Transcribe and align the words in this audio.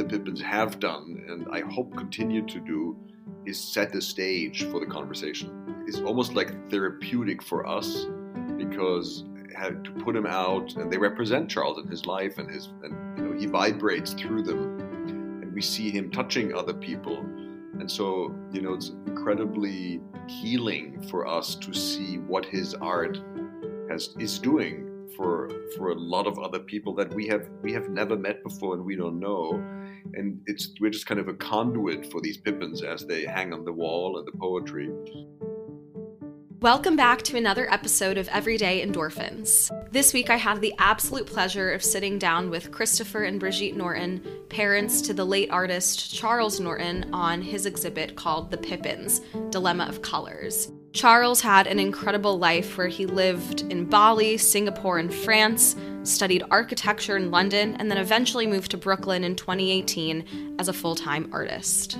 the 0.00 0.08
Pippins 0.08 0.40
have 0.40 0.80
done, 0.80 1.22
and 1.28 1.46
I 1.52 1.60
hope 1.60 1.94
continue 1.94 2.46
to 2.46 2.60
do, 2.60 2.96
is 3.44 3.60
set 3.60 3.92
the 3.92 4.00
stage 4.00 4.64
for 4.64 4.80
the 4.80 4.86
conversation. 4.86 5.84
It's 5.86 6.00
almost 6.00 6.34
like 6.34 6.70
therapeutic 6.70 7.42
for 7.42 7.66
us 7.66 8.06
because 8.56 9.24
to 9.60 9.90
put 10.02 10.14
them 10.14 10.24
out, 10.24 10.74
and 10.76 10.90
they 10.90 10.96
represent 10.96 11.50
Charles 11.50 11.78
in 11.78 11.86
his 11.86 12.06
life, 12.06 12.38
and 12.38 12.50
his, 12.50 12.70
and 12.82 13.18
you 13.18 13.24
know, 13.24 13.38
he 13.38 13.44
vibrates 13.44 14.14
through 14.14 14.42
them, 14.42 14.80
and 15.42 15.52
we 15.52 15.60
see 15.60 15.90
him 15.90 16.10
touching 16.10 16.54
other 16.54 16.72
people, 16.72 17.18
and 17.18 17.90
so 17.90 18.34
you 18.52 18.62
know, 18.62 18.72
it's 18.72 18.92
incredibly 19.06 20.00
healing 20.28 21.06
for 21.10 21.26
us 21.26 21.56
to 21.56 21.74
see 21.74 22.16
what 22.16 22.46
his 22.46 22.72
art 22.74 23.20
has 23.90 24.14
is 24.18 24.38
doing 24.38 24.90
for 25.14 25.50
for 25.76 25.90
a 25.90 25.94
lot 25.94 26.26
of 26.26 26.38
other 26.38 26.58
people 26.58 26.94
that 26.94 27.12
we 27.12 27.26
have 27.26 27.48
we 27.62 27.72
have 27.72 27.88
never 27.88 28.16
met 28.16 28.42
before 28.42 28.74
and 28.74 28.84
we 28.84 28.96
don't 28.96 29.18
know 29.18 29.62
and 30.14 30.40
it's 30.46 30.74
we're 30.80 30.90
just 30.90 31.06
kind 31.06 31.20
of 31.20 31.28
a 31.28 31.34
conduit 31.34 32.10
for 32.10 32.20
these 32.20 32.36
pippins 32.36 32.82
as 32.82 33.06
they 33.06 33.24
hang 33.24 33.52
on 33.52 33.64
the 33.64 33.72
wall 33.72 34.18
and 34.18 34.26
the 34.26 34.32
poetry 34.32 34.90
Welcome 36.60 36.94
back 36.94 37.22
to 37.22 37.38
another 37.38 37.72
episode 37.72 38.18
of 38.18 38.28
Everyday 38.28 38.86
Endorphins. 38.86 39.70
This 39.92 40.12
week 40.12 40.28
I 40.28 40.36
had 40.36 40.60
the 40.60 40.74
absolute 40.78 41.24
pleasure 41.24 41.72
of 41.72 41.82
sitting 41.82 42.18
down 42.18 42.50
with 42.50 42.70
Christopher 42.70 43.22
and 43.22 43.40
Brigitte 43.40 43.78
Norton, 43.78 44.22
parents 44.50 45.00
to 45.02 45.14
the 45.14 45.24
late 45.24 45.50
artist 45.50 46.14
Charles 46.14 46.60
Norton, 46.60 47.08
on 47.14 47.40
his 47.40 47.64
exhibit 47.64 48.14
called 48.14 48.50
The 48.50 48.58
Pippins 48.58 49.22
Dilemma 49.48 49.84
of 49.84 50.02
Colors. 50.02 50.70
Charles 50.92 51.40
had 51.40 51.66
an 51.66 51.78
incredible 51.78 52.38
life 52.38 52.76
where 52.76 52.88
he 52.88 53.06
lived 53.06 53.62
in 53.72 53.86
Bali, 53.86 54.36
Singapore, 54.36 54.98
and 54.98 55.14
France, 55.14 55.76
studied 56.02 56.44
architecture 56.50 57.16
in 57.16 57.30
London, 57.30 57.76
and 57.78 57.90
then 57.90 57.98
eventually 57.98 58.46
moved 58.46 58.70
to 58.70 58.76
Brooklyn 58.76 59.24
in 59.24 59.36
2018 59.36 60.56
as 60.58 60.68
a 60.68 60.72
full 60.72 60.94
time 60.94 61.28
artist. 61.32 61.98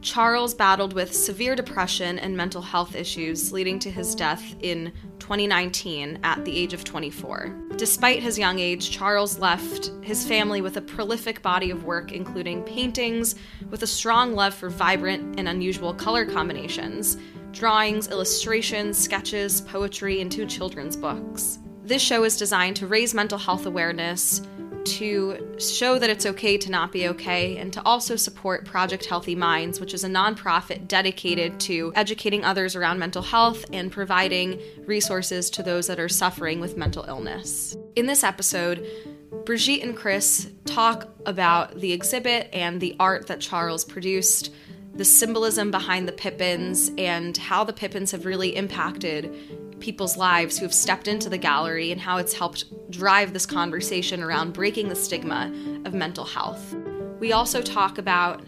Charles 0.00 0.54
battled 0.54 0.92
with 0.92 1.12
severe 1.12 1.56
depression 1.56 2.18
and 2.20 2.36
mental 2.36 2.62
health 2.62 2.94
issues, 2.94 3.52
leading 3.52 3.80
to 3.80 3.90
his 3.90 4.14
death 4.14 4.54
in 4.60 4.92
2019 5.18 6.20
at 6.22 6.44
the 6.44 6.56
age 6.56 6.72
of 6.72 6.84
24. 6.84 7.54
Despite 7.76 8.22
his 8.22 8.38
young 8.38 8.60
age, 8.60 8.90
Charles 8.90 9.38
left 9.38 9.90
his 10.02 10.26
family 10.26 10.60
with 10.60 10.76
a 10.76 10.80
prolific 10.80 11.42
body 11.42 11.70
of 11.70 11.84
work, 11.84 12.12
including 12.12 12.62
paintings 12.62 13.34
with 13.70 13.82
a 13.82 13.86
strong 13.86 14.34
love 14.34 14.54
for 14.54 14.70
vibrant 14.70 15.38
and 15.38 15.48
unusual 15.48 15.92
color 15.92 16.24
combinations, 16.24 17.16
drawings, 17.50 18.08
illustrations, 18.08 18.96
sketches, 18.96 19.60
poetry, 19.62 20.20
and 20.20 20.30
two 20.30 20.46
children's 20.46 20.96
books. 20.96 21.58
This 21.88 22.02
show 22.02 22.22
is 22.24 22.36
designed 22.36 22.76
to 22.76 22.86
raise 22.86 23.14
mental 23.14 23.38
health 23.38 23.64
awareness 23.64 24.42
to 24.84 25.56
show 25.58 25.98
that 25.98 26.10
it's 26.10 26.26
okay 26.26 26.58
to 26.58 26.70
not 26.70 26.92
be 26.92 27.08
okay 27.08 27.56
and 27.56 27.72
to 27.72 27.82
also 27.82 28.14
support 28.14 28.66
Project 28.66 29.06
Healthy 29.06 29.34
Minds, 29.34 29.80
which 29.80 29.94
is 29.94 30.04
a 30.04 30.08
nonprofit 30.08 30.86
dedicated 30.86 31.58
to 31.60 31.90
educating 31.94 32.44
others 32.44 32.76
around 32.76 32.98
mental 32.98 33.22
health 33.22 33.64
and 33.72 33.90
providing 33.90 34.60
resources 34.84 35.48
to 35.48 35.62
those 35.62 35.86
that 35.86 35.98
are 35.98 36.10
suffering 36.10 36.60
with 36.60 36.76
mental 36.76 37.04
illness. 37.04 37.74
In 37.96 38.04
this 38.04 38.22
episode, 38.22 38.86
Brigitte 39.46 39.82
and 39.82 39.96
Chris 39.96 40.50
talk 40.66 41.08
about 41.24 41.80
the 41.80 41.94
exhibit 41.94 42.50
and 42.52 42.82
the 42.82 42.96
art 43.00 43.28
that 43.28 43.40
Charles 43.40 43.86
produced, 43.86 44.52
the 44.92 45.06
symbolism 45.06 45.70
behind 45.70 46.06
the 46.06 46.12
Pippins, 46.12 46.90
and 46.98 47.34
how 47.34 47.64
the 47.64 47.72
Pippins 47.72 48.10
have 48.10 48.26
really 48.26 48.54
impacted 48.56 49.34
people's 49.80 50.16
lives 50.16 50.58
who 50.58 50.64
have 50.64 50.74
stepped 50.74 51.08
into 51.08 51.28
the 51.28 51.38
gallery 51.38 51.92
and 51.92 52.00
how 52.00 52.18
it's 52.18 52.32
helped 52.32 52.64
drive 52.90 53.32
this 53.32 53.46
conversation 53.46 54.22
around 54.22 54.52
breaking 54.52 54.88
the 54.88 54.96
stigma 54.96 55.52
of 55.84 55.94
mental 55.94 56.24
health. 56.24 56.74
We 57.20 57.32
also 57.32 57.62
talk 57.62 57.98
about 57.98 58.42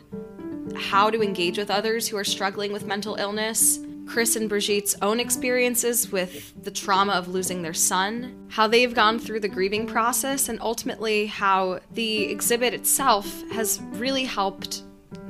how 0.77 1.11
to 1.11 1.23
engage 1.23 1.59
with 1.59 1.71
others 1.71 2.09
who 2.09 2.17
are 2.17 2.25
struggling 2.25 2.73
with 2.73 2.87
mental 2.87 3.17
illness, 3.17 3.81
Chris 4.07 4.35
and 4.35 4.49
Brigitte's 4.49 4.97
own 5.03 5.21
experiences 5.21 6.11
with 6.11 6.65
the 6.65 6.71
trauma 6.71 7.13
of 7.13 7.29
losing 7.29 7.63
their 7.63 7.75
son, 7.75 8.47
how 8.49 8.67
they've 8.67 8.93
gone 8.93 9.19
through 9.19 9.41
the 9.41 9.49
grieving 9.49 9.87
process, 9.87 10.49
and 10.49 10.61
ultimately 10.61 11.27
how 11.27 11.79
the 11.95 12.25
exhibit 12.25 12.75
itself 12.75 13.49
has 13.53 13.81
really 13.93 14.25
helped 14.25 14.83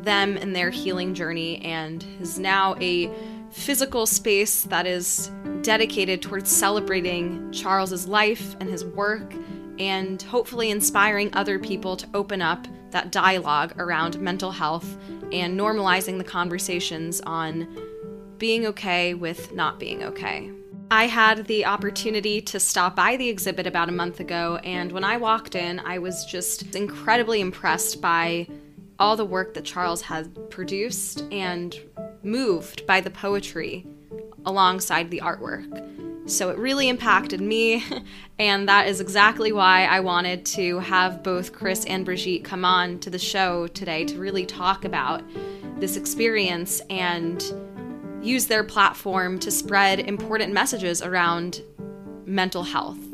them 0.02 0.38
in 0.38 0.54
their 0.54 0.70
healing 0.70 1.14
journey 1.14 1.60
and 1.62 2.06
is 2.20 2.38
now 2.38 2.74
a 2.80 3.10
physical 3.50 4.06
space 4.06 4.62
that 4.64 4.86
is 4.86 5.30
dedicated 5.62 6.22
towards 6.22 6.50
celebrating 6.50 7.50
Charles's 7.52 8.06
life 8.06 8.56
and 8.60 8.68
his 8.68 8.84
work 8.84 9.34
and 9.78 10.22
hopefully 10.22 10.70
inspiring 10.70 11.30
other 11.32 11.58
people 11.58 11.96
to 11.96 12.08
open 12.14 12.42
up 12.42 12.66
that 12.90 13.10
dialogue 13.10 13.72
around 13.78 14.20
mental 14.20 14.50
health 14.50 14.96
and 15.32 15.58
normalizing 15.58 16.18
the 16.18 16.24
conversations 16.24 17.20
on 17.22 17.66
being 18.38 18.66
okay 18.66 19.14
with 19.14 19.52
not 19.52 19.78
being 19.78 20.02
okay. 20.02 20.50
I 20.92 21.06
had 21.06 21.46
the 21.46 21.66
opportunity 21.66 22.40
to 22.42 22.58
stop 22.58 22.96
by 22.96 23.16
the 23.16 23.28
exhibit 23.28 23.66
about 23.66 23.88
a 23.88 23.92
month 23.92 24.18
ago, 24.18 24.56
and 24.64 24.90
when 24.90 25.04
I 25.04 25.18
walked 25.18 25.54
in, 25.54 25.78
I 25.78 25.98
was 25.98 26.24
just 26.24 26.74
incredibly 26.74 27.40
impressed 27.40 28.00
by 28.00 28.48
all 29.00 29.16
the 29.16 29.24
work 29.24 29.54
that 29.54 29.64
Charles 29.64 30.02
had 30.02 30.50
produced 30.50 31.24
and 31.32 31.76
moved 32.22 32.86
by 32.86 33.00
the 33.00 33.10
poetry 33.10 33.86
alongside 34.44 35.10
the 35.10 35.20
artwork. 35.20 35.86
So 36.30 36.50
it 36.50 36.58
really 36.58 36.88
impacted 36.88 37.40
me, 37.40 37.82
and 38.38 38.68
that 38.68 38.86
is 38.86 39.00
exactly 39.00 39.52
why 39.52 39.86
I 39.86 40.00
wanted 40.00 40.44
to 40.46 40.78
have 40.80 41.22
both 41.22 41.52
Chris 41.52 41.84
and 41.86 42.04
Brigitte 42.04 42.44
come 42.44 42.64
on 42.64 42.98
to 43.00 43.10
the 43.10 43.18
show 43.18 43.66
today 43.68 44.04
to 44.04 44.18
really 44.18 44.46
talk 44.46 44.84
about 44.84 45.22
this 45.80 45.96
experience 45.96 46.80
and 46.90 47.42
use 48.22 48.46
their 48.46 48.62
platform 48.62 49.38
to 49.38 49.50
spread 49.50 49.98
important 49.98 50.52
messages 50.52 51.00
around 51.00 51.62
mental 52.26 52.62
health. 52.62 53.09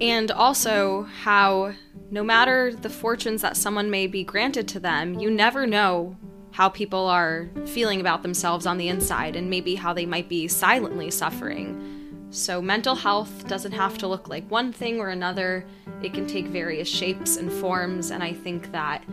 And 0.00 0.30
also 0.30 1.02
how, 1.22 1.74
no 2.10 2.24
matter 2.24 2.72
the 2.74 2.88
fortunes 2.88 3.42
that 3.42 3.56
someone 3.56 3.90
may 3.90 4.06
be 4.06 4.24
granted 4.24 4.66
to 4.68 4.80
them, 4.80 5.18
you 5.18 5.30
never 5.30 5.66
know 5.66 6.16
how 6.52 6.68
people 6.68 7.06
are 7.06 7.50
feeling 7.66 8.00
about 8.00 8.22
themselves 8.22 8.66
on 8.66 8.78
the 8.78 8.88
inside 8.88 9.36
and 9.36 9.50
maybe 9.50 9.74
how 9.74 9.92
they 9.92 10.06
might 10.06 10.28
be 10.28 10.48
silently 10.48 11.10
suffering. 11.10 12.26
So, 12.30 12.62
mental 12.62 12.94
health 12.94 13.46
doesn't 13.48 13.72
have 13.72 13.98
to 13.98 14.06
look 14.06 14.28
like 14.28 14.48
one 14.50 14.72
thing 14.72 15.00
or 15.00 15.08
another, 15.08 15.66
it 16.02 16.14
can 16.14 16.26
take 16.26 16.46
various 16.46 16.88
shapes 16.88 17.36
and 17.36 17.52
forms, 17.52 18.10
and 18.10 18.22
I 18.22 18.32
think 18.32 18.70
that 18.72 19.04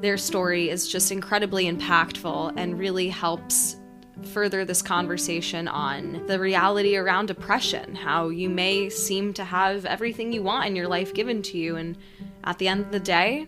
their 0.00 0.16
story 0.16 0.70
is 0.70 0.88
just 0.88 1.12
incredibly 1.12 1.70
impactful 1.70 2.54
and 2.56 2.78
really 2.78 3.08
helps 3.08 3.76
further 4.24 4.64
this 4.64 4.82
conversation 4.82 5.68
on 5.68 6.26
the 6.26 6.38
reality 6.38 6.96
around 6.96 7.26
depression, 7.26 7.94
how 7.94 8.28
you 8.28 8.48
may 8.48 8.88
seem 8.88 9.32
to 9.34 9.44
have 9.44 9.84
everything 9.84 10.32
you 10.32 10.42
want 10.42 10.66
in 10.66 10.76
your 10.76 10.88
life 10.88 11.14
given 11.14 11.42
to 11.42 11.58
you, 11.58 11.76
and 11.76 11.96
at 12.44 12.58
the 12.58 12.68
end 12.68 12.80
of 12.80 12.92
the 12.92 13.00
day, 13.00 13.46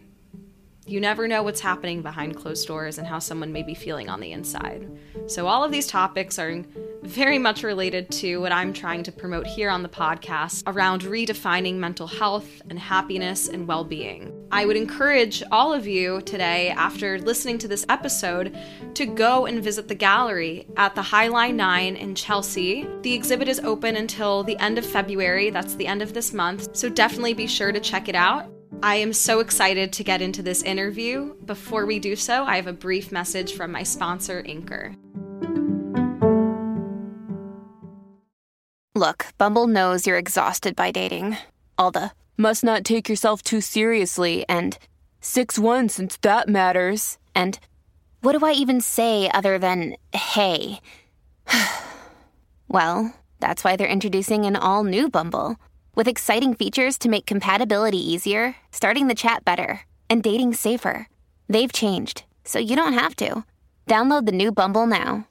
you 0.88 1.00
never 1.00 1.28
know 1.28 1.42
what's 1.42 1.60
happening 1.60 2.02
behind 2.02 2.36
closed 2.36 2.66
doors 2.66 2.98
and 2.98 3.06
how 3.06 3.18
someone 3.18 3.52
may 3.52 3.62
be 3.62 3.74
feeling 3.74 4.08
on 4.08 4.20
the 4.20 4.32
inside. 4.32 4.88
So, 5.26 5.46
all 5.46 5.62
of 5.62 5.70
these 5.70 5.86
topics 5.86 6.38
are 6.38 6.64
very 7.02 7.38
much 7.38 7.62
related 7.62 8.10
to 8.10 8.38
what 8.38 8.52
I'm 8.52 8.72
trying 8.72 9.02
to 9.04 9.12
promote 9.12 9.46
here 9.46 9.70
on 9.70 9.82
the 9.82 9.88
podcast 9.88 10.62
around 10.66 11.02
redefining 11.02 11.74
mental 11.74 12.06
health 12.06 12.62
and 12.68 12.78
happiness 12.78 13.48
and 13.48 13.66
well 13.66 13.84
being. 13.84 14.32
I 14.50 14.64
would 14.64 14.76
encourage 14.76 15.42
all 15.52 15.72
of 15.72 15.86
you 15.86 16.22
today, 16.22 16.70
after 16.70 17.18
listening 17.18 17.58
to 17.58 17.68
this 17.68 17.84
episode, 17.88 18.58
to 18.94 19.06
go 19.06 19.46
and 19.46 19.62
visit 19.62 19.88
the 19.88 19.94
gallery 19.94 20.66
at 20.76 20.94
the 20.94 21.02
Highline 21.02 21.54
9 21.54 21.96
in 21.96 22.14
Chelsea. 22.14 22.88
The 23.02 23.12
exhibit 23.12 23.48
is 23.48 23.60
open 23.60 23.96
until 23.96 24.42
the 24.42 24.58
end 24.58 24.78
of 24.78 24.86
February, 24.86 25.50
that's 25.50 25.74
the 25.74 25.86
end 25.86 26.02
of 26.02 26.14
this 26.14 26.32
month, 26.32 26.74
so 26.74 26.88
definitely 26.88 27.34
be 27.34 27.46
sure 27.46 27.72
to 27.72 27.80
check 27.80 28.08
it 28.08 28.14
out. 28.14 28.50
I 28.82 28.96
am 28.96 29.12
so 29.12 29.40
excited 29.40 29.92
to 29.94 30.04
get 30.04 30.22
into 30.22 30.42
this 30.42 30.62
interview. 30.62 31.34
Before 31.44 31.84
we 31.84 31.98
do 31.98 32.14
so, 32.14 32.44
I 32.44 32.56
have 32.56 32.68
a 32.68 32.72
brief 32.72 33.10
message 33.10 33.54
from 33.54 33.72
my 33.72 33.82
sponsor, 33.82 34.44
Anchor. 34.46 34.94
Look, 38.94 39.26
Bumble 39.36 39.66
knows 39.66 40.06
you're 40.06 40.18
exhausted 40.18 40.76
by 40.76 40.90
dating. 40.90 41.36
All 41.76 41.90
the 41.90 42.12
must 42.36 42.62
not 42.62 42.84
take 42.84 43.08
yourself 43.08 43.42
too 43.42 43.60
seriously 43.60 44.44
and 44.48 44.78
6 45.20 45.58
1 45.58 45.88
since 45.88 46.16
that 46.18 46.48
matters. 46.48 47.18
And 47.34 47.58
what 48.20 48.38
do 48.38 48.44
I 48.44 48.52
even 48.52 48.80
say 48.80 49.30
other 49.32 49.58
than 49.58 49.96
hey? 50.12 50.80
well, 52.68 53.14
that's 53.40 53.62
why 53.64 53.76
they're 53.76 53.86
introducing 53.88 54.46
an 54.46 54.56
all 54.56 54.84
new 54.84 55.08
Bumble. 55.08 55.56
With 55.98 56.06
exciting 56.06 56.54
features 56.54 56.96
to 56.98 57.08
make 57.08 57.26
compatibility 57.26 57.98
easier, 57.98 58.54
starting 58.70 59.08
the 59.08 59.16
chat 59.16 59.44
better, 59.44 59.80
and 60.08 60.22
dating 60.22 60.54
safer. 60.54 61.08
They've 61.48 61.72
changed, 61.72 62.22
so 62.44 62.60
you 62.60 62.76
don't 62.76 62.92
have 62.92 63.16
to. 63.16 63.42
Download 63.88 64.24
the 64.24 64.30
new 64.30 64.52
Bumble 64.52 64.86
now. 64.86 65.26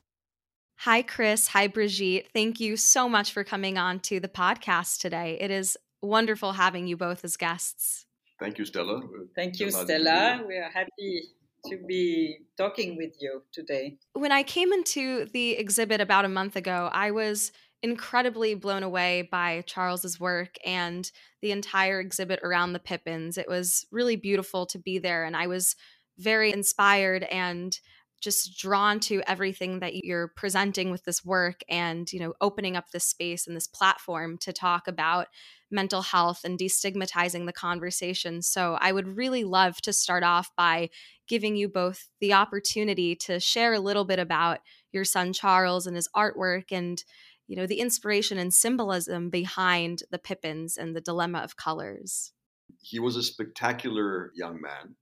Hi, 0.79 1.03
Chris. 1.03 1.47
Hi, 1.47 1.67
Brigitte. 1.67 2.27
Thank 2.33 2.59
you 2.59 2.75
so 2.75 3.07
much 3.07 3.31
for 3.31 3.45
coming 3.45 3.77
on 3.77 4.01
to 4.01 4.19
the 4.19 4.27
podcast 4.27 4.99
today. 4.99 5.37
It 5.39 5.51
is 5.51 5.77
wonderful 6.01 6.51
having 6.51 6.85
you 6.85 6.97
both 6.97 7.23
as 7.23 7.37
guests. 7.37 8.05
Thank 8.37 8.57
you, 8.57 8.65
Stella. 8.65 8.99
Thank 9.37 9.61
you, 9.61 9.71
Stella. 9.71 10.43
We 10.45 10.57
are 10.57 10.69
happy 10.69 11.29
to 11.67 11.77
be 11.87 12.39
talking 12.57 12.97
with 12.97 13.13
you 13.21 13.41
today. 13.53 13.97
When 14.13 14.33
I 14.33 14.43
came 14.43 14.73
into 14.73 15.27
the 15.31 15.51
exhibit 15.51 16.01
about 16.01 16.25
a 16.25 16.29
month 16.29 16.57
ago, 16.57 16.89
I 16.91 17.11
was 17.11 17.53
incredibly 17.83 18.55
blown 18.55 18.83
away 18.83 19.27
by 19.31 19.63
Charles's 19.67 20.19
work 20.19 20.55
and 20.65 21.11
the 21.41 21.51
entire 21.51 21.99
exhibit 21.99 22.39
around 22.43 22.73
the 22.73 22.79
Pippins. 22.79 23.37
It 23.37 23.47
was 23.47 23.85
really 23.91 24.15
beautiful 24.15 24.65
to 24.67 24.79
be 24.79 24.97
there 24.97 25.23
and 25.23 25.35
I 25.35 25.47
was 25.47 25.75
very 26.17 26.51
inspired 26.51 27.23
and 27.23 27.79
just 28.19 28.57
drawn 28.57 28.99
to 28.99 29.21
everything 29.27 29.79
that 29.79 29.93
you're 30.03 30.29
presenting 30.29 30.89
with 30.89 31.03
this 31.03 31.23
work 31.23 31.61
and 31.69 32.11
you 32.11 32.19
know 32.19 32.33
opening 32.41 32.75
up 32.75 32.89
this 32.89 33.05
space 33.05 33.45
and 33.45 33.55
this 33.55 33.67
platform 33.67 34.37
to 34.39 34.51
talk 34.51 34.87
about 34.87 35.27
mental 35.69 36.01
health 36.01 36.41
and 36.43 36.57
destigmatizing 36.57 37.45
the 37.45 37.53
conversation 37.53 38.41
so 38.41 38.77
i 38.81 38.91
would 38.91 39.17
really 39.17 39.43
love 39.43 39.79
to 39.81 39.93
start 39.93 40.23
off 40.23 40.49
by 40.57 40.89
giving 41.27 41.55
you 41.55 41.69
both 41.69 42.09
the 42.19 42.33
opportunity 42.33 43.15
to 43.15 43.39
share 43.39 43.73
a 43.73 43.79
little 43.79 44.05
bit 44.05 44.19
about 44.19 44.59
your 44.91 45.05
son 45.05 45.31
charles 45.31 45.85
and 45.85 45.95
his 45.95 46.09
artwork 46.15 46.71
and 46.71 47.03
you 47.47 47.55
know 47.55 47.65
the 47.65 47.79
inspiration 47.79 48.37
and 48.37 48.53
symbolism 48.53 49.29
behind 49.29 50.03
the 50.11 50.19
pippins 50.19 50.77
and 50.77 50.95
the 50.95 51.01
dilemma 51.01 51.39
of 51.39 51.55
colors 51.55 52.33
he 52.81 52.99
was 52.99 53.15
a 53.15 53.23
spectacular 53.23 54.31
young 54.35 54.61
man 54.61 54.95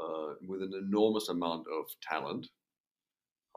uh, 0.00 0.34
with 0.46 0.62
an 0.62 0.72
enormous 0.74 1.28
amount 1.28 1.66
of 1.68 1.86
talent. 2.02 2.48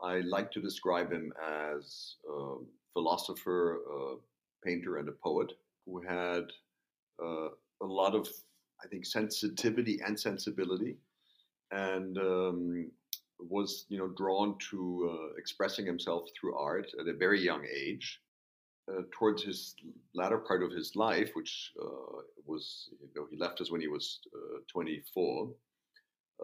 I 0.02 0.20
like 0.20 0.50
to 0.52 0.60
describe 0.60 1.12
him 1.12 1.32
as 1.44 2.16
a 2.28 2.56
philosopher, 2.92 3.76
a 3.76 4.16
painter, 4.64 4.98
and 4.98 5.08
a 5.08 5.12
poet 5.12 5.52
who 5.84 6.00
had 6.00 6.44
uh, 7.22 7.48
a 7.82 7.86
lot 7.86 8.14
of, 8.14 8.28
I 8.82 8.88
think, 8.88 9.04
sensitivity 9.04 10.00
and 10.04 10.18
sensibility, 10.18 10.96
and 11.70 12.16
um, 12.18 12.90
was, 13.48 13.86
you 13.88 13.98
know, 13.98 14.08
drawn 14.08 14.56
to 14.70 15.10
uh, 15.12 15.34
expressing 15.38 15.86
himself 15.86 16.28
through 16.38 16.56
art 16.56 16.86
at 17.00 17.08
a 17.08 17.14
very 17.14 17.40
young 17.40 17.64
age. 17.66 18.20
Uh, 18.90 19.02
towards 19.12 19.44
his 19.44 19.76
latter 20.14 20.38
part 20.38 20.64
of 20.64 20.72
his 20.72 20.96
life, 20.96 21.30
which 21.34 21.70
uh, 21.80 22.22
was, 22.44 22.88
you 23.00 23.08
know, 23.14 23.24
he 23.30 23.36
left 23.36 23.60
us 23.60 23.70
when 23.70 23.80
he 23.80 23.86
was 23.86 24.18
uh, 24.34 24.58
24 24.66 25.48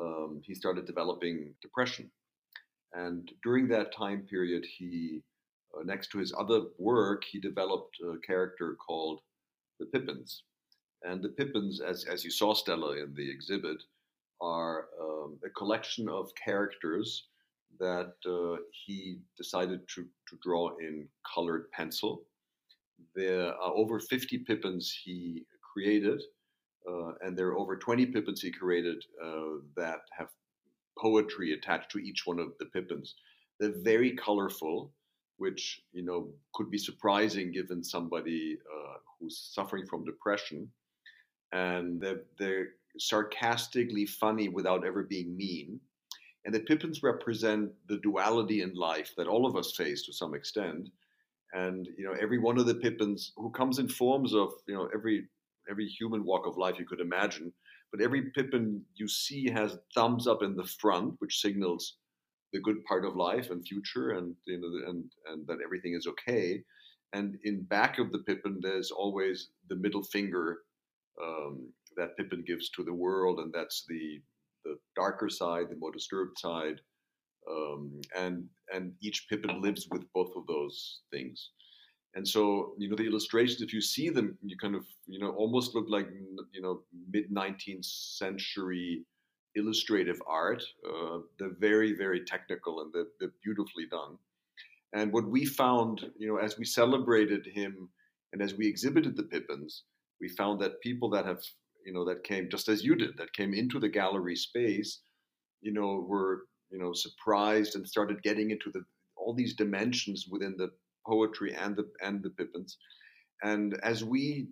um, 0.01 0.41
he 0.45 0.55
started 0.55 0.87
developing 0.87 1.55
depression. 1.63 2.11
And 2.93 3.31
during 3.43 3.69
that 3.69 3.93
time 3.93 4.23
period, 4.29 4.65
he, 4.65 5.23
uh, 5.77 5.83
next 5.85 6.11
to 6.13 6.19
his 6.19 6.33
other 6.39 6.63
work, 6.79 7.25
he 7.25 7.39
developed 7.39 7.99
a 8.01 8.19
character 8.27 8.77
called 8.87 9.21
the 9.79 9.87
Pippins. 9.87 10.43
And 11.03 11.23
the 11.23 11.29
Pippins, 11.29 11.81
as, 11.81 12.05
as 12.05 12.25
you 12.25 12.31
saw, 12.31 12.55
Stella, 12.55 12.97
in 12.97 13.15
the 13.15 13.31
exhibit, 13.31 13.83
are 14.41 14.87
um, 15.01 15.39
a 15.45 15.51
collection 15.51 16.09
of 16.09 16.31
characters 16.35 17.29
that 17.79 18.15
uh, 18.27 18.57
he 18.71 19.19
decided 19.37 19.81
to, 19.89 20.03
to 20.29 20.39
draw 20.43 20.71
in 20.81 21.07
colored 21.35 21.71
pencil. 21.73 22.23
There 23.15 23.49
are 23.49 23.75
over 23.75 24.01
50 24.01 24.39
Pippins 24.39 24.99
he 25.05 25.45
created, 25.73 26.23
uh, 26.89 27.13
and 27.23 27.37
there 27.37 27.49
are 27.49 27.59
over 27.59 27.77
20 27.77 28.07
Pippins 28.07 28.41
he 28.41 28.51
created 28.51 29.05
uh, 29.23 29.61
that 29.77 30.01
have 30.17 30.29
poetry 30.99 31.53
attached 31.53 31.91
to 31.91 31.99
each 31.99 32.23
one 32.25 32.39
of 32.39 32.53
the 32.59 32.67
Pippins. 32.67 33.15
They're 33.61 33.83
very 33.83 34.13
colorful, 34.13 34.93
which 35.39 35.83
you 35.93 36.03
know 36.03 36.29
could 36.55 36.71
be 36.71 36.79
surprising 36.79 37.53
given 37.53 37.85
somebody 37.85 38.59
uh, 38.75 38.95
who's 39.19 39.51
suffering 39.53 39.87
from 39.87 40.05
depression, 40.05 40.71
and 41.53 42.01
they're, 42.01 42.23
they're 42.39 42.69
sarcastically 42.99 44.07
funny 44.07 44.49
without 44.49 44.87
ever 44.87 45.03
being 45.03 45.37
mean. 45.37 45.81
And 46.45 46.55
the 46.55 46.61
Pippins 46.61 47.03
represent 47.03 47.73
the 47.89 47.99
duality 47.99 48.63
in 48.63 48.75
life 48.75 49.13
that 49.17 49.27
all 49.27 49.47
of 49.47 49.57
us 49.57 49.73
face 49.73 50.05
to 50.05 50.13
some 50.13 50.35
extent. 50.35 50.89
And 51.53 51.89
you 51.99 52.05
know, 52.05 52.15
every 52.21 52.39
one 52.39 52.59
of 52.59 52.67
the 52.67 52.75
Pippins 52.75 53.33
who 53.37 53.51
comes 53.51 53.79
in 53.79 53.89
forms 53.89 54.35
of 54.35 54.53
you 54.67 54.75
know 54.75 54.89
every 54.95 55.27
every 55.69 55.87
human 55.87 56.25
walk 56.25 56.47
of 56.47 56.57
life 56.57 56.79
you 56.79 56.87
could 56.87 57.01
imagine. 57.01 57.53
But 57.93 58.01
every 58.01 58.31
Pippin 58.31 58.83
you 58.95 59.09
see 59.09 59.51
has 59.51 59.79
thumbs 59.95 60.27
up 60.27 60.43
in 60.43 60.57
the 60.57 60.65
front, 60.81 61.15
which 61.19 61.41
signals 61.41 61.97
the 62.53 62.61
good 62.61 62.85
part 62.85 63.05
of 63.05 63.17
life 63.17 63.51
and 63.51 63.67
future, 63.67 64.11
and 64.11 64.35
you 64.47 64.61
know, 64.61 64.91
and 64.91 65.05
and 65.33 65.47
that 65.47 65.59
everything 65.65 65.95
is 65.95 66.07
okay. 66.07 66.63
And 67.13 67.39
in 67.45 67.63
back 67.63 67.99
of 67.99 68.13
the 68.13 68.19
Pippin, 68.21 68.59
there's 68.61 68.91
always 68.91 69.49
the 69.69 69.77
middle 69.77 70.03
finger 70.03 70.59
um, 71.23 71.69
that 71.97 72.17
Pippin 72.17 72.45
gives 72.47 72.71
to 72.71 72.85
the 72.85 72.93
world, 72.93 73.41
and 73.41 73.53
that's 73.53 73.85
the 73.89 74.21
the 74.65 74.77
darker 74.97 75.29
side, 75.29 75.67
the 75.71 75.77
more 75.77 75.93
disturbed 75.93 76.39
side. 76.39 76.81
Um, 77.49 78.01
and 78.17 78.45
and 78.75 78.93
each 79.01 79.27
Pippin 79.29 79.63
lives 79.63 79.87
with 79.91 80.05
both 80.13 80.33
of 80.37 80.47
those 80.47 81.01
things. 81.13 81.51
And 82.15 82.27
so, 82.27 82.73
you 82.79 82.89
know, 82.89 82.97
the 82.97 83.07
illustrations, 83.07 83.61
if 83.61 83.75
you 83.75 83.83
see 83.83 84.09
them, 84.09 84.39
you 84.43 84.57
kind 84.57 84.75
of, 84.75 84.87
you 85.07 85.19
know, 85.19 85.33
almost 85.33 85.75
look 85.75 85.85
like, 85.91 86.09
you 86.51 86.63
know, 86.63 86.81
mid 87.13 87.31
19th 87.31 87.85
century 87.85 89.05
illustrative 89.57 90.21
art. 90.27 90.63
Uh, 90.89 91.19
they're 91.39 91.57
very, 91.59 91.95
very 91.95 92.25
technical 92.25 92.81
and 92.81 92.93
they're, 92.93 93.09
they're 93.19 93.35
beautifully 93.43 93.87
done. 93.91 94.17
And 94.93 95.13
what 95.13 95.29
we 95.29 95.45
found, 95.45 96.07
you 96.17 96.29
know, 96.29 96.37
as 96.37 96.57
we 96.59 96.65
celebrated 96.65 97.47
him 97.53 97.89
and 98.33 98.41
as 98.41 98.55
we 98.55 98.67
exhibited 98.67 99.17
the 99.17 99.25
Pippins, 99.25 99.83
we 100.21 100.29
found 100.29 100.61
that 100.61 100.81
people 100.81 101.11
that 101.11 101.27
have, 101.27 101.43
you 101.87 101.93
know, 101.93 102.05
that 102.05 102.25
came 102.25 102.49
just 102.51 102.69
as 102.69 102.85
you 102.85 102.97
did, 102.97 103.17
that 103.17 103.33
came 103.33 103.55
into 103.55 103.79
the 103.79 103.89
gallery 103.89 104.35
space, 104.35 105.01
you 105.63 105.73
know, 105.73 106.05
were, 106.07 106.43
you 106.71 106.79
know, 106.79 106.93
surprised 106.93 107.77
and 107.77 107.89
started 107.89 108.23
getting 108.23 108.51
into 108.51 108.71
the 108.73 108.83
all 109.17 109.33
these 109.35 109.55
dimensions 109.55 110.27
within 110.31 110.57
the 110.59 110.71
poetry 111.07 111.55
and 111.55 111.77
the 111.77 111.89
and 112.03 112.23
the 112.23 112.31
Pippins. 112.31 112.77
And 113.43 113.79
as 113.85 114.05
we 114.05 114.49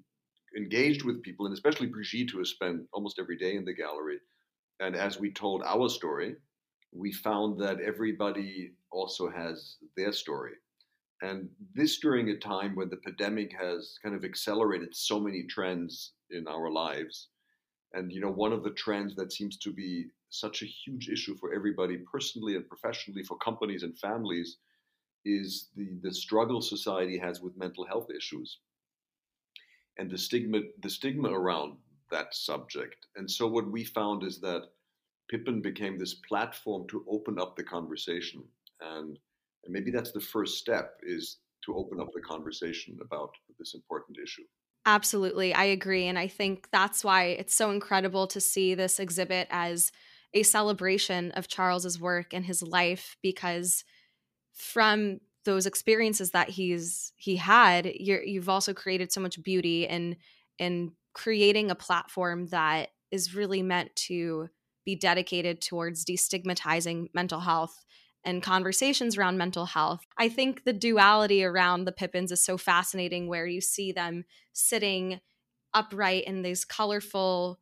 engaged 0.57 1.05
with 1.05 1.23
people, 1.25 1.47
and 1.47 1.53
especially 1.53 1.89
Brigitte, 1.89 2.31
who 2.31 2.39
has 2.39 2.51
spent 2.51 2.83
almost 2.93 3.19
every 3.19 3.37
day 3.37 3.57
in 3.57 3.65
the 3.65 3.75
gallery, 3.75 4.19
and 4.79 4.95
as 4.95 5.19
we 5.19 5.33
told 5.33 5.63
our 5.65 5.89
story, 5.89 6.37
we 6.93 7.13
found 7.13 7.61
that 7.61 7.81
everybody 7.81 8.73
also 8.93 9.29
has 9.29 9.77
their 9.97 10.13
story. 10.13 10.53
And 11.23 11.49
this 11.75 11.99
during 11.99 12.29
a 12.29 12.39
time 12.39 12.77
when 12.77 12.91
the 12.91 12.99
pandemic 12.99 13.53
has 13.59 13.99
kind 14.03 14.15
of 14.15 14.25
accelerated 14.25 14.95
so 14.95 15.19
many 15.19 15.45
trends 15.49 16.13
in 16.31 16.47
our 16.49 16.71
lives. 16.71 17.29
And 17.93 18.13
you 18.13 18.21
know, 18.21 18.31
one 18.31 18.53
of 18.53 18.65
the 18.65 18.71
trends 18.71 19.15
that 19.17 19.33
seems 19.33 19.57
to 19.59 19.73
be 19.73 20.07
such 20.31 20.63
a 20.63 20.67
huge 20.67 21.09
issue 21.09 21.37
for 21.37 21.55
everybody 21.55 21.99
personally 22.11 22.57
and 22.57 22.69
professionally, 22.69 23.23
for 23.23 23.37
companies 23.39 23.85
and 23.85 23.97
families, 23.99 24.59
is 25.25 25.69
the, 25.77 25.97
the 26.03 26.13
struggle 26.13 26.61
society 26.61 27.17
has 27.19 27.41
with 27.41 27.57
mental 27.57 27.87
health 27.87 28.09
issues 28.15 28.59
and 29.99 30.11
the 30.11 30.19
stigma 30.19 30.61
the 30.83 30.91
stigma 30.91 31.31
around 31.31 31.77
that 32.11 32.35
subject. 32.35 33.07
And 33.17 33.31
so 33.31 33.47
what 33.47 33.71
we 33.71 33.85
found 33.85 34.23
is 34.23 34.41
that 34.41 34.69
Pippin 35.31 35.63
became 35.63 35.99
this 35.99 36.15
platform 36.15 36.87
to 36.89 37.05
open 37.09 37.39
up 37.39 37.57
the 37.57 37.65
conversation. 37.65 38.45
And, 38.81 39.19
and 39.65 39.73
maybe 39.73 39.91
that's 39.91 40.13
the 40.13 40.21
first 40.21 40.59
step 40.59 41.01
is 41.03 41.39
to 41.65 41.75
open 41.75 42.01
up 42.01 42.11
the 42.13 42.21
conversation 42.21 42.99
about 43.01 43.31
this 43.59 43.75
important 43.75 44.19
issue. 44.23 44.45
Absolutely. 44.87 45.55
I 45.55 45.65
agree. 45.65 46.07
And 46.07 46.19
I 46.19 46.29
think 46.29 46.69
that's 46.71 47.03
why 47.03 47.25
it's 47.25 47.55
so 47.55 47.71
incredible 47.71 48.27
to 48.29 48.41
see 48.41 48.75
this 48.75 49.01
exhibit 49.01 49.49
as 49.51 49.91
a 50.35 50.43
celebration 50.43 51.31
of 51.33 51.49
Charles's 51.49 51.99
work 51.99 52.35
and 52.35 52.45
his 52.45 52.63
life 52.63 53.17
because 53.23 53.85
from 54.55 55.21
those 55.45 55.67
experiences 55.67 56.33
that 56.33 56.51
he's 56.51 57.13
he 57.17 57.37
had 57.37 57.87
you 57.87 58.21
you've 58.25 58.49
also 58.49 58.75
created 58.75 59.13
so 59.13 59.21
much 59.21 59.43
beauty 59.43 59.87
in 59.87 60.17
in 60.59 60.93
creating 61.15 61.71
a 61.71 61.75
platform 61.77 62.47
that 62.49 62.91
is 63.11 63.35
really 63.35 63.63
meant 63.63 63.95
to 63.97 64.49
be 64.85 64.97
dedicated 64.97 65.61
towards 65.63 66.05
destigmatizing 66.05 67.09
mental 67.15 67.41
health 67.41 67.85
and 68.25 68.43
conversations 68.43 69.17
around 69.17 69.37
mental 69.39 69.67
health. 69.67 70.07
I 70.19 70.29
think 70.29 70.65
the 70.65 70.73
duality 70.73 71.45
around 71.45 71.85
the 71.85 71.93
Pippins 71.93 72.33
is 72.33 72.43
so 72.43 72.57
fascinating 72.57 73.29
where 73.29 73.47
you 73.47 73.61
see 73.61 73.93
them 73.93 74.25
sitting 74.53 75.21
upright 75.75 76.25
in 76.25 76.43
these 76.43 76.65
colorful 76.65 77.61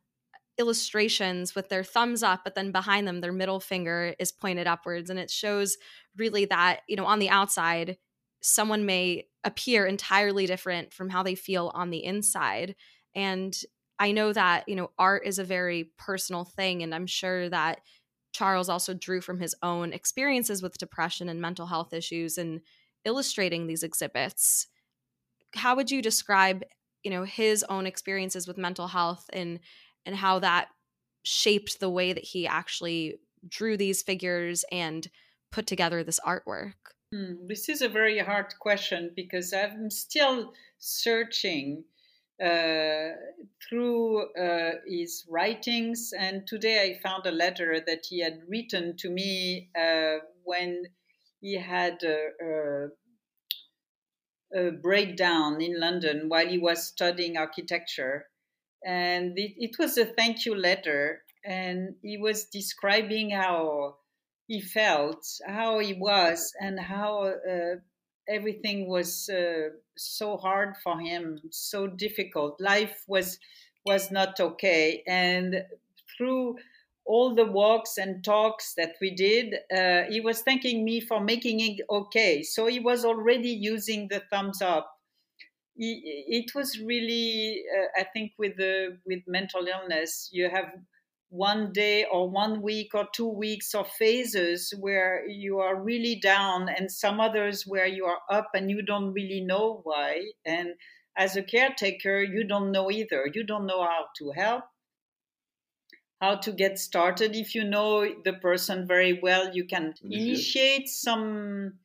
illustrations 0.59 1.55
with 1.55 1.69
their 1.69 1.83
thumbs 1.83 2.21
up 2.21 2.41
but 2.43 2.53
then 2.53 2.71
behind 2.71 3.07
them 3.07 3.21
their 3.21 3.31
middle 3.31 3.59
finger 3.59 4.13
is 4.19 4.31
pointed 4.31 4.67
upwards 4.67 5.09
and 5.09 5.17
it 5.17 5.31
shows 5.31 5.77
really 6.15 6.45
that 6.45 6.81
you 6.87 6.95
know 6.95 7.05
on 7.05 7.17
the 7.17 7.29
outside 7.29 7.97
someone 8.39 8.85
may 8.85 9.27
appear 9.43 9.87
entirely 9.87 10.45
different 10.45 10.93
from 10.93 11.09
how 11.09 11.23
they 11.23 11.33
feel 11.33 11.71
on 11.73 11.89
the 11.89 12.03
inside 12.03 12.75
and 13.15 13.61
i 13.97 14.11
know 14.11 14.31
that 14.31 14.69
you 14.69 14.75
know 14.75 14.91
art 14.99 15.25
is 15.25 15.39
a 15.39 15.43
very 15.43 15.91
personal 15.97 16.45
thing 16.45 16.83
and 16.83 16.93
i'm 16.93 17.07
sure 17.07 17.49
that 17.49 17.79
charles 18.33 18.69
also 18.69 18.93
drew 18.93 19.21
from 19.21 19.39
his 19.39 19.55
own 19.63 19.93
experiences 19.93 20.61
with 20.61 20.77
depression 20.77 21.29
and 21.29 21.41
mental 21.41 21.67
health 21.67 21.93
issues 21.93 22.37
and 22.37 22.61
illustrating 23.05 23.67
these 23.67 23.83
exhibits 23.83 24.67
how 25.55 25.75
would 25.75 25.91
you 25.91 26.01
describe 26.01 26.63
you 27.03 27.11
know 27.11 27.23
his 27.23 27.63
own 27.69 27.85
experiences 27.85 28.47
with 28.47 28.57
mental 28.57 28.87
health 28.87 29.29
and 29.33 29.59
and 30.05 30.15
how 30.15 30.39
that 30.39 30.67
shaped 31.23 31.79
the 31.79 31.89
way 31.89 32.13
that 32.13 32.23
he 32.23 32.45
actually 32.45 33.19
drew 33.47 33.77
these 33.77 34.01
figures 34.01 34.63
and 34.71 35.07
put 35.51 35.67
together 35.67 36.03
this 36.03 36.19
artwork? 36.25 36.73
Hmm, 37.13 37.47
this 37.47 37.69
is 37.69 37.81
a 37.81 37.89
very 37.89 38.19
hard 38.19 38.53
question 38.59 39.11
because 39.15 39.53
I'm 39.53 39.89
still 39.89 40.53
searching 40.79 41.83
through 43.69 44.31
uh, 44.33 44.71
his 44.87 45.25
writings. 45.29 46.11
And 46.17 46.45
today 46.47 46.91
I 46.91 46.99
found 47.01 47.25
a 47.25 47.31
letter 47.31 47.81
that 47.85 48.05
he 48.09 48.21
had 48.21 48.41
written 48.47 48.97
to 48.97 49.09
me 49.09 49.69
uh, 49.79 50.17
when 50.43 50.83
he 51.41 51.57
had 51.57 52.03
a, 52.03 52.87
a, 54.55 54.67
a, 54.67 54.71
breakdown 54.71 55.61
in 55.61 55.79
London 55.79 56.29
while 56.29 56.47
he 56.47 56.57
was 56.57 56.85
studying 56.85 57.37
architecture. 57.37 58.27
And 58.85 59.37
it, 59.37 59.53
it 59.57 59.75
was 59.79 59.97
a 59.97 60.05
thank 60.05 60.45
you 60.45 60.55
letter. 60.55 61.21
And 61.45 61.95
he 62.01 62.17
was 62.17 62.45
describing 62.45 63.31
how 63.31 63.95
he 64.47 64.61
felt, 64.61 65.25
how 65.45 65.79
he 65.79 65.93
was, 65.93 66.53
and 66.59 66.79
how 66.79 67.33
uh, 67.49 67.75
everything 68.27 68.87
was 68.87 69.29
uh, 69.29 69.69
so 69.97 70.37
hard 70.37 70.75
for 70.83 70.99
him, 70.99 71.39
so 71.51 71.87
difficult. 71.87 72.59
Life 72.59 73.03
was 73.07 73.39
was 73.85 74.11
not 74.11 74.39
okay, 74.39 75.03
and 75.07 75.65
through 76.17 76.57
all 77.05 77.35
the 77.35 77.45
walks 77.45 77.97
and 77.97 78.23
talks 78.23 78.75
that 78.75 78.95
we 79.01 79.11
did, 79.13 79.55
uh, 79.75 80.03
he 80.09 80.21
was 80.21 80.41
thanking 80.41 80.85
me 80.85 81.01
for 81.01 81.19
making 81.19 81.59
it 81.59 81.81
okay. 81.89 82.43
So 82.43 82.67
he 82.67 82.79
was 82.79 83.03
already 83.03 83.49
using 83.49 84.07
the 84.07 84.21
thumbs 84.31 84.61
up. 84.61 84.89
It 85.75 86.53
was 86.53 86.79
really, 86.79 87.63
uh, 87.77 88.01
I 88.01 88.03
think, 88.03 88.33
with 88.37 88.57
the 88.57 88.99
with 89.05 89.23
mental 89.27 89.65
illness, 89.67 90.29
you 90.31 90.49
have 90.49 90.71
one 91.33 91.73
day 91.73 92.05
or 92.05 92.29
one 92.29 92.61
week 92.61 92.93
or 92.93 93.07
two 93.11 93.27
weeks 93.27 93.73
or 93.73 93.83
phases 93.83 94.71
where 94.79 95.27
you 95.27 95.57
are 95.57 95.81
really 95.81 96.15
down 96.15 96.69
and 96.69 96.91
some 96.91 97.19
others 97.19 97.65
where 97.65 97.87
you 97.87 98.05
are 98.05 98.19
up 98.29 98.49
and 98.53 98.69
you 98.69 98.83
don't 98.83 99.13
really 99.13 99.41
know 99.41 99.81
why. 99.83 100.21
And 100.45 100.75
as 101.17 101.35
a 101.35 101.41
caretaker 101.41 102.21
you 102.21 102.43
don't 102.43 102.71
know 102.71 102.91
either. 102.91 103.27
You 103.33 103.43
don't 103.43 103.65
know 103.65 103.81
how 103.81 104.05
to 104.17 104.31
help 104.31 104.63
how 106.21 106.35
to 106.35 106.51
get 106.53 106.79
started. 106.79 107.35
If 107.35 107.53
you 107.55 107.63
know 107.65 108.07
the 108.23 108.33
person 108.33 108.87
very 108.87 109.19
well 109.19 109.55
you 109.55 109.65
can 109.65 109.95
initiate 110.03 110.87
some 110.87 111.79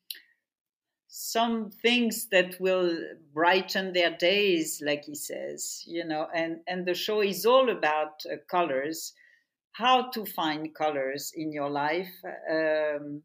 some 1.08 1.70
things 1.70 2.26
that 2.26 2.60
will 2.60 2.96
brighten 3.32 3.94
their 3.94 4.14
days 4.16 4.82
like 4.84 5.04
he 5.04 5.14
says 5.14 5.82
you 5.86 6.04
know 6.04 6.28
and 6.34 6.60
and 6.68 6.86
the 6.86 6.94
show 6.94 7.22
is 7.22 7.46
all 7.46 7.70
about 7.70 8.22
uh, 8.30 8.36
colors 8.46 9.14
how 9.78 10.10
to 10.10 10.26
find 10.26 10.74
colors 10.74 11.32
in 11.36 11.52
your 11.52 11.70
life, 11.70 12.12
um, 12.50 13.22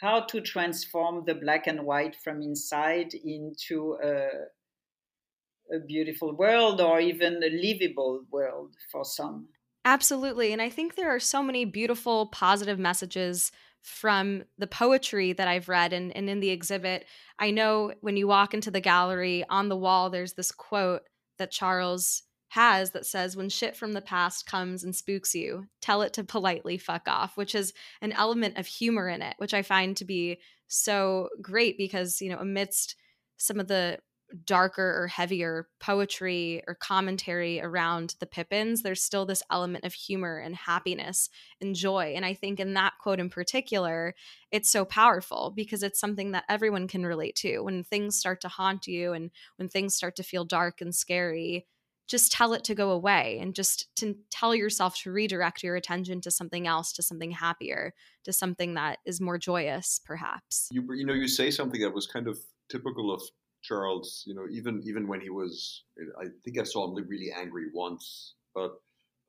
how 0.00 0.20
to 0.20 0.40
transform 0.40 1.22
the 1.26 1.34
black 1.34 1.66
and 1.66 1.84
white 1.84 2.16
from 2.24 2.40
inside 2.40 3.12
into 3.12 3.98
a, 4.02 5.76
a 5.76 5.80
beautiful 5.86 6.34
world 6.34 6.80
or 6.80 6.98
even 6.98 7.42
a 7.42 7.50
livable 7.50 8.24
world 8.30 8.74
for 8.90 9.04
some. 9.04 9.48
Absolutely. 9.84 10.52
And 10.52 10.62
I 10.62 10.70
think 10.70 10.94
there 10.94 11.14
are 11.14 11.20
so 11.20 11.42
many 11.42 11.66
beautiful, 11.66 12.26
positive 12.26 12.78
messages 12.78 13.52
from 13.82 14.44
the 14.56 14.66
poetry 14.66 15.34
that 15.34 15.48
I've 15.48 15.68
read 15.68 15.92
and, 15.92 16.16
and 16.16 16.30
in 16.30 16.40
the 16.40 16.50
exhibit. 16.50 17.04
I 17.38 17.50
know 17.50 17.92
when 18.00 18.16
you 18.16 18.26
walk 18.26 18.54
into 18.54 18.70
the 18.70 18.80
gallery 18.80 19.44
on 19.50 19.68
the 19.68 19.76
wall, 19.76 20.08
there's 20.08 20.32
this 20.32 20.52
quote 20.52 21.02
that 21.38 21.50
Charles 21.50 22.22
has 22.52 22.90
that 22.90 23.06
says 23.06 23.34
when 23.34 23.48
shit 23.48 23.74
from 23.74 23.94
the 23.94 24.02
past 24.02 24.44
comes 24.44 24.84
and 24.84 24.94
spooks 24.94 25.34
you, 25.34 25.64
tell 25.80 26.02
it 26.02 26.12
to 26.12 26.22
politely 26.22 26.76
fuck 26.76 27.08
off, 27.08 27.34
which 27.34 27.54
is 27.54 27.72
an 28.02 28.12
element 28.12 28.58
of 28.58 28.66
humor 28.66 29.08
in 29.08 29.22
it, 29.22 29.34
which 29.38 29.54
I 29.54 29.62
find 29.62 29.96
to 29.96 30.04
be 30.04 30.38
so 30.66 31.30
great 31.40 31.78
because, 31.78 32.20
you 32.20 32.28
know, 32.28 32.36
amidst 32.36 32.94
some 33.38 33.58
of 33.58 33.68
the 33.68 34.00
darker 34.44 35.02
or 35.02 35.06
heavier 35.06 35.66
poetry 35.80 36.62
or 36.68 36.74
commentary 36.74 37.58
around 37.58 38.16
the 38.20 38.26
Pippins, 38.26 38.82
there's 38.82 39.02
still 39.02 39.24
this 39.24 39.42
element 39.50 39.86
of 39.86 39.94
humor 39.94 40.36
and 40.36 40.54
happiness 40.54 41.30
and 41.58 41.74
joy. 41.74 42.12
And 42.14 42.22
I 42.22 42.34
think 42.34 42.60
in 42.60 42.74
that 42.74 42.92
quote 43.00 43.18
in 43.18 43.30
particular, 43.30 44.14
it's 44.50 44.70
so 44.70 44.84
powerful 44.84 45.54
because 45.56 45.82
it's 45.82 45.98
something 45.98 46.32
that 46.32 46.44
everyone 46.50 46.86
can 46.86 47.06
relate 47.06 47.36
to. 47.36 47.60
When 47.60 47.82
things 47.82 48.18
start 48.18 48.42
to 48.42 48.48
haunt 48.48 48.86
you 48.86 49.14
and 49.14 49.30
when 49.56 49.70
things 49.70 49.94
start 49.94 50.16
to 50.16 50.22
feel 50.22 50.44
dark 50.44 50.82
and 50.82 50.94
scary, 50.94 51.66
just 52.12 52.30
tell 52.30 52.52
it 52.52 52.62
to 52.64 52.74
go 52.74 52.90
away 52.90 53.38
and 53.40 53.54
just 53.54 53.88
to 53.96 54.14
tell 54.30 54.54
yourself 54.54 54.94
to 55.02 55.10
redirect 55.10 55.62
your 55.62 55.76
attention 55.76 56.20
to 56.20 56.30
something 56.30 56.66
else 56.66 56.92
to 56.92 57.02
something 57.02 57.30
happier 57.30 57.94
to 58.22 58.32
something 58.32 58.74
that 58.74 58.98
is 59.04 59.20
more 59.20 59.38
joyous 59.38 60.00
perhaps. 60.04 60.68
You, 60.70 60.86
you 60.94 61.06
know 61.06 61.14
you 61.14 61.26
say 61.26 61.50
something 61.50 61.80
that 61.80 61.94
was 61.94 62.06
kind 62.06 62.28
of 62.28 62.38
typical 62.70 63.12
of 63.12 63.22
charles 63.62 64.24
you 64.26 64.34
know 64.34 64.46
even 64.50 64.82
even 64.84 65.06
when 65.06 65.20
he 65.20 65.30
was 65.30 65.84
i 66.20 66.26
think 66.44 66.58
i 66.58 66.64
saw 66.64 66.84
him 66.84 66.94
really 67.08 67.30
angry 67.32 67.66
once 67.72 68.34
but 68.54 68.72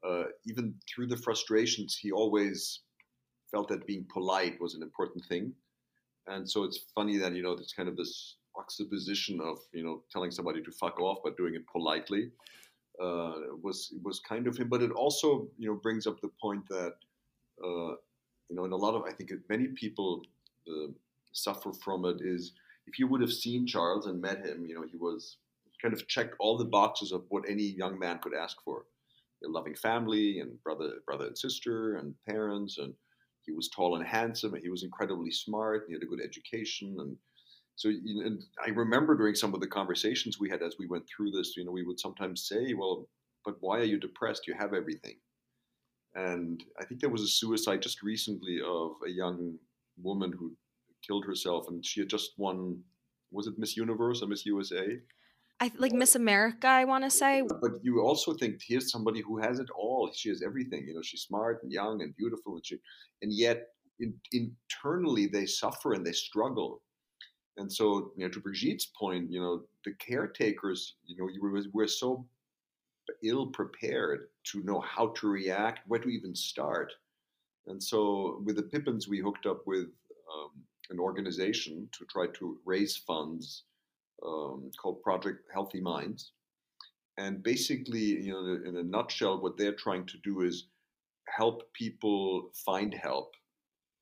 uh, 0.04 0.24
even 0.48 0.74
through 0.90 1.08
the 1.08 1.16
frustrations 1.16 1.96
he 1.96 2.12
always 2.12 2.82
felt 3.54 3.70
that 3.70 3.88
being 3.88 4.06
polite 4.12 4.60
was 4.60 4.74
an 4.74 4.82
important 4.82 5.24
thing. 5.25 5.54
And 6.28 6.50
so 6.50 6.63
it's 6.63 6.80
funny 6.96 7.18
that 7.18 7.34
you 7.36 7.44
know 7.44 7.56
there's 7.56 7.74
kind 7.74 7.88
of 7.88 7.96
this 7.96 8.38
juxtaposition 8.56 9.40
of 9.42 9.60
you 9.74 9.84
know 9.84 10.04
telling 10.12 10.32
somebody 10.32 10.62
to 10.62 10.72
fuck 10.72 11.00
off 11.00 11.20
but 11.24 11.38
doing 11.38 11.56
it 11.56 11.66
politely 11.72 12.30
uh, 13.02 13.34
was 13.62 13.94
was 14.04 14.20
kind 14.20 14.48
of 14.48 14.58
him. 14.58 14.70
But 14.70 14.82
it 14.82 14.92
also 14.92 15.48
you 15.58 15.70
know 15.70 15.76
brings 15.76 16.08
up 16.08 16.20
the 16.22 16.32
point 16.42 16.68
that 16.70 16.94
uh, 17.64 17.96
you 18.50 18.56
know 18.56 18.66
in 18.66 18.72
a 18.72 18.78
lot 18.78 18.96
of 18.96 19.04
I 19.04 19.12
think 19.12 19.32
many 19.50 19.68
people 19.68 20.22
uh, 20.68 20.92
suffer 21.32 21.72
from 21.74 22.06
it 22.06 22.18
is 22.22 22.54
if 22.88 23.00
you 23.00 23.08
would 23.08 23.22
have 23.22 23.34
seen 23.34 23.66
Charles 23.66 24.06
and 24.06 24.22
met 24.22 24.46
him, 24.46 24.66
you 24.66 24.76
know 24.76 24.86
he 24.90 24.98
was 24.98 25.38
kind 25.82 25.94
of 25.94 26.08
checked 26.08 26.36
all 26.40 26.58
the 26.58 26.66
boxes 26.66 27.12
of 27.12 27.26
what 27.30 27.50
any 27.50 27.64
young 27.64 27.98
man 28.00 28.20
could 28.20 28.34
ask 28.34 28.58
for: 28.64 28.86
a 29.44 29.50
loving 29.50 29.76
family 29.76 30.40
and 30.40 30.62
brother 30.64 30.94
brother 31.06 31.28
and 31.28 31.38
sister 31.38 31.96
and 31.98 32.14
parents 32.28 32.78
and 32.78 32.94
he 33.46 33.52
was 33.52 33.70
tall 33.70 33.96
and 33.96 34.06
handsome 34.06 34.54
and 34.54 34.64
he 34.64 34.70
was 34.70 34.84
incredibly 34.84 35.32
smart 35.32 35.82
and 35.82 35.90
he 35.90 35.94
had 35.94 36.04
a 36.04 36.06
good 36.06 36.24
education 36.24 36.96
and 37.00 37.18
so 37.75 37.89
and 37.89 38.44
I 38.63 38.70
remember 38.70 39.15
during 39.15 39.36
some 39.36 39.53
of 39.53 39.60
the 39.60 39.68
conversations 39.68 40.39
we 40.39 40.50
had 40.50 40.62
as 40.62 40.75
we 40.77 40.88
went 40.88 41.06
through 41.08 41.32
this, 41.32 41.58
you 41.58 41.65
know, 41.65 41.72
we 41.72 41.84
would 41.84 42.00
sometimes 42.00 42.48
say, 42.48 42.74
"Well, 42.74 43.10
but 43.46 43.56
why 43.62 43.80
are 43.80 43.86
you 43.86 44.00
depressed? 44.00 44.48
You 44.48 44.53
have 44.53 44.74
everything." 44.74 45.18
And 46.15 46.63
I 46.80 46.86
think 46.86 47.01
there 47.01 47.10
was 47.10 47.24
a 47.24 47.27
suicide 47.27 47.82
just 47.82 48.03
recently 48.03 48.62
of 48.62 48.92
a 49.06 49.10
young 49.10 49.58
woman 49.98 50.32
who 50.32 50.56
killed 51.06 51.25
herself, 51.25 51.68
and 51.68 51.86
she 51.86 52.01
had 52.01 52.10
just 52.10 52.32
won. 52.38 52.84
Was 53.32 53.48
it 53.48 53.58
Miss 53.58 53.75
Universe 53.75 54.22
or 54.22 54.27
Miss 54.27 54.46
USA? 54.46 55.01
I 55.60 55.72
like 55.77 55.94
Miss 55.94 56.15
America. 56.15 56.68
I 56.68 56.86
want 56.86 57.03
to 57.03 57.10
say. 57.10 57.42
But 57.42 57.84
you 57.84 58.01
also 58.01 58.34
think 58.34 58.62
here's 58.62 58.92
somebody 58.92 59.22
who 59.22 59.39
has 59.39 59.60
it 59.60 59.70
all. 59.72 60.12
She 60.13 60.30
has 60.30 60.44
everything. 60.44 60.86
You 60.88 60.94
know, 60.94 61.01
she's 61.01 61.22
smart 61.22 61.63
and 61.63 61.72
young 61.72 62.03
and 62.03 62.15
beautiful, 62.15 62.56
and 62.56 62.65
she, 62.65 62.77
and 63.24 63.34
yet 63.34 63.70
in, 64.00 64.13
internally 64.32 65.25
they 65.25 65.48
suffer 65.48 65.94
and 65.94 66.06
they 66.06 66.12
struggle 66.12 66.84
and 67.58 67.72
so, 67.72 68.12
you 68.16 68.26
know, 68.26 68.30
to 68.30 68.40
Brigitte's 68.40 68.86
point, 68.86 69.32
you 69.32 69.40
know, 69.40 69.64
the 69.86 69.94
caretakers, 69.94 70.96
you 71.06 71.16
know, 71.18 71.30
you 71.30 71.70
were, 71.74 71.88
so 71.88 72.26
ill 73.22 73.48
prepared 73.48 74.30
to 74.46 74.64
know 74.64 74.80
how 74.80 75.08
to 75.10 75.28
react, 75.28 75.82
where 75.88 76.00
to 76.00 76.10
even 76.10 76.34
start. 76.34 76.94
And 77.68 77.82
so, 77.82 78.42
with 78.44 78.56
the 78.56 78.64
Pippins, 78.64 79.08
we 79.08 79.20
hooked 79.20 79.46
up 79.46 79.68
with 79.68 79.88
um, 80.34 80.52
an 80.90 81.00
organization 81.00 81.88
to 81.92 82.06
try 82.06 82.28
to 82.40 82.58
raise 82.66 82.98
funds 82.98 83.64
um, 84.26 84.72
called 84.82 85.02
Project 85.02 85.40
Healthy 85.54 85.82
Minds. 85.82 86.32
And 87.18 87.44
basically, 87.44 88.00
you 88.00 88.32
know, 88.32 88.68
in 88.68 88.78
a 88.78 88.84
nutshell, 88.84 89.42
what 89.42 89.58
they're 89.58 89.76
trying 89.76 90.06
to 90.08 90.18
do 90.24 90.42
is 90.42 90.68
help 91.30 91.72
people 91.74 92.50
find 92.66 92.94
help 92.94 93.34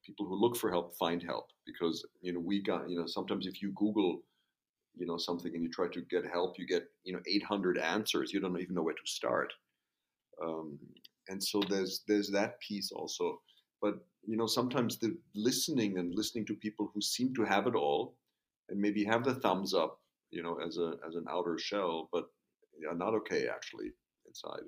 people 0.06 0.26
who 0.26 0.36
look 0.36 0.58
for 0.58 0.70
help 0.70 0.96
find 0.98 1.22
help 1.24 1.48
because 1.66 2.06
you 2.22 2.34
know 2.34 2.40
we 2.40 2.62
got 2.62 2.90
you 2.90 2.98
know 3.00 3.06
sometimes 3.06 3.48
if 3.48 3.62
you 3.62 3.72
Google 3.76 4.22
you 4.96 5.06
know 5.06 5.18
something 5.18 5.54
and 5.54 5.64
you 5.64 5.70
try 5.70 5.88
to 5.88 6.02
get 6.10 6.26
help, 6.32 6.60
you 6.60 6.68
get 6.68 6.84
you 7.04 7.14
know 7.14 7.22
800 7.28 7.78
answers. 7.78 8.34
You 8.34 8.40
don't 8.40 8.60
even 8.60 8.76
know 8.76 8.84
where 8.84 8.94
to 8.94 9.06
start. 9.06 9.54
Um, 10.44 10.78
and 11.30 11.42
so 11.44 11.62
there's 11.70 12.04
there's 12.08 12.30
that 12.32 12.60
piece 12.60 12.92
also. 12.92 13.42
But 13.82 13.96
you 14.26 14.38
know 14.38 14.48
sometimes 14.48 14.98
the 14.98 15.18
listening 15.36 15.98
and 15.98 16.14
listening 16.16 16.46
to 16.48 16.54
people 16.56 16.92
who 16.94 17.02
seem 17.02 17.34
to 17.36 17.44
have 17.44 17.68
it 17.68 17.76
all 17.76 18.16
and 18.70 18.80
maybe 18.80 19.04
have 19.04 19.24
the 19.24 19.36
thumbs 19.36 19.74
up, 19.74 20.00
you 20.32 20.44
know, 20.44 20.58
as 20.66 20.78
a 20.78 20.94
as 21.08 21.16
an 21.16 21.26
outer 21.30 21.58
shell, 21.58 22.10
but 22.12 22.26
are 22.90 22.96
not 22.96 23.14
okay 23.14 23.48
actually 23.48 23.92
inside. 24.28 24.64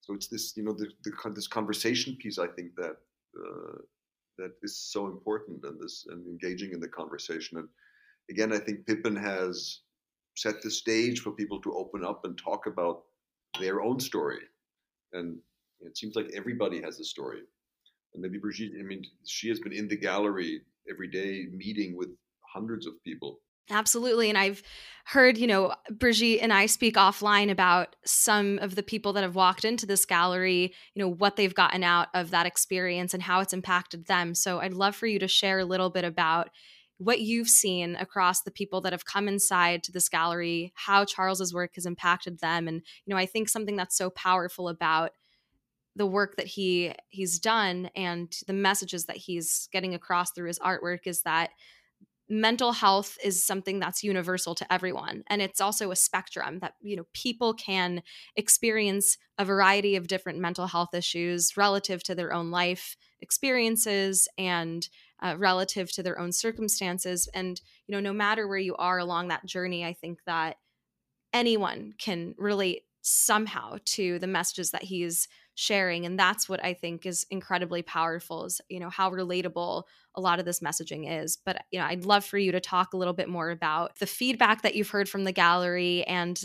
So 0.00 0.14
it's 0.14 0.28
this 0.28 0.56
you 0.56 0.64
know 0.64 0.72
the, 0.72 0.88
the 1.04 1.30
this 1.34 1.48
conversation 1.48 2.16
piece 2.16 2.38
I 2.38 2.46
think 2.48 2.74
that 2.76 2.96
uh, 3.38 3.78
that 4.38 4.52
is 4.62 4.76
so 4.76 5.06
important 5.06 5.64
and 5.64 5.80
this 5.80 6.06
and 6.08 6.26
engaging 6.26 6.72
in 6.72 6.80
the 6.80 6.88
conversation. 6.88 7.58
And 7.58 7.68
again, 8.30 8.52
I 8.52 8.58
think 8.58 8.86
Pippin 8.86 9.16
has 9.16 9.80
set 10.36 10.62
the 10.62 10.70
stage 10.70 11.20
for 11.20 11.30
people 11.30 11.60
to 11.62 11.74
open 11.74 12.04
up 12.04 12.24
and 12.24 12.36
talk 12.36 12.66
about 12.66 13.02
their 13.60 13.82
own 13.82 14.00
story. 14.00 14.40
And 15.12 15.38
it 15.80 15.96
seems 15.96 16.16
like 16.16 16.30
everybody 16.34 16.80
has 16.82 16.98
a 16.98 17.04
story. 17.04 17.42
And 18.12 18.22
maybe 18.22 18.38
Brigitte, 18.38 18.72
I 18.78 18.82
mean, 18.82 19.04
she 19.26 19.48
has 19.48 19.60
been 19.60 19.72
in 19.72 19.88
the 19.88 19.96
gallery 19.96 20.62
every 20.90 21.08
day 21.08 21.46
meeting 21.52 21.96
with 21.96 22.08
hundreds 22.40 22.86
of 22.86 23.02
people. 23.04 23.40
Absolutely. 23.70 24.28
And 24.28 24.36
I've 24.36 24.62
heard, 25.06 25.38
you 25.38 25.46
know, 25.46 25.74
Brigitte 25.90 26.40
and 26.42 26.52
I 26.52 26.66
speak 26.66 26.96
offline 26.96 27.50
about 27.50 27.96
some 28.04 28.58
of 28.58 28.74
the 28.74 28.82
people 28.82 29.12
that 29.14 29.22
have 29.22 29.34
walked 29.34 29.64
into 29.64 29.86
this 29.86 30.04
gallery, 30.04 30.74
you 30.94 31.02
know, 31.02 31.08
what 31.08 31.36
they've 31.36 31.54
gotten 31.54 31.82
out 31.82 32.08
of 32.14 32.30
that 32.30 32.46
experience 32.46 33.14
and 33.14 33.22
how 33.22 33.40
it's 33.40 33.52
impacted 33.52 34.06
them. 34.06 34.34
So 34.34 34.60
I'd 34.60 34.74
love 34.74 34.94
for 34.96 35.06
you 35.06 35.18
to 35.18 35.28
share 35.28 35.58
a 35.58 35.64
little 35.64 35.90
bit 35.90 36.04
about 36.04 36.50
what 36.98 37.20
you've 37.20 37.48
seen 37.48 37.96
across 37.96 38.42
the 38.42 38.50
people 38.50 38.80
that 38.82 38.92
have 38.92 39.04
come 39.04 39.28
inside 39.28 39.82
to 39.84 39.92
this 39.92 40.08
gallery, 40.08 40.72
how 40.74 41.04
Charles's 41.04 41.52
work 41.52 41.74
has 41.74 41.86
impacted 41.86 42.38
them. 42.40 42.68
And, 42.68 42.82
you 43.04 43.14
know, 43.14 43.18
I 43.18 43.26
think 43.26 43.48
something 43.48 43.76
that's 43.76 43.96
so 43.96 44.10
powerful 44.10 44.68
about 44.68 45.10
the 45.96 46.06
work 46.06 46.36
that 46.36 46.46
he 46.46 46.92
he's 47.08 47.38
done 47.38 47.88
and 47.94 48.34
the 48.46 48.52
messages 48.52 49.06
that 49.06 49.16
he's 49.16 49.68
getting 49.72 49.94
across 49.94 50.32
through 50.32 50.48
his 50.48 50.58
artwork 50.58 51.06
is 51.06 51.22
that 51.22 51.50
mental 52.28 52.72
health 52.72 53.18
is 53.22 53.44
something 53.44 53.78
that's 53.78 54.02
universal 54.02 54.54
to 54.54 54.72
everyone 54.72 55.22
and 55.26 55.42
it's 55.42 55.60
also 55.60 55.90
a 55.90 55.96
spectrum 55.96 56.58
that 56.60 56.74
you 56.80 56.96
know 56.96 57.06
people 57.12 57.52
can 57.52 58.02
experience 58.34 59.18
a 59.38 59.44
variety 59.44 59.94
of 59.94 60.06
different 60.06 60.38
mental 60.38 60.66
health 60.66 60.94
issues 60.94 61.54
relative 61.56 62.02
to 62.02 62.14
their 62.14 62.32
own 62.32 62.50
life 62.50 62.96
experiences 63.20 64.26
and 64.38 64.88
uh, 65.22 65.34
relative 65.38 65.92
to 65.92 66.02
their 66.02 66.18
own 66.18 66.32
circumstances 66.32 67.28
and 67.34 67.60
you 67.86 67.92
know 67.94 68.00
no 68.00 68.12
matter 68.12 68.48
where 68.48 68.58
you 68.58 68.74
are 68.76 68.98
along 68.98 69.28
that 69.28 69.44
journey 69.44 69.84
i 69.84 69.92
think 69.92 70.18
that 70.24 70.56
anyone 71.34 71.92
can 71.98 72.34
relate 72.38 72.82
somehow 73.02 73.76
to 73.84 74.18
the 74.18 74.26
messages 74.26 74.70
that 74.70 74.84
he's 74.84 75.28
sharing 75.54 76.04
and 76.04 76.18
that's 76.18 76.48
what 76.48 76.62
i 76.64 76.74
think 76.74 77.06
is 77.06 77.26
incredibly 77.30 77.82
powerful 77.82 78.44
is 78.44 78.60
you 78.68 78.80
know 78.80 78.90
how 78.90 79.10
relatable 79.10 79.84
a 80.16 80.20
lot 80.20 80.38
of 80.38 80.44
this 80.44 80.60
messaging 80.60 81.22
is 81.22 81.38
but 81.44 81.64
you 81.70 81.78
know 81.78 81.86
i'd 81.86 82.04
love 82.04 82.24
for 82.24 82.38
you 82.38 82.52
to 82.52 82.60
talk 82.60 82.92
a 82.92 82.96
little 82.96 83.14
bit 83.14 83.28
more 83.28 83.50
about 83.50 83.96
the 83.98 84.06
feedback 84.06 84.62
that 84.62 84.74
you've 84.74 84.90
heard 84.90 85.08
from 85.08 85.24
the 85.24 85.32
gallery 85.32 86.04
and 86.04 86.44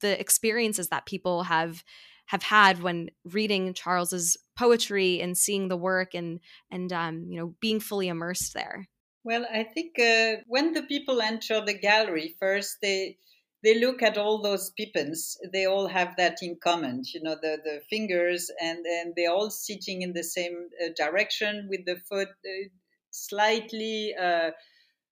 the 0.00 0.18
experiences 0.18 0.88
that 0.88 1.06
people 1.06 1.42
have 1.42 1.84
have 2.26 2.42
had 2.42 2.82
when 2.82 3.10
reading 3.24 3.74
charles's 3.74 4.36
poetry 4.56 5.20
and 5.20 5.36
seeing 5.36 5.68
the 5.68 5.76
work 5.76 6.14
and 6.14 6.40
and 6.70 6.92
um, 6.92 7.26
you 7.28 7.38
know 7.38 7.54
being 7.60 7.80
fully 7.80 8.08
immersed 8.08 8.54
there. 8.54 8.88
Well 9.24 9.46
i 9.52 9.62
think 9.62 9.98
uh, 9.98 10.40
when 10.46 10.72
the 10.72 10.82
people 10.82 11.20
enter 11.20 11.60
the 11.60 11.78
gallery 11.78 12.34
first 12.40 12.78
they 12.80 13.18
they 13.62 13.78
look 13.78 14.02
at 14.02 14.16
all 14.16 14.40
those 14.40 14.70
pippins. 14.70 15.36
They 15.52 15.66
all 15.66 15.88
have 15.88 16.14
that 16.16 16.38
in 16.42 16.58
common, 16.62 17.02
you 17.12 17.22
know, 17.22 17.36
the, 17.40 17.58
the 17.64 17.80
fingers, 17.90 18.50
and, 18.60 18.84
and 18.86 19.14
they're 19.16 19.32
all 19.32 19.50
sitting 19.50 20.02
in 20.02 20.12
the 20.12 20.22
same 20.22 20.68
uh, 20.82 20.90
direction 20.96 21.66
with 21.68 21.84
the 21.84 21.96
foot 22.08 22.28
uh, 22.28 22.68
slightly 23.10 24.14
uh, 24.14 24.50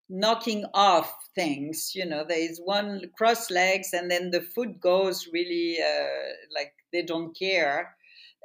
knocking 0.08 0.64
off 0.74 1.12
things. 1.34 1.92
You 1.94 2.06
know, 2.06 2.24
there 2.26 2.38
is 2.38 2.60
one 2.62 3.02
cross 3.18 3.50
legs, 3.50 3.92
and 3.92 4.10
then 4.10 4.30
the 4.30 4.42
foot 4.42 4.80
goes 4.80 5.28
really 5.32 5.78
uh, 5.80 6.54
like 6.54 6.72
they 6.92 7.02
don't 7.02 7.36
care. 7.36 7.96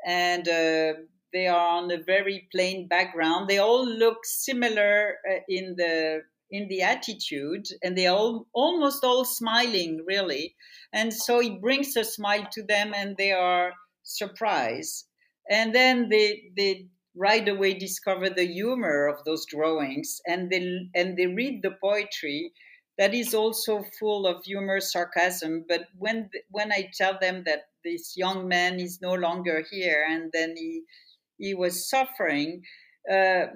And 0.06 0.48
uh, 0.48 0.94
they 1.32 1.48
are 1.48 1.78
on 1.78 1.92
a 1.92 2.02
very 2.04 2.48
plain 2.52 2.88
background. 2.88 3.48
They 3.48 3.60
all 3.60 3.86
look 3.86 4.26
similar 4.26 5.18
uh, 5.30 5.42
in 5.48 5.76
the 5.78 6.24
in 6.52 6.68
the 6.68 6.82
attitude 6.82 7.66
and 7.82 7.98
they 7.98 8.08
all 8.08 8.48
almost 8.54 9.04
all 9.04 9.26
smiling 9.26 10.04
really. 10.06 10.56
And 10.94 11.14
so 11.14 11.40
he 11.40 11.50
brings 11.50 11.96
a 11.96 12.04
smile 12.04 12.48
to 12.52 12.64
them 12.64 12.94
and 12.94 13.16
they 13.18 13.32
are 13.32 13.74
surprised. 14.04 15.08
And 15.50 15.74
then 15.74 16.10
they 16.10 16.52
they 16.56 16.88
right 17.16 17.48
away 17.48 17.74
discover 17.74 18.30
the 18.30 18.46
humor 18.46 19.08
of 19.08 19.24
those 19.26 19.46
drawings 19.46 20.22
and 20.28 20.50
they 20.50 20.90
and 20.94 21.18
they 21.18 21.28
read 21.28 21.62
the 21.62 21.76
poetry 21.82 22.54
that 22.98 23.14
is 23.14 23.34
also 23.34 23.84
full 24.00 24.28
of 24.28 24.44
humor 24.44 24.80
sarcasm. 24.80 25.66
But 25.68 25.88
when 25.98 26.30
when 26.50 26.72
i 26.72 26.90
tell 26.96 27.18
them 27.20 27.44
that 27.46 27.64
this 27.84 28.14
young 28.16 28.48
man 28.48 28.80
is 28.80 29.00
no 29.02 29.14
longer 29.14 29.64
here 29.72 30.06
and 30.08 30.32
then 30.34 30.56
he 30.56 30.84
he 31.38 31.54
was 31.56 31.90
suffering 31.90 32.64
uh, 33.12 33.48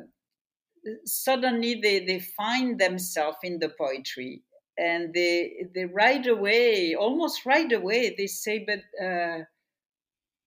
suddenly 1.05 1.79
they, 1.81 2.05
they 2.05 2.19
find 2.19 2.79
themselves 2.79 3.37
in 3.43 3.59
the 3.59 3.69
poetry 3.69 4.43
and 4.77 5.13
they 5.13 5.67
they 5.73 5.85
right 5.85 6.25
away 6.27 6.95
almost 6.95 7.45
right 7.45 7.71
away 7.71 8.13
they 8.17 8.27
say 8.27 8.65
but 8.65 8.81
uh, 9.05 9.43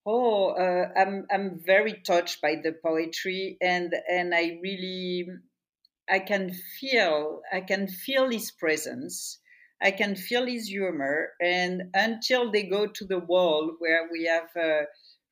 oh 0.07 0.51
uh, 0.51 0.88
i'm 0.96 1.27
i'm 1.31 1.61
very 1.64 1.94
touched 2.07 2.40
by 2.40 2.55
the 2.62 2.72
poetry 2.85 3.57
and 3.61 3.94
and 4.11 4.35
i 4.35 4.59
really 4.62 5.27
i 6.11 6.18
can 6.18 6.53
feel 6.81 7.42
i 7.53 7.61
can 7.61 7.88
feel 7.88 8.31
his 8.31 8.51
presence. 8.51 9.40
I 9.81 9.92
can 9.92 10.16
feel 10.16 10.46
his 10.46 10.68
humor. 10.68 11.35
And 11.40 11.90
until 11.94 12.51
they 12.51 12.64
go 12.64 12.88
to 12.88 13.05
the 13.05 13.20
wall 13.20 13.77
where 13.79 14.09
we 14.11 14.24
have 14.24 14.48
uh, 14.57 14.87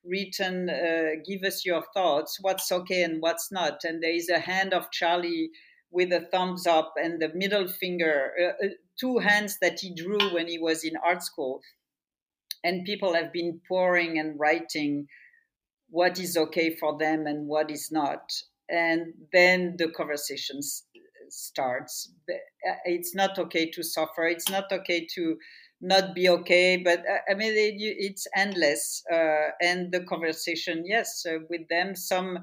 written, 0.09 0.69
uh, 0.69 1.21
give 1.25 1.43
us 1.43 1.65
your 1.65 1.83
thoughts, 1.93 2.37
what's 2.41 2.71
okay 2.71 3.03
and 3.03 3.21
what's 3.21 3.51
not. 3.51 3.83
And 3.83 4.01
there 4.01 4.13
is 4.13 4.29
a 4.29 4.39
hand 4.39 4.73
of 4.73 4.91
Charlie 4.91 5.51
with 5.91 6.11
a 6.11 6.27
thumbs 6.31 6.67
up 6.67 6.93
and 7.01 7.21
the 7.21 7.31
middle 7.33 7.67
finger, 7.67 8.31
uh, 8.41 8.65
uh, 8.65 8.69
two 8.99 9.19
hands 9.19 9.57
that 9.61 9.79
he 9.79 9.93
drew 9.93 10.33
when 10.33 10.47
he 10.47 10.57
was 10.57 10.83
in 10.83 10.93
art 11.03 11.23
school. 11.23 11.61
And 12.63 12.85
people 12.85 13.13
have 13.13 13.31
been 13.31 13.61
pouring 13.67 14.19
and 14.19 14.39
writing 14.39 15.07
what 15.89 16.19
is 16.19 16.35
okay 16.35 16.75
for 16.75 16.97
them 16.97 17.27
and 17.27 17.47
what 17.47 17.71
is 17.71 17.89
not. 17.91 18.31
And 18.69 19.13
then 19.31 19.75
the 19.77 19.89
conversation 19.89 20.59
starts. 21.29 22.11
Uh, 22.29 22.73
it's 22.85 23.15
not 23.15 23.37
okay 23.39 23.69
to 23.71 23.83
suffer. 23.83 24.27
It's 24.27 24.49
not 24.49 24.65
okay 24.71 25.07
to 25.15 25.37
not 25.81 26.15
be 26.15 26.27
okay 26.29 26.77
but 26.77 26.99
uh, 27.07 27.19
i 27.29 27.33
mean 27.33 27.53
it, 27.53 27.75
it's 27.79 28.27
endless 28.35 29.03
uh, 29.11 29.49
and 29.61 29.91
the 29.91 30.03
conversation 30.05 30.83
yes 30.85 31.25
uh, 31.25 31.37
with 31.49 31.67
them. 31.69 31.95
Some 31.95 32.39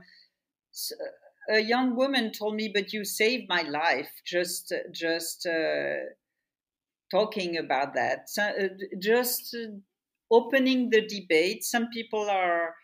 a 1.51 1.61
young 1.61 1.95
woman 1.97 2.33
told 2.33 2.55
me 2.55 2.69
but 2.69 2.93
you 2.93 3.05
saved 3.05 3.49
my 3.49 3.63
life 3.63 4.11
just 4.25 4.73
just 4.93 5.47
uh, 5.47 5.97
talking 7.11 7.57
about 7.57 7.95
that. 7.95 8.29
So, 8.29 8.43
uh, 8.43 8.69
just 8.99 9.57
opening 10.31 10.91
the 10.91 11.07
debate. 11.07 11.65
Some 11.65 11.89
people 11.91 12.29
are 12.29 12.75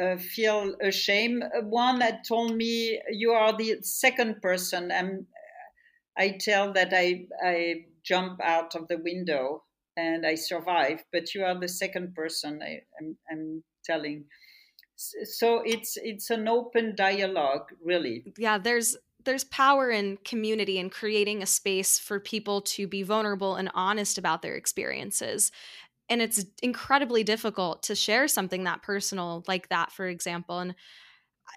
uh, 0.00 0.16
feel 0.16 0.74
ashamed. 0.80 1.44
One 1.62 1.98
that 1.98 2.24
told 2.26 2.56
me 2.56 3.00
you 3.10 3.32
are 3.32 3.56
the 3.56 3.82
second 3.82 4.40
person 4.42 4.90
i'm 4.92 5.26
I 6.16 6.32
tell 6.32 6.72
that 6.74 6.92
I, 6.94 7.26
I 7.42 7.86
jump 8.10 8.40
out 8.42 8.74
of 8.74 8.88
the 8.88 8.98
window 8.98 9.62
and 9.96 10.26
I 10.26 10.34
survive, 10.34 11.04
but 11.12 11.34
you 11.34 11.44
are 11.44 11.58
the 11.58 11.68
second 11.68 12.14
person 12.14 12.60
I, 12.62 12.82
am 13.00 13.16
I'm, 13.30 13.38
I'm 13.38 13.64
telling. 13.84 14.24
So 14.96 15.62
it's 15.64 15.96
it's 15.96 16.28
an 16.30 16.46
open 16.46 16.94
dialogue, 16.94 17.66
really. 17.82 18.34
Yeah, 18.36 18.58
there's 18.58 18.96
there's 19.24 19.44
power 19.44 19.90
in 19.90 20.18
community 20.24 20.78
and 20.78 20.90
creating 20.90 21.42
a 21.42 21.46
space 21.46 21.98
for 21.98 22.20
people 22.20 22.60
to 22.62 22.86
be 22.86 23.02
vulnerable 23.02 23.56
and 23.56 23.70
honest 23.74 24.18
about 24.18 24.42
their 24.42 24.56
experiences. 24.56 25.52
And 26.08 26.20
it's 26.20 26.44
incredibly 26.62 27.22
difficult 27.22 27.82
to 27.84 27.94
share 27.94 28.28
something 28.28 28.64
that 28.64 28.82
personal 28.82 29.44
like 29.46 29.68
that, 29.68 29.92
for 29.92 30.08
example. 30.08 30.58
And 30.58 30.74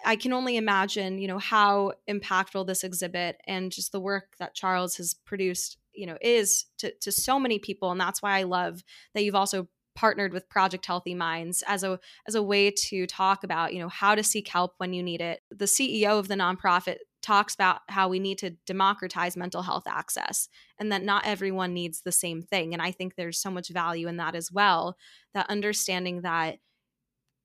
I 0.04 0.16
can 0.16 0.32
only 0.32 0.56
imagine, 0.56 1.18
you 1.18 1.28
know, 1.28 1.38
how 1.38 1.92
impactful 2.08 2.66
this 2.66 2.84
exhibit 2.84 3.36
and 3.46 3.72
just 3.72 3.92
the 3.92 4.00
work 4.00 4.36
that 4.38 4.54
Charles 4.54 4.96
has 4.96 5.14
produced, 5.14 5.78
you 5.94 6.06
know, 6.06 6.18
is 6.20 6.66
to, 6.78 6.92
to 7.00 7.12
so 7.12 7.38
many 7.38 7.58
people. 7.58 7.90
And 7.90 8.00
that's 8.00 8.22
why 8.22 8.38
I 8.38 8.42
love 8.44 8.82
that 9.14 9.24
you've 9.24 9.34
also 9.34 9.68
partnered 9.94 10.32
with 10.32 10.48
Project 10.48 10.86
Healthy 10.86 11.14
Minds 11.14 11.62
as 11.66 11.84
a 11.84 12.00
as 12.26 12.34
a 12.34 12.42
way 12.42 12.70
to 12.70 13.06
talk 13.06 13.44
about, 13.44 13.72
you 13.72 13.80
know, 13.80 13.88
how 13.88 14.14
to 14.14 14.22
seek 14.22 14.48
help 14.48 14.72
when 14.78 14.92
you 14.92 15.02
need 15.02 15.20
it. 15.20 15.40
The 15.50 15.66
CEO 15.66 16.18
of 16.18 16.28
the 16.28 16.34
nonprofit 16.34 16.96
talks 17.22 17.54
about 17.54 17.80
how 17.88 18.08
we 18.08 18.18
need 18.18 18.38
to 18.38 18.50
democratize 18.66 19.36
mental 19.36 19.62
health 19.62 19.84
access 19.86 20.48
and 20.78 20.92
that 20.92 21.02
not 21.02 21.26
everyone 21.26 21.72
needs 21.72 22.02
the 22.02 22.12
same 22.12 22.42
thing. 22.42 22.74
And 22.74 22.82
I 22.82 22.90
think 22.90 23.14
there's 23.14 23.40
so 23.40 23.50
much 23.50 23.70
value 23.70 24.08
in 24.08 24.18
that 24.18 24.34
as 24.34 24.52
well, 24.52 24.96
that 25.32 25.48
understanding 25.48 26.20
that 26.20 26.58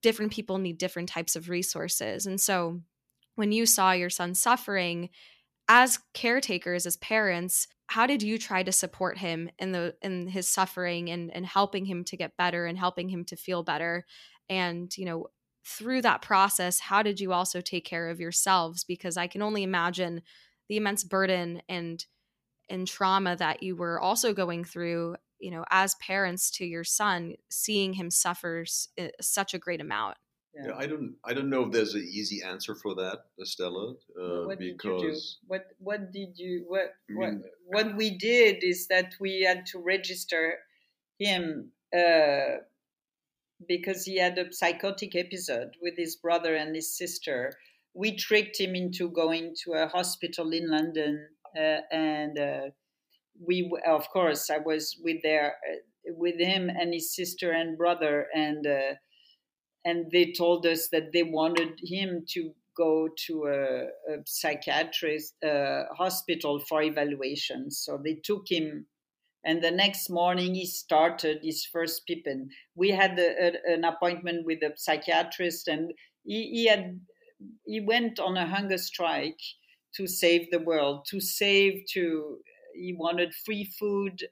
different 0.01 0.33
people 0.33 0.57
need 0.57 0.77
different 0.77 1.07
types 1.07 1.35
of 1.35 1.47
resources. 1.47 2.25
And 2.25 2.41
so 2.41 2.81
when 3.35 3.53
you 3.53 3.65
saw 3.65 3.93
your 3.93 4.09
son 4.09 4.35
suffering, 4.35 5.09
as 5.69 5.99
caretakers, 6.13 6.85
as 6.85 6.97
parents, 6.97 7.67
how 7.89 8.06
did 8.06 8.21
you 8.21 8.38
try 8.38 8.62
to 8.62 8.71
support 8.71 9.17
him 9.17 9.49
in 9.58 9.71
the 9.71 9.95
in 10.04 10.28
his 10.28 10.47
suffering 10.47 11.10
and 11.10 11.34
and 11.34 11.43
helping 11.43 11.86
him 11.86 12.04
to 12.06 12.15
get 12.15 12.38
better 12.38 12.67
and 12.67 12.78
helping 12.78 13.10
him 13.10 13.25
to 13.25 13.36
feel 13.36 13.63
better? 13.63 14.06
And, 14.47 14.95
you 14.95 15.06
know, 15.06 15.28
through 15.65 16.04
that 16.04 16.21
process, 16.21 16.80
how 16.80 17.02
did 17.02 17.19
you 17.19 17.34
also 17.34 17.62
take 17.62 17.86
care 17.86 18.10
of 18.10 18.19
yourselves? 18.19 18.84
Because 18.84 19.17
I 19.17 19.25
can 19.25 19.41
only 19.41 19.63
imagine 19.63 20.21
the 20.67 20.78
immense 20.78 21.04
burden 21.04 21.63
and 21.67 22.06
and 22.69 22.88
trauma 22.88 23.36
that 23.36 23.63
you 23.63 23.75
were 23.75 23.99
also 23.99 24.34
going 24.34 24.63
through 24.63 25.15
you 25.39 25.49
know 25.49 25.65
as 25.71 25.95
parents 25.95 26.52
to 26.52 26.65
your 26.65 26.84
son 26.84 27.34
seeing 27.49 27.93
him 27.93 28.12
suffer 28.12 28.65
eh, 28.97 29.10
such 29.19 29.56
a 29.56 29.60
great 29.60 29.82
amount 29.82 30.15
Yeah. 30.53 30.67
yeah. 30.67 30.75
I 30.77 30.88
don't. 30.88 31.15
I 31.23 31.33
don't 31.33 31.49
know 31.49 31.65
if 31.65 31.71
there's 31.71 31.93
an 31.93 32.07
easy 32.09 32.41
answer 32.43 32.75
for 32.75 32.95
that, 32.95 33.19
Estella. 33.39 33.93
Uh, 34.19 34.45
what 34.45 34.59
because 34.59 35.01
did 35.01 35.07
you 35.07 35.13
do? 35.13 35.19
What 35.47 35.65
What 35.79 36.12
did 36.12 36.38
you? 36.38 36.65
What 36.67 36.93
What 37.09 37.33
What 37.65 37.95
we 37.95 38.17
did 38.17 38.63
is 38.63 38.88
that 38.88 39.13
we 39.19 39.43
had 39.43 39.65
to 39.67 39.79
register 39.79 40.59
him 41.19 41.71
uh, 41.95 42.63
because 43.67 44.05
he 44.05 44.17
had 44.17 44.38
a 44.38 44.51
psychotic 44.51 45.15
episode 45.15 45.75
with 45.81 45.95
his 45.97 46.15
brother 46.15 46.55
and 46.55 46.75
his 46.75 46.97
sister. 46.97 47.53
We 47.93 48.15
tricked 48.15 48.59
him 48.59 48.75
into 48.75 49.09
going 49.09 49.55
to 49.63 49.73
a 49.73 49.88
hospital 49.88 50.51
in 50.51 50.69
London, 50.69 51.27
uh, 51.57 51.81
and 51.91 52.39
uh, 52.39 52.62
we, 53.39 53.71
of 53.85 54.09
course, 54.09 54.49
I 54.49 54.59
was 54.59 54.97
with 55.03 55.21
there 55.23 55.57
uh, 55.69 56.13
with 56.15 56.39
him 56.39 56.69
and 56.69 56.93
his 56.93 57.13
sister 57.15 57.51
and 57.51 57.77
brother, 57.77 58.27
and 58.33 58.65
uh, 58.65 58.93
and 59.86 60.12
they 60.12 60.32
told 60.32 60.65
us 60.65 60.89
that 60.89 61.12
they 61.13 61.24
wanted 61.24 61.80
him 61.84 62.26
to 62.30 62.54
go 62.76 63.10
to 63.28 63.46
a, 63.48 64.13
a 64.13 64.18
psychiatrist 64.26 65.36
uh, 65.44 65.84
hospital 65.98 66.60
for 66.60 66.82
evaluation. 66.82 67.72
So 67.72 68.00
they 68.02 68.15
took 68.15 68.50
him, 68.50 68.88
and 69.44 69.63
the 69.63 69.72
next 69.72 70.10
morning 70.10 70.56
he 70.56 70.65
started 70.65 71.39
his 71.44 71.65
first 71.65 72.06
pippin. 72.08 72.50
We 72.76 72.89
had 72.89 73.18
a, 73.20 73.48
a, 73.48 73.74
an 73.74 73.84
appointment 73.84 74.46
with 74.46 74.62
a 74.63 74.74
psychiatrist, 74.76 75.68
and 75.68 75.94
he, 76.24 76.50
he 76.52 76.68
had 76.68 77.00
he 77.65 77.80
went 77.80 78.20
on 78.20 78.38
a 78.38 78.48
hunger 78.48 78.78
strike 78.78 79.39
to 79.96 80.08
save 80.08 80.52
the 80.52 80.60
world, 80.60 81.06
to 81.10 81.20
save 81.20 81.86
to 81.94 82.39
he 82.76 82.94
wanted 82.94 83.34
free 83.34 83.65
food 83.80 84.24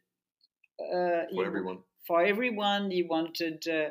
uh, 0.80 1.24
for 1.34 1.46
everyone. 1.46 1.80
For 2.06 2.24
everyone, 2.24 2.92
he 2.92 3.04
wanted. 3.04 3.68
Uh, 3.68 3.90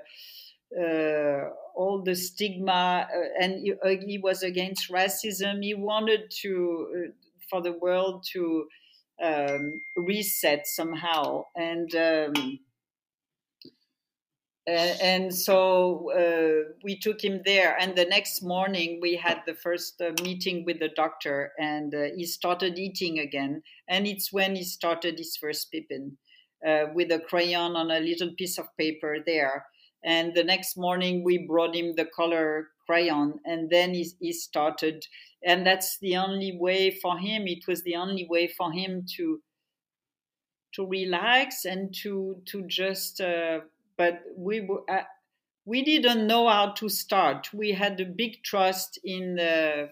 uh, 0.78 1.48
all 1.74 2.02
the 2.02 2.14
stigma, 2.14 3.08
uh, 3.14 3.42
and 3.42 3.60
he, 3.62 3.72
uh, 3.72 3.96
he, 4.04 4.18
was 4.18 4.42
against 4.42 4.90
racism. 4.90 5.62
He 5.62 5.74
wanted 5.74 6.30
to 6.42 6.86
uh, 6.94 7.10
for 7.48 7.62
the 7.62 7.72
world 7.72 8.24
to 8.32 8.66
um, 9.22 9.80
reset 9.96 10.66
somehow, 10.66 11.44
and 11.54 11.94
um, 11.94 12.58
and 14.66 15.32
so 15.32 16.10
uh, 16.10 16.72
we 16.82 16.98
took 16.98 17.22
him 17.22 17.40
there. 17.44 17.76
And 17.78 17.96
the 17.96 18.04
next 18.04 18.42
morning, 18.42 18.98
we 19.00 19.14
had 19.16 19.42
the 19.46 19.54
first 19.54 20.00
uh, 20.00 20.10
meeting 20.22 20.64
with 20.64 20.80
the 20.80 20.90
doctor, 20.96 21.52
and 21.58 21.94
he 22.16 22.26
started 22.26 22.78
eating 22.78 23.20
again. 23.20 23.62
And 23.88 24.06
it's 24.06 24.32
when 24.32 24.56
he 24.56 24.64
started 24.64 25.18
his 25.18 25.36
first 25.36 25.70
pippin. 25.70 26.18
with 26.94 27.12
a 27.12 27.20
crayon 27.20 27.76
on 27.76 27.90
a 27.90 28.00
little 28.00 28.32
piece 28.36 28.58
of 28.58 28.66
paper 28.76 29.18
there 29.24 29.64
and 30.07 30.35
the 30.35 30.45
next 30.45 30.77
morning, 30.77 31.25
we 31.25 31.38
brought 31.38 31.75
him 31.75 31.95
the 31.97 32.05
color 32.05 32.69
crayon, 32.87 33.40
and 33.45 33.69
then 33.69 33.92
he, 33.92 34.09
he 34.21 34.33
started. 34.33 35.05
And 35.45 35.66
that's 35.66 35.99
the 35.99 36.16
only 36.16 36.57
way 36.57 36.92
for 36.92 37.19
him. 37.19 37.49
It 37.49 37.66
was 37.66 37.83
the 37.83 37.97
only 37.97 38.25
way 38.31 38.47
for 38.47 38.73
him 38.73 39.05
to 39.16 39.42
to 40.75 40.87
relax 40.87 41.64
and 41.64 41.92
to 42.03 42.40
to 42.47 42.62
just. 42.69 43.21
Uh, 43.21 43.61
but 43.99 44.23
we 44.37 44.69
uh, 44.88 45.03
we 45.64 45.83
didn't 45.83 46.29
know 46.29 46.49
how 46.49 46.71
to 46.73 46.88
start. 46.88 47.53
We 47.53 47.73
had 47.73 48.01
a 48.01 48.05
big 48.05 48.45
trust 48.45 49.01
in 49.03 49.35
the 49.35 49.90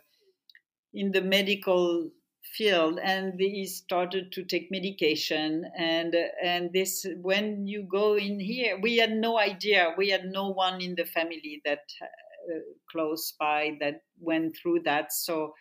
in 0.93 1.11
the 1.11 1.23
medical 1.23 2.11
field 2.45 2.99
and 3.03 3.35
he 3.39 3.67
started 3.67 4.33
to 4.33 4.45
take 4.45 4.71
medication. 4.71 5.65
And 5.77 6.15
and 6.43 6.73
this 6.73 7.07
when 7.21 7.67
you 7.67 7.83
go 7.83 8.17
in 8.17 8.39
here 8.41 8.79
we 8.81 8.97
had 8.97 9.13
no 9.13 9.39
idea. 9.39 9.95
We 9.97 10.11
had 10.11 10.27
no 10.27 10.49
one 10.51 10.81
in 10.81 10.95
the 10.95 11.05
family 11.05 11.63
that 11.65 11.85
uh, 12.03 12.59
close 12.91 13.35
by 13.39 13.77
that 13.81 14.03
went 14.19 14.57
through 14.57 14.81
that. 14.85 15.13
So 15.13 15.55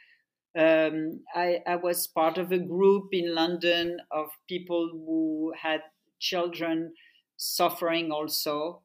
um, 0.58 1.22
I, 1.34 1.62
I 1.66 1.78
was 1.78 2.08
part 2.08 2.38
of 2.38 2.52
a 2.52 2.60
group 2.60 3.06
in 3.12 3.34
london 3.34 3.98
of 4.12 4.28
people 4.48 4.88
who 4.92 5.52
had 5.60 5.82
children 6.20 6.94
suffering 7.38 8.12
also. 8.12 8.82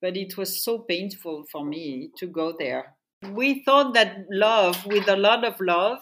But 0.00 0.16
it 0.16 0.38
was 0.38 0.64
so 0.64 0.78
painful 0.78 1.44
for 1.52 1.62
me 1.62 2.10
to 2.16 2.26
go 2.26 2.54
there. 2.58 2.96
We 3.32 3.62
thought 3.64 3.92
that 3.94 4.24
love 4.30 4.86
with 4.86 5.08
a 5.08 5.16
lot 5.16 5.44
of 5.44 5.60
love 5.60 6.00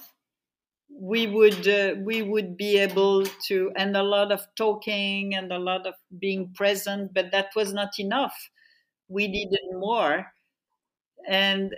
we 0.90 1.26
would 1.26 1.68
uh, 1.68 1.94
we 2.00 2.22
would 2.22 2.56
be 2.56 2.78
able 2.78 3.24
to 3.46 3.72
and 3.76 3.96
a 3.96 4.02
lot 4.02 4.32
of 4.32 4.46
talking 4.56 5.34
and 5.34 5.52
a 5.52 5.58
lot 5.58 5.86
of 5.86 5.94
being 6.18 6.52
present 6.54 7.12
but 7.14 7.30
that 7.32 7.50
was 7.56 7.72
not 7.72 7.98
enough. 7.98 8.50
We 9.08 9.28
needed 9.28 9.60
more. 9.72 10.32
And 11.28 11.74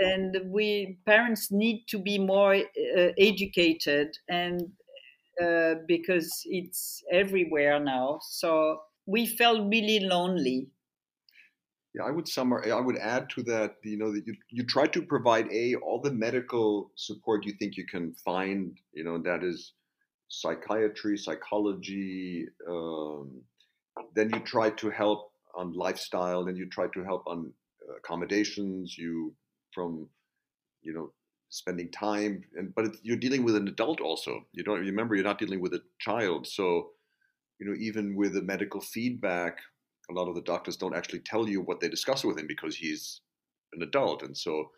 and 0.00 0.36
we 0.46 0.98
parents 1.06 1.50
need 1.52 1.86
to 1.88 1.98
be 1.98 2.18
more 2.18 2.54
uh, 2.54 3.12
educated 3.18 4.18
and 4.28 4.72
uh, 5.42 5.76
because 5.86 6.42
it's 6.46 7.04
everywhere 7.12 7.80
now. 7.80 8.20
So 8.22 8.82
we 9.06 9.26
felt 9.26 9.68
really 9.70 10.00
lonely 10.00 10.68
yeah, 11.94 12.02
I 12.02 12.10
would 12.10 12.28
summarize. 12.28 12.70
I 12.70 12.80
would 12.80 12.98
add 12.98 13.30
to 13.30 13.42
that. 13.44 13.76
You 13.84 13.96
know, 13.96 14.12
that 14.12 14.26
you 14.26 14.34
you 14.50 14.64
try 14.64 14.86
to 14.88 15.02
provide 15.02 15.50
a 15.52 15.76
all 15.76 16.00
the 16.00 16.10
medical 16.10 16.90
support 16.96 17.46
you 17.46 17.52
think 17.52 17.76
you 17.76 17.86
can 17.86 18.12
find. 18.14 18.76
You 18.92 19.04
know, 19.04 19.18
that 19.18 19.44
is 19.44 19.72
psychiatry, 20.28 21.16
psychology. 21.16 22.46
Um, 22.68 23.42
then 24.14 24.30
you 24.30 24.40
try 24.40 24.70
to 24.70 24.90
help 24.90 25.30
on 25.54 25.72
lifestyle. 25.72 26.44
Then 26.44 26.56
you 26.56 26.68
try 26.68 26.88
to 26.88 27.04
help 27.04 27.22
on 27.28 27.52
accommodations. 27.96 28.98
You 28.98 29.32
from 29.72 30.08
you 30.82 30.92
know 30.92 31.12
spending 31.50 31.90
time 31.90 32.42
and 32.56 32.74
but 32.74 32.96
you're 33.02 33.16
dealing 33.16 33.44
with 33.44 33.54
an 33.54 33.68
adult 33.68 34.00
also 34.00 34.44
you 34.52 34.64
don't 34.64 34.80
remember 34.80 35.14
you're 35.14 35.24
not 35.24 35.38
dealing 35.38 35.60
with 35.60 35.72
a 35.72 35.82
child 36.00 36.46
so 36.46 36.90
you 37.60 37.66
know 37.66 37.76
even 37.78 38.16
with 38.16 38.34
the 38.34 38.42
medical 38.42 38.80
feedback 38.80 39.58
a 40.10 40.12
lot 40.12 40.28
of 40.28 40.34
the 40.34 40.42
doctors 40.42 40.76
don't 40.76 40.96
actually 40.96 41.20
tell 41.20 41.48
you 41.48 41.60
what 41.60 41.80
they 41.80 41.88
discuss 41.88 42.24
with 42.24 42.38
him 42.38 42.46
because 42.46 42.76
he's 42.76 43.20
an 43.72 43.82
adult, 43.82 44.22
and 44.22 44.36
so 44.36 44.70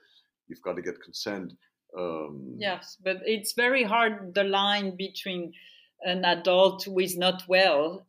you've 0.49 0.62
got 0.62 0.77
to 0.77 0.83
get 0.83 1.03
consent. 1.03 1.53
Um, 1.97 2.55
yes, 2.59 2.97
but 3.03 3.19
it's 3.25 3.53
very 3.53 3.83
hard 3.83 4.35
the 4.35 4.45
line 4.45 4.97
between 4.97 5.53
an 6.03 6.25
adult 6.25 6.85
who 6.85 6.99
is 6.99 7.17
not 7.17 7.43
well. 7.49 8.05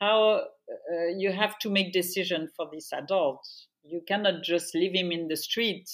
How 0.00 0.42
uh, 0.70 1.08
you 1.16 1.32
have 1.32 1.58
to 1.60 1.70
make 1.70 1.92
decision 1.92 2.48
for 2.56 2.68
this 2.72 2.92
adult. 2.92 3.46
You 3.84 4.02
cannot 4.06 4.42
just 4.42 4.74
leave 4.74 4.94
him 4.94 5.10
in 5.10 5.28
the 5.28 5.36
street. 5.36 5.90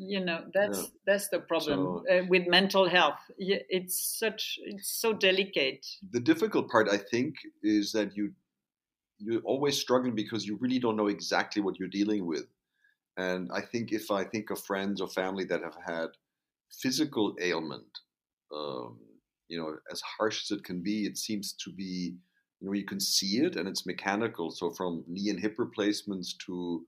You 0.00 0.24
know 0.24 0.44
that's 0.54 0.78
yeah. 0.78 0.86
that's 1.06 1.28
the 1.28 1.40
problem 1.40 2.02
so, 2.06 2.18
uh, 2.18 2.22
with 2.28 2.46
mental 2.46 2.88
health. 2.88 3.18
It's 3.36 4.16
such 4.18 4.58
it's 4.62 5.00
so 5.00 5.12
delicate. 5.12 5.84
The 6.12 6.20
difficult 6.20 6.70
part, 6.70 6.88
I 6.88 6.98
think, 6.98 7.34
is 7.64 7.90
that 7.92 8.16
you 8.16 8.32
you're 9.18 9.42
always 9.42 9.78
struggling 9.78 10.14
because 10.14 10.46
you 10.46 10.56
really 10.60 10.78
don't 10.78 10.96
know 10.96 11.08
exactly 11.08 11.60
what 11.60 11.78
you're 11.78 11.88
dealing 11.88 12.26
with. 12.26 12.46
And 13.16 13.50
I 13.52 13.60
think 13.60 13.92
if 13.92 14.10
I 14.10 14.24
think 14.24 14.50
of 14.50 14.62
friends 14.62 15.00
or 15.00 15.08
family 15.08 15.44
that 15.44 15.62
have 15.62 15.76
had 15.84 16.08
physical 16.70 17.34
ailment, 17.40 17.98
um, 18.54 18.98
you 19.48 19.58
know, 19.58 19.76
as 19.90 20.00
harsh 20.18 20.44
as 20.44 20.58
it 20.58 20.64
can 20.64 20.82
be, 20.82 21.04
it 21.04 21.18
seems 21.18 21.52
to 21.64 21.72
be, 21.72 22.14
you 22.60 22.66
know, 22.66 22.72
you 22.72 22.84
can 22.84 23.00
see 23.00 23.38
it 23.38 23.56
and 23.56 23.68
it's 23.68 23.86
mechanical. 23.86 24.50
So 24.52 24.70
from 24.70 25.04
knee 25.08 25.30
and 25.30 25.40
hip 25.40 25.56
replacements 25.58 26.34
to 26.46 26.86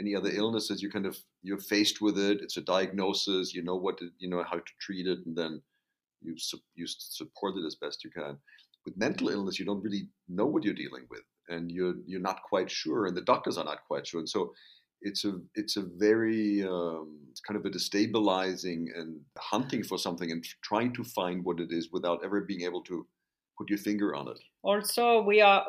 any 0.00 0.14
other 0.14 0.30
illnesses, 0.30 0.80
you 0.80 0.90
kind 0.90 1.06
of 1.06 1.18
you're 1.42 1.58
faced 1.58 2.00
with 2.00 2.18
it. 2.18 2.40
It's 2.40 2.56
a 2.56 2.62
diagnosis. 2.62 3.52
You 3.52 3.64
know 3.64 3.76
what 3.76 3.98
to, 3.98 4.10
you 4.18 4.28
know 4.28 4.44
how 4.44 4.58
to 4.58 4.72
treat 4.80 5.06
it, 5.06 5.20
and 5.26 5.36
then 5.36 5.60
you 6.22 6.36
you 6.74 6.86
support 6.86 7.56
it 7.56 7.66
as 7.66 7.76
best 7.76 8.04
you 8.04 8.10
can. 8.10 8.38
With 8.84 8.96
mental 8.96 9.28
illness, 9.28 9.58
you 9.58 9.64
don't 9.64 9.82
really 9.82 10.08
know 10.28 10.46
what 10.46 10.62
you're 10.62 10.74
dealing 10.74 11.06
with 11.10 11.22
and 11.48 11.70
you're 11.70 11.94
you're 12.06 12.20
not 12.20 12.42
quite 12.42 12.70
sure, 12.70 13.06
and 13.06 13.16
the 13.16 13.22
doctors 13.22 13.58
are 13.58 13.64
not 13.64 13.84
quite 13.86 14.06
sure, 14.06 14.20
and 14.20 14.28
so 14.28 14.52
it's 15.04 15.24
a 15.24 15.32
it's 15.54 15.76
a 15.76 15.82
very 15.82 16.64
um, 16.64 17.18
it's 17.30 17.40
kind 17.40 17.58
of 17.58 17.64
a 17.66 17.70
destabilizing 17.70 18.86
and 18.96 19.20
hunting 19.38 19.84
for 19.84 19.98
something 19.98 20.30
and 20.32 20.44
trying 20.62 20.92
to 20.94 21.04
find 21.04 21.44
what 21.44 21.60
it 21.60 21.70
is 21.70 21.90
without 21.92 22.24
ever 22.24 22.40
being 22.40 22.62
able 22.62 22.82
to 22.82 23.06
put 23.56 23.68
your 23.68 23.78
finger 23.78 24.14
on 24.14 24.28
it. 24.28 24.38
Also, 24.62 25.22
we 25.22 25.40
are 25.40 25.64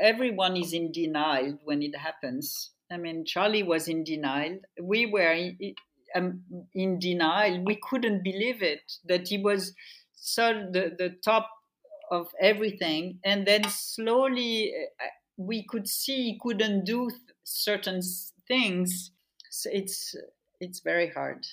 everyone 0.00 0.56
is 0.56 0.72
in 0.72 0.92
denial 0.92 1.58
when 1.64 1.82
it 1.82 1.96
happens. 1.96 2.70
I 2.90 2.96
mean, 2.96 3.24
Charlie 3.24 3.64
was 3.64 3.88
in 3.88 4.04
denial. 4.04 4.60
We 4.80 5.06
were 5.06 5.32
in, 5.32 5.74
um, 6.14 6.42
in 6.72 7.00
denial. 7.00 7.64
We 7.64 7.80
couldn't 7.82 8.22
believe 8.22 8.62
it 8.62 8.92
that 9.06 9.28
he 9.28 9.38
was 9.38 9.74
so 10.14 10.68
the 10.72 10.94
the 10.96 11.16
top 11.24 11.50
of 12.10 12.28
everything 12.40 13.18
and 13.24 13.46
then 13.46 13.64
slowly 13.64 14.72
uh, 15.02 15.06
we 15.36 15.64
could 15.64 15.88
see 15.88 16.38
couldn't 16.40 16.84
do 16.84 17.10
certain 17.44 18.00
things. 18.48 19.10
So 19.50 19.70
it's 19.72 20.14
it's 20.60 20.80
very 20.80 21.10
hard. 21.10 21.46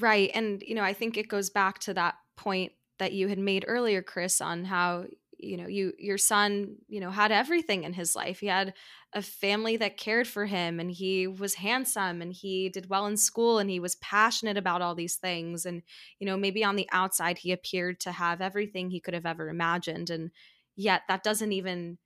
Right 0.00 0.30
and 0.34 0.62
you 0.66 0.74
know 0.74 0.82
i 0.82 0.92
think 0.92 1.16
it 1.16 1.28
goes 1.28 1.48
back 1.48 1.78
to 1.80 1.94
that 1.94 2.16
point 2.36 2.72
that 2.98 3.14
you 3.14 3.28
had 3.28 3.38
made 3.38 3.64
earlier 3.66 4.02
chris 4.02 4.38
on 4.42 4.64
how 4.64 5.06
you 5.38 5.56
know 5.56 5.66
you 5.66 5.92
your 5.98 6.18
son 6.18 6.76
you 6.88 7.00
know 7.00 7.10
had 7.10 7.32
everything 7.32 7.84
in 7.84 7.92
his 7.92 8.14
life. 8.14 8.40
He 8.40 8.48
had 8.48 8.74
a 9.14 9.22
family 9.22 9.76
that 9.78 9.96
cared 9.96 10.28
for 10.28 10.44
him 10.44 10.80
and 10.80 10.90
he 10.90 11.26
was 11.26 11.54
handsome 11.54 12.20
and 12.20 12.32
he 12.32 12.68
did 12.68 12.90
well 12.90 13.06
in 13.06 13.16
school 13.16 13.58
and 13.58 13.70
he 13.70 13.80
was 13.80 13.94
passionate 13.96 14.58
about 14.58 14.82
all 14.82 14.94
these 14.94 15.16
things 15.16 15.64
and 15.64 15.82
you 16.18 16.26
know 16.26 16.36
maybe 16.36 16.62
on 16.62 16.76
the 16.76 16.88
outside 16.92 17.38
he 17.38 17.52
appeared 17.52 18.00
to 18.00 18.12
have 18.12 18.40
everything 18.40 18.90
he 18.90 19.00
could 19.00 19.14
have 19.14 19.24
ever 19.26 19.48
imagined 19.48 20.10
and 20.10 20.30
yet 20.76 21.02
that 21.08 21.22
doesn't 21.22 21.52
even 21.52 21.96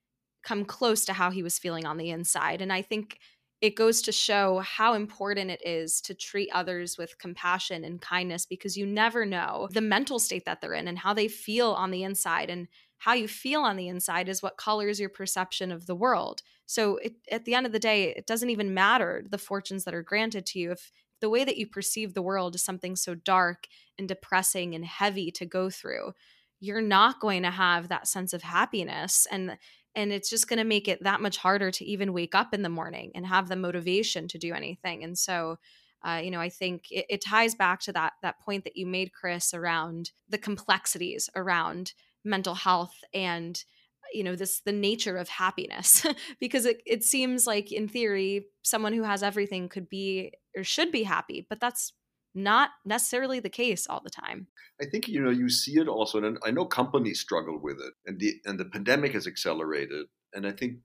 come 0.43 0.65
close 0.65 1.05
to 1.05 1.13
how 1.13 1.31
he 1.31 1.43
was 1.43 1.59
feeling 1.59 1.87
on 1.87 1.97
the 1.97 2.11
inside 2.11 2.61
and 2.61 2.73
i 2.73 2.83
think 2.83 3.19
it 3.63 3.77
goes 3.77 4.03
to 4.03 4.13
show 4.13 4.59
how 4.59 4.95
important 4.95 5.49
it 5.49 5.65
is 5.65 6.01
to 6.01 6.15
treat 6.15 6.51
others 6.53 6.99
with 6.99 7.17
compassion 7.19 7.85
and 7.85 8.01
kindness 8.01 8.45
because 8.45 8.77
you 8.77 8.85
never 8.85 9.25
know 9.25 9.69
the 9.71 9.81
mental 9.81 10.19
state 10.19 10.45
that 10.47 10.61
they're 10.61 10.75
in 10.75 10.89
and 10.89 10.99
how 10.99 11.15
they 11.15 11.29
feel 11.29 11.71
on 11.71 11.93
the 11.93 12.03
inside. 12.03 12.51
And 12.51 12.67
how 12.99 13.15
you 13.15 13.29
feel 13.29 13.63
on 13.63 13.77
the 13.77 13.87
inside 13.87 14.29
is 14.29 14.43
what 14.43 14.57
colors 14.57 14.99
your 14.99 15.09
perception 15.09 15.71
of 15.71 15.87
the 15.87 15.95
world. 15.95 16.43
So 16.67 16.97
it, 16.97 17.15
at 17.31 17.45
the 17.45 17.55
end 17.55 17.67
of 17.67 17.73
the 17.73 17.79
day, 17.79 18.15
it 18.17 18.27
doesn't 18.27 18.51
even 18.51 18.75
matter 18.75 19.25
the 19.29 19.39
fortunes 19.39 19.85
that 19.85 19.95
are 19.95 20.03
granted 20.03 20.45
to 20.47 20.59
you 20.59 20.73
if 20.73 20.91
the 21.21 21.31
way 21.31 21.45
that 21.45 21.57
you 21.57 21.69
perceive 21.69 22.15
the 22.15 22.23
world 22.23 22.57
is 22.57 22.65
something 22.65 22.97
so 22.97 23.15
dark 23.15 23.69
and 23.97 24.09
depressing 24.09 24.75
and 24.75 24.85
heavy 24.85 25.31
to 25.31 25.47
go 25.47 25.71
through. 25.71 26.13
You're 26.59 26.81
not 26.81 27.21
going 27.21 27.43
to 27.45 27.51
have 27.51 27.89
that 27.89 28.09
sense 28.09 28.33
of 28.33 28.43
happiness. 28.43 29.27
And 29.31 29.57
and 29.95 30.13
it's 30.13 30.31
just 30.31 30.49
going 30.49 30.59
to 30.59 30.65
make 30.65 30.89
it 30.89 31.03
that 31.03 31.21
much 31.21 31.37
harder 31.37 31.71
to 31.71 31.85
even 31.85 32.13
wake 32.13 32.35
up 32.35 32.55
in 32.55 32.63
the 32.63 32.69
morning 32.69 33.13
and 33.15 33.27
have 33.27 33.49
the 33.49 33.57
motivation 33.57 34.29
to 34.29 34.39
do 34.39 34.53
anything 34.53 35.05
and 35.05 35.19
so 35.19 35.57
uh, 36.05 36.21
you 36.23 36.31
know 36.31 36.41
i 36.41 36.49
think 36.49 36.87
it, 36.91 37.07
it, 37.09 37.21
ties 37.21 37.55
back 37.55 37.81
to 37.81 37.93
that 37.93 38.15
that 38.23 38.41
point 38.41 38.65
that 38.65 38.77
you 38.77 38.87
made 38.87 39.13
chris 39.13 39.55
around 39.55 40.11
the 40.29 40.39
complexities 40.39 41.29
around 41.37 41.93
mental 42.25 42.55
health 42.55 42.97
and 43.13 43.65
you 44.13 44.23
know 44.23 44.37
this 44.37 44.61
the 44.61 44.73
nature 44.73 45.17
of 45.17 45.29
happiness. 45.29 46.07
Because 46.41 46.67
it, 46.67 46.83
it 46.87 47.05
seems 47.05 47.47
like 47.47 47.73
in 47.73 47.89
theory 47.89 48.47
someone 48.63 48.93
who 48.93 49.03
has 49.03 49.23
everything 49.23 49.69
could 49.69 49.89
be 49.89 50.33
or 50.57 50.65
should 50.65 50.91
be 50.91 51.05
happy 51.05 51.47
but 51.49 51.61
that's 51.61 51.93
not 52.35 52.71
necessarily 52.85 53.41
the 53.41 53.51
case 53.51 53.87
all 53.87 54.01
the 54.03 54.11
time. 54.11 54.47
I 54.81 54.87
think 54.87 55.09
you 55.09 55.21
know 55.21 55.31
you 55.31 55.49
see 55.49 55.79
it 55.79 55.89
also, 55.89 56.23
and 56.23 56.39
I 56.45 56.51
know 56.51 56.65
companies 56.65 57.21
struggle 57.21 57.59
with 57.61 57.79
it, 57.79 57.93
and 58.07 58.19
the 58.19 58.35
and 58.45 58.59
the 58.59 58.65
pandemic 58.65 59.13
has 59.13 59.27
accelerated, 59.27 60.07
and 60.33 60.47
I 60.47 60.53
think 60.53 60.79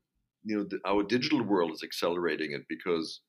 you 0.43 0.57
know 0.57 0.63
the, 0.63 0.79
our 0.85 1.03
digital 1.03 1.43
world 1.43 1.71
is 1.71 1.83
accelerating 1.83 2.51
it 2.51 2.65
because 2.67 3.21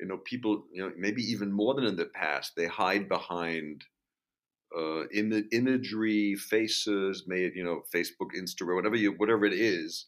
you 0.00 0.06
know 0.06 0.18
people 0.18 0.64
you 0.72 0.82
know 0.82 0.92
maybe 0.96 1.22
even 1.22 1.52
more 1.52 1.74
than 1.74 1.84
in 1.84 1.96
the 1.96 2.06
past 2.06 2.52
they 2.56 2.66
hide 2.66 3.08
behind 3.08 3.84
uh, 4.76 5.06
in 5.12 5.28
the 5.30 5.46
imagery, 5.52 6.34
faces, 6.34 7.24
made 7.26 7.52
you 7.54 7.64
know 7.64 7.82
Facebook, 7.94 8.30
Instagram, 8.36 8.76
whatever 8.76 8.96
you 8.96 9.12
whatever 9.12 9.44
it 9.44 9.54
is. 9.54 10.06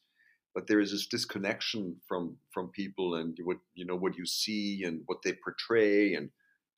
But 0.55 0.67
there 0.67 0.81
is 0.81 0.91
this 0.91 1.07
disconnection 1.07 1.97
from 2.09 2.39
from 2.51 2.69
people 2.71 3.15
and 3.15 3.37
what 3.45 3.59
you 3.75 3.87
know 3.87 3.97
what 3.97 4.17
you 4.17 4.27
see 4.27 4.83
and 4.85 5.03
what 5.07 5.19
they 5.23 5.33
portray 5.33 6.15
and 6.15 6.31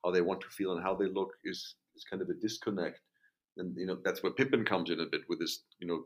how 0.04 0.10
they 0.10 0.20
want 0.20 0.40
to 0.40 0.48
feel 0.48 0.72
and 0.72 0.82
how 0.82 0.94
they 0.94 1.06
look 1.06 1.30
is 1.44 1.74
is 1.96 2.04
kind 2.08 2.22
of 2.22 2.28
a 2.28 2.34
disconnect. 2.34 3.00
And 3.56 3.76
you 3.76 3.86
know 3.86 3.98
that's 4.04 4.22
where 4.22 4.32
Pippin 4.32 4.64
comes 4.64 4.90
in 4.90 5.00
a 5.00 5.06
bit 5.06 5.22
with 5.28 5.40
this, 5.40 5.64
you 5.78 5.88
know, 5.88 6.04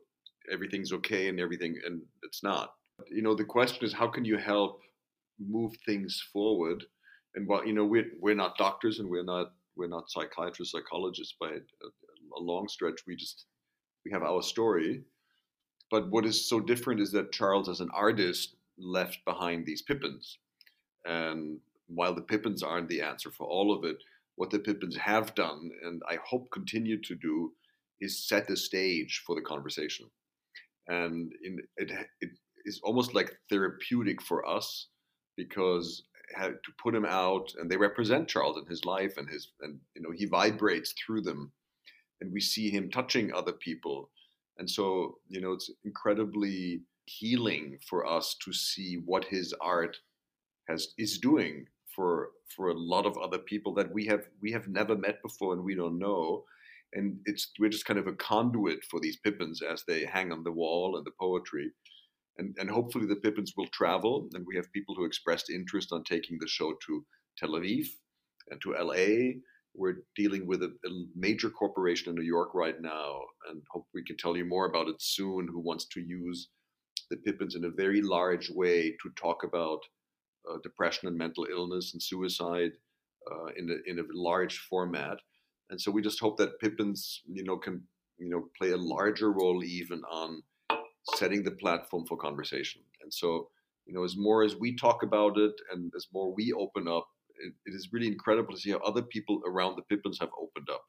everything's 0.50 0.92
okay 0.92 1.28
and 1.28 1.38
everything, 1.40 1.76
and 1.86 2.02
it's 2.22 2.42
not. 2.42 2.74
You 3.10 3.22
know, 3.22 3.34
the 3.34 3.44
question 3.44 3.84
is 3.84 3.92
how 3.92 4.08
can 4.08 4.24
you 4.24 4.38
help 4.38 4.80
move 5.38 5.72
things 5.86 6.22
forward? 6.32 6.84
And 7.34 7.46
while 7.46 7.66
you 7.66 7.72
know 7.72 7.84
we're 7.84 8.10
we're 8.20 8.34
not 8.34 8.58
doctors 8.58 8.98
and 8.98 9.08
we're 9.08 9.24
not 9.24 9.52
we're 9.76 9.88
not 9.88 10.10
psychiatrists, 10.10 10.72
psychologists 10.72 11.34
by 11.40 11.48
a, 11.48 12.38
a 12.38 12.40
long 12.40 12.68
stretch. 12.68 13.00
We 13.06 13.16
just 13.16 13.46
we 14.04 14.10
have 14.12 14.22
our 14.22 14.42
story. 14.42 15.02
But 15.90 16.10
what 16.10 16.24
is 16.24 16.48
so 16.48 16.58
different 16.58 17.00
is 17.00 17.12
that 17.12 17.32
Charles, 17.32 17.68
as 17.68 17.80
an 17.80 17.90
artist, 17.92 18.56
left 18.78 19.18
behind 19.26 19.66
these 19.66 19.82
Pippins, 19.82 20.38
and 21.04 21.58
while 21.94 22.14
the 22.14 22.22
Pippins 22.22 22.62
aren't 22.62 22.88
the 22.88 23.02
answer 23.02 23.30
for 23.30 23.46
all 23.46 23.72
of 23.72 23.84
it, 23.84 23.96
what 24.36 24.50
the 24.50 24.58
Pippins 24.58 24.96
have 24.96 25.34
done, 25.34 25.70
and 25.84 26.02
I 26.08 26.18
hope 26.24 26.50
continue 26.50 27.00
to 27.02 27.14
do, 27.14 27.52
is 28.00 28.26
set 28.26 28.48
the 28.48 28.56
stage 28.56 29.22
for 29.26 29.34
the 29.34 29.42
conversation. 29.42 30.06
And 30.88 31.32
in, 31.44 31.58
it, 31.76 31.92
it 32.20 32.30
is 32.64 32.80
almost 32.82 33.14
like 33.14 33.36
therapeutic 33.48 34.22
for 34.22 34.46
us 34.48 34.88
because 35.36 36.02
to 36.38 36.72
put 36.82 36.94
him 36.94 37.04
out, 37.04 37.52
and 37.58 37.70
they 37.70 37.76
represent 37.76 38.28
Charles 38.28 38.56
in 38.56 38.66
his 38.66 38.84
life, 38.84 39.16
and 39.16 39.28
his, 39.28 39.52
and 39.60 39.78
you 39.94 40.02
know, 40.02 40.10
he 40.14 40.26
vibrates 40.26 40.94
through 40.94 41.22
them, 41.22 41.52
and 42.20 42.32
we 42.32 42.40
see 42.40 42.70
him 42.70 42.90
touching 42.90 43.32
other 43.32 43.52
people, 43.52 44.10
and 44.58 44.68
so 44.68 45.18
you 45.28 45.40
know, 45.40 45.52
it's 45.52 45.70
incredibly 45.84 46.82
healing 47.04 47.78
for 47.86 48.06
us 48.06 48.36
to 48.44 48.52
see 48.52 49.02
what 49.04 49.24
his 49.24 49.52
art 49.60 49.96
has 50.68 50.94
is 50.98 51.18
doing 51.18 51.66
for 51.94 52.30
for 52.54 52.68
a 52.68 52.78
lot 52.78 53.06
of 53.06 53.16
other 53.18 53.38
people 53.38 53.74
that 53.74 53.92
we 53.92 54.06
have 54.06 54.24
we 54.40 54.52
have 54.52 54.68
never 54.68 54.96
met 54.96 55.22
before 55.22 55.52
and 55.54 55.64
we 55.64 55.74
don't 55.74 55.98
know. 55.98 56.44
And 56.94 57.18
it's 57.24 57.50
we're 57.58 57.70
just 57.70 57.86
kind 57.86 57.98
of 57.98 58.06
a 58.06 58.12
conduit 58.12 58.84
for 58.90 59.00
these 59.00 59.16
pippins 59.18 59.62
as 59.62 59.84
they 59.86 60.04
hang 60.04 60.30
on 60.32 60.44
the 60.44 60.52
wall 60.52 60.96
and 60.96 61.06
the 61.06 61.12
poetry. 61.18 61.70
And 62.38 62.54
and 62.58 62.70
hopefully 62.70 63.06
the 63.06 63.16
pippins 63.16 63.54
will 63.56 63.68
travel 63.68 64.28
and 64.34 64.44
we 64.46 64.56
have 64.56 64.72
people 64.72 64.94
who 64.94 65.04
expressed 65.04 65.50
interest 65.50 65.92
on 65.92 66.04
taking 66.04 66.38
the 66.38 66.48
show 66.48 66.74
to 66.86 67.04
tel 67.38 67.50
aviv 67.50 67.86
and 68.50 68.60
to 68.60 68.72
la 68.72 69.40
we're 69.74 70.04
dealing 70.16 70.46
with 70.46 70.62
a, 70.62 70.66
a 70.84 70.90
major 71.16 71.48
corporation 71.48 72.10
in 72.10 72.14
new 72.14 72.22
york 72.22 72.54
right 72.54 72.80
now 72.80 73.20
and 73.48 73.62
hope 73.70 73.86
we 73.94 74.04
can 74.04 74.16
tell 74.16 74.36
you 74.36 74.44
more 74.44 74.66
about 74.66 74.88
it 74.88 74.96
soon 75.00 75.48
who 75.48 75.60
wants 75.60 75.86
to 75.86 76.00
use 76.00 76.48
the 77.10 77.16
pippins 77.18 77.54
in 77.54 77.64
a 77.64 77.70
very 77.70 78.02
large 78.02 78.50
way 78.50 78.90
to 79.02 79.10
talk 79.16 79.44
about 79.44 79.80
depression 80.62 81.08
and 81.08 81.16
mental 81.16 81.46
illness 81.50 81.92
and 81.92 82.02
suicide 82.02 82.72
uh, 83.30 83.46
in 83.56 83.70
a 83.70 83.90
in 83.90 83.98
a 83.98 84.04
large 84.12 84.58
format. 84.58 85.18
And 85.70 85.80
so 85.80 85.90
we 85.90 86.02
just 86.02 86.20
hope 86.20 86.36
that 86.38 86.60
Pippins, 86.60 87.22
you 87.26 87.44
know, 87.44 87.56
can 87.56 87.82
you 88.18 88.28
know 88.30 88.48
play 88.58 88.70
a 88.70 88.76
larger 88.76 89.32
role 89.32 89.62
even 89.64 90.02
on 90.10 90.42
setting 91.14 91.42
the 91.42 91.50
platform 91.50 92.04
for 92.06 92.16
conversation. 92.16 92.82
And 93.02 93.12
so 93.12 93.48
you 93.86 93.94
know, 93.94 94.04
as 94.04 94.16
more 94.16 94.42
as 94.42 94.56
we 94.56 94.76
talk 94.76 95.02
about 95.02 95.38
it 95.38 95.54
and 95.72 95.92
as 95.96 96.06
more 96.12 96.32
we 96.32 96.52
open 96.52 96.86
up, 96.88 97.06
it, 97.36 97.52
it 97.66 97.74
is 97.74 97.92
really 97.92 98.06
incredible 98.06 98.54
to 98.54 98.60
see 98.60 98.70
how 98.70 98.78
other 98.78 99.02
people 99.02 99.40
around 99.46 99.76
the 99.76 99.82
Pippins 99.82 100.18
have 100.20 100.30
opened 100.40 100.68
up. 100.70 100.84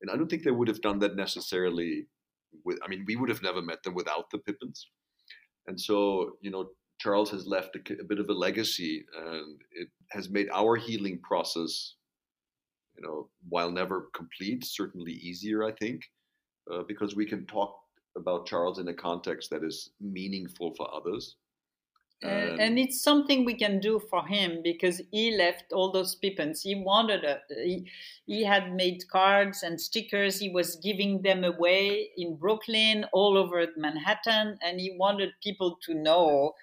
And 0.00 0.10
I 0.10 0.16
don't 0.16 0.28
think 0.28 0.44
they 0.44 0.50
would 0.50 0.68
have 0.68 0.80
done 0.80 0.98
that 1.00 1.16
necessarily. 1.16 2.06
With, 2.64 2.78
I 2.84 2.88
mean, 2.88 3.04
we 3.06 3.16
would 3.16 3.28
have 3.28 3.42
never 3.42 3.62
met 3.62 3.82
them 3.82 3.94
without 3.94 4.30
the 4.30 4.38
Pippins. 4.38 4.88
And 5.66 5.80
so, 5.80 6.36
you 6.40 6.50
know, 6.50 6.70
Charles 6.98 7.30
has 7.30 7.46
left 7.46 7.76
a, 7.76 8.00
a, 8.00 8.04
bit 8.04 8.18
of 8.18 8.28
a 8.28 8.32
legacy, 8.32 9.04
and 9.16 9.60
it 9.72 9.88
has 10.10 10.30
made 10.30 10.48
our 10.52 10.76
healing 10.76 11.18
process, 11.22 11.94
you 12.96 13.02
know, 13.02 13.28
while 13.48 13.70
never 13.70 14.08
complete, 14.14 14.64
certainly 14.64 15.12
easier. 15.12 15.64
I 15.64 15.72
think, 15.72 16.02
uh, 16.72 16.82
because 16.88 17.14
we 17.14 17.26
can 17.26 17.46
talk 17.46 17.76
about 18.16 18.46
Charles 18.46 18.78
in 18.78 18.88
a 18.88 18.94
context 18.94 19.50
that 19.50 19.62
is 19.62 19.90
meaningful 20.00 20.74
for 20.74 20.92
others. 20.94 21.36
And, 22.22 22.60
and 22.60 22.78
it's 22.78 23.02
something 23.02 23.44
we 23.44 23.54
can 23.54 23.78
do 23.78 24.00
for 24.08 24.26
him 24.26 24.62
because 24.64 25.02
he 25.10 25.36
left 25.36 25.64
all 25.72 25.92
those 25.92 26.14
pippins. 26.14 26.62
He 26.62 26.74
wanted 26.74 27.24
a, 27.24 27.40
he, 27.50 27.90
he 28.24 28.42
had 28.42 28.74
made 28.74 29.06
cards 29.12 29.62
and 29.62 29.78
stickers. 29.78 30.38
He 30.38 30.48
was 30.48 30.76
giving 30.76 31.20
them 31.20 31.44
away 31.44 32.08
in 32.16 32.36
Brooklyn, 32.36 33.04
all 33.12 33.36
over 33.36 33.66
Manhattan, 33.76 34.58
and 34.64 34.80
he 34.80 34.96
wanted 34.98 35.32
people 35.42 35.78
to 35.82 35.92
know 35.92 36.54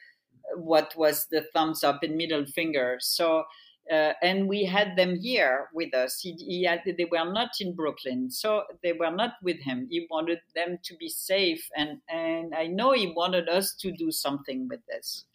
what 0.56 0.94
was 0.96 1.28
the 1.32 1.46
thumbs 1.54 1.84
up 1.84 2.04
and 2.04 2.16
middle 2.16 2.46
finger. 2.46 2.98
So, 3.00 3.44
uh, 3.92 4.14
and 4.22 4.48
we 4.48 4.64
had 4.64 4.96
them 4.96 5.20
here 5.20 5.70
with 5.74 5.94
us. 5.94 6.20
He, 6.22 6.34
he 6.34 6.64
had, 6.64 6.82
they 6.86 7.06
were 7.06 7.30
not 7.32 7.50
in 7.60 7.76
Brooklyn, 7.76 8.32
so 8.32 8.64
they 8.82 8.94
were 8.94 9.12
not 9.12 9.34
with 9.42 9.60
him. 9.60 9.88
He 9.90 10.08
wanted 10.10 10.40
them 10.56 10.80
to 10.84 10.96
be 10.96 11.10
safe, 11.10 11.68
and 11.76 12.00
and 12.08 12.56
I 12.56 12.68
know 12.68 12.94
he 12.94 13.14
wanted 13.16 13.50
us 13.50 13.76
to 13.82 13.92
do 13.92 14.10
something 14.10 14.68
with 14.70 14.80
this. 14.88 15.26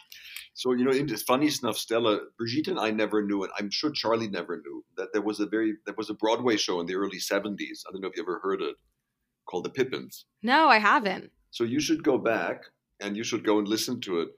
So 0.54 0.72
you 0.72 0.85
know, 0.85 0.90
it's 0.92 1.22
funny 1.22 1.50
enough, 1.62 1.76
Stella, 1.76 2.20
Brigitte 2.38 2.68
and 2.68 2.81
I 2.81 2.90
never 2.90 3.22
knew, 3.22 3.42
and 3.42 3.52
I'm 3.59 3.70
sure 3.70 3.90
Charlie 3.90 4.28
never 4.28 4.57
knew 4.57 4.85
that 4.96 5.12
there 5.12 5.22
was 5.22 5.40
a 5.40 5.46
very 5.46 5.74
there 5.85 5.94
was 5.96 6.09
a 6.09 6.14
Broadway 6.14 6.57
show 6.57 6.81
in 6.81 6.87
the 6.87 6.96
early 6.96 7.18
'70s. 7.18 7.85
I 7.87 7.92
don't 7.92 8.00
know 8.00 8.09
if 8.09 8.16
you 8.16 8.22
ever 8.22 8.40
heard 8.42 8.62
it, 8.62 8.76
called 9.48 9.64
The 9.64 9.70
Pippins. 9.70 10.24
No, 10.42 10.68
I 10.68 10.78
haven't. 10.78 11.31
So 11.50 11.64
you 11.64 11.81
should 11.81 12.02
go 12.02 12.18
back 12.18 12.62
and 13.00 13.16
you 13.16 13.24
should 13.24 13.44
go 13.44 13.59
and 13.59 13.68
listen 13.68 14.00
to 14.02 14.20
it 14.20 14.28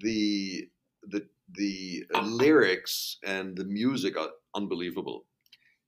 the 0.00 0.68
the 1.08 1.26
the 1.54 2.04
lyrics 2.22 3.18
and 3.24 3.56
the 3.56 3.64
music 3.64 4.18
are 4.18 4.30
unbelievable, 4.54 5.24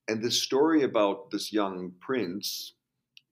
and 0.09 0.23
the 0.23 0.31
story 0.31 0.83
about 0.83 1.31
this 1.31 1.53
young 1.53 1.93
prince 2.01 2.75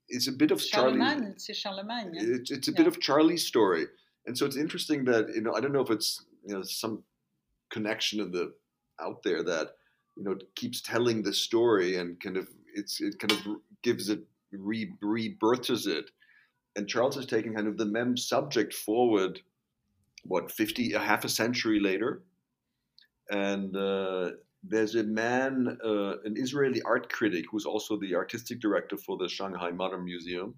is 0.09 0.27
a 0.27 0.31
bit 0.31 0.51
of 0.51 0.61
Charlemagne. 0.61 1.35
Charlemagne. 1.53 2.11
It's, 2.13 2.51
it's 2.51 2.67
a 2.67 2.71
yeah. 2.71 2.77
bit 2.77 2.87
of 2.87 2.99
Charlie's 2.99 3.45
story, 3.45 3.85
and 4.25 4.37
so 4.37 4.45
it's 4.45 4.57
interesting 4.57 5.05
that 5.05 5.29
you 5.33 5.41
know 5.41 5.53
I 5.53 5.61
don't 5.61 5.73
know 5.73 5.81
if 5.81 5.91
it's 5.91 6.25
you 6.43 6.53
know 6.53 6.63
some 6.63 7.03
connection 7.71 8.19
in 8.19 8.31
the 8.31 8.53
out 9.01 9.23
there 9.23 9.43
that 9.43 9.71
you 10.15 10.23
know 10.23 10.37
keeps 10.55 10.81
telling 10.81 11.21
the 11.21 11.33
story 11.33 11.97
and 11.97 12.19
kind 12.19 12.37
of 12.37 12.47
it's 12.73 13.01
it 13.01 13.19
kind 13.19 13.31
of 13.31 13.39
gives 13.83 14.09
it 14.09 14.21
re 14.51 14.91
rebirths 15.01 15.87
it 15.87 16.09
and 16.77 16.87
Charles 16.87 17.15
has 17.15 17.25
taken 17.25 17.55
kind 17.55 17.67
of 17.67 17.77
the 17.77 17.85
mem 17.85 18.15
subject 18.15 18.73
forward, 18.73 19.41
what 20.23 20.51
fifty, 20.51 20.93
a 20.93 20.99
half 20.99 21.25
a 21.25 21.29
century 21.29 21.79
later, 21.79 22.23
and 23.29 23.75
uh, 23.75 24.31
there's 24.63 24.95
a 24.95 25.03
man, 25.03 25.77
uh, 25.83 26.19
an 26.23 26.35
Israeli 26.35 26.81
art 26.83 27.11
critic, 27.11 27.45
who's 27.49 27.65
also 27.65 27.97
the 27.97 28.15
artistic 28.15 28.59
director 28.59 28.97
for 28.97 29.17
the 29.17 29.29
Shanghai 29.29 29.71
Modern 29.71 30.03
Museum, 30.03 30.55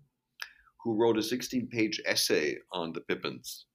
who 0.84 0.96
wrote 0.96 1.18
a 1.18 1.22
16-page 1.22 2.02
essay 2.06 2.58
on 2.72 2.94
the 2.94 3.02
Pippins, 3.02 3.66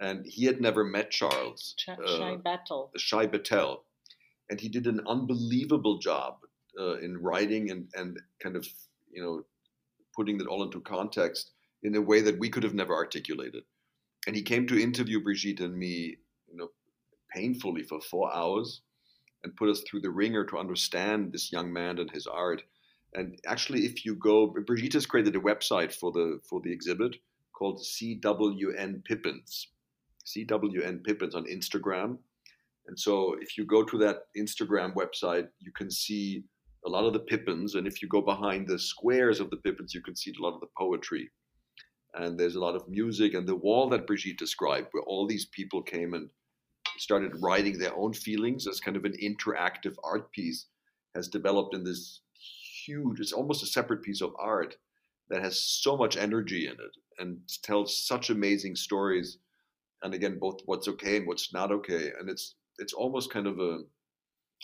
and 0.00 0.24
he 0.26 0.44
had 0.44 0.60
never 0.60 0.84
met 0.84 1.10
Charles. 1.10 1.74
Sh- 1.78 1.88
uh, 1.90 2.18
Shai 2.18 2.36
Battle. 2.36 2.90
Shai 2.96 3.26
Baitel, 3.26 3.78
and 4.50 4.60
he 4.60 4.68
did 4.68 4.86
an 4.86 5.00
unbelievable 5.06 5.98
job 5.98 6.38
uh, 6.78 6.98
in 6.98 7.18
writing 7.18 7.70
and 7.70 7.88
and 7.94 8.18
kind 8.42 8.56
of 8.56 8.66
you 9.10 9.22
know 9.22 9.42
putting 10.14 10.40
it 10.40 10.46
all 10.46 10.62
into 10.62 10.80
context 10.80 11.52
in 11.82 11.94
a 11.94 12.00
way 12.00 12.20
that 12.20 12.38
we 12.38 12.48
could 12.48 12.62
have 12.62 12.74
never 12.74 12.94
articulated. 12.94 13.62
And 14.26 14.36
he 14.36 14.42
came 14.42 14.66
to 14.66 14.80
interview 14.80 15.22
Brigitte 15.22 15.60
and 15.60 15.76
me, 15.76 16.16
you 16.48 16.56
know, 16.56 16.68
painfully 17.34 17.82
for 17.82 18.00
four 18.00 18.34
hours, 18.34 18.82
and 19.44 19.56
put 19.56 19.68
us 19.68 19.82
through 19.82 20.00
the 20.00 20.10
ringer 20.10 20.44
to 20.44 20.58
understand 20.58 21.32
this 21.32 21.52
young 21.52 21.72
man 21.72 21.98
and 21.98 22.10
his 22.10 22.26
art. 22.26 22.62
And 23.14 23.38
actually, 23.46 23.86
if 23.86 24.04
you 24.04 24.14
go, 24.16 24.46
Brigitte 24.48 24.94
has 24.94 25.06
created 25.06 25.36
a 25.36 25.40
website 25.40 25.92
for 25.94 26.12
the 26.12 26.40
for 26.48 26.60
the 26.60 26.72
exhibit 26.72 27.16
called 27.52 27.80
CWN 27.80 29.04
Pippins, 29.04 29.68
CWN 30.26 31.04
Pippins 31.04 31.34
on 31.34 31.44
Instagram. 31.46 32.18
And 32.86 32.98
so, 32.98 33.36
if 33.40 33.56
you 33.56 33.64
go 33.64 33.82
to 33.84 33.98
that 33.98 34.24
Instagram 34.36 34.94
website, 34.94 35.48
you 35.58 35.72
can 35.72 35.90
see 35.90 36.44
a 36.86 36.90
lot 36.90 37.04
of 37.04 37.12
the 37.12 37.20
Pippins. 37.20 37.74
And 37.74 37.86
if 37.86 38.02
you 38.02 38.08
go 38.08 38.20
behind 38.20 38.68
the 38.68 38.78
squares 38.78 39.40
of 39.40 39.50
the 39.50 39.56
Pippins, 39.56 39.94
you 39.94 40.02
can 40.02 40.16
see 40.16 40.32
a 40.38 40.42
lot 40.42 40.54
of 40.54 40.60
the 40.60 40.68
poetry. 40.76 41.30
And 42.14 42.38
there's 42.38 42.56
a 42.56 42.60
lot 42.60 42.74
of 42.74 42.88
music. 42.88 43.34
And 43.34 43.46
the 43.46 43.56
wall 43.56 43.88
that 43.90 44.06
Brigitte 44.06 44.38
described, 44.38 44.88
where 44.92 45.04
all 45.04 45.26
these 45.26 45.46
people 45.46 45.82
came 45.82 46.14
and 46.14 46.30
started 46.96 47.32
writing 47.40 47.78
their 47.78 47.96
own 47.96 48.12
feelings 48.12 48.66
as 48.66 48.80
kind 48.80 48.96
of 48.96 49.04
an 49.04 49.14
interactive 49.22 49.94
art 50.02 50.32
piece, 50.32 50.66
has 51.14 51.28
developed 51.28 51.74
in 51.74 51.84
this 51.84 52.20
huge, 52.84 53.20
it's 53.20 53.32
almost 53.32 53.62
a 53.62 53.66
separate 53.66 54.02
piece 54.02 54.20
of 54.20 54.32
art 54.38 54.76
that 55.30 55.42
has 55.42 55.60
so 55.60 55.96
much 55.96 56.16
energy 56.16 56.66
in 56.66 56.72
it 56.72 56.96
and 57.18 57.38
tells 57.62 58.06
such 58.06 58.30
amazing 58.30 58.76
stories. 58.76 59.38
And 60.02 60.14
again, 60.14 60.38
both 60.40 60.60
what's 60.64 60.88
okay 60.88 61.18
and 61.18 61.26
what's 61.26 61.52
not 61.52 61.72
okay. 61.72 62.12
And 62.18 62.30
it's 62.30 62.54
it's 62.78 62.92
almost 62.92 63.32
kind 63.32 63.46
of 63.46 63.58
a 63.58 63.80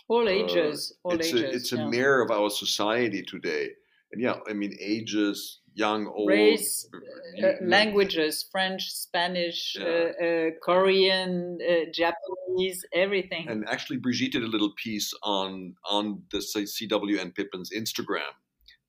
all 0.07 0.29
ages, 0.29 0.93
uh, 1.03 1.09
all 1.09 1.15
it's 1.15 1.27
ages. 1.27 1.41
A, 1.41 1.51
it's 1.51 1.71
yeah. 1.71 1.81
a 1.81 1.89
mirror 1.89 2.21
of 2.21 2.31
our 2.31 2.49
society 2.49 3.23
today. 3.23 3.69
And 4.11 4.21
yeah, 4.21 4.35
I 4.47 4.53
mean, 4.53 4.75
ages, 4.79 5.59
young, 5.75 6.07
old, 6.07 6.29
race, 6.29 6.87
uh, 7.43 7.51
languages, 7.61 8.47
French, 8.51 8.83
Spanish, 8.91 9.75
Yeah. 9.77 9.85
uh, 9.85 10.25
uh, 10.25 10.49
Korean, 10.63 11.59
uh, 11.61 11.85
Japanese, 11.93 12.79
everything. 12.93 13.47
And 13.49 13.67
actually, 13.67 13.97
Brigitte 13.97 14.31
did 14.31 14.43
a 14.43 14.47
little 14.55 14.73
piece 14.83 15.13
on 15.23 15.75
on 15.89 16.23
the 16.31 16.41
C- 16.41 16.65
CWN 16.75 17.29
Pippin's 17.35 17.69
Instagram, 17.81 18.33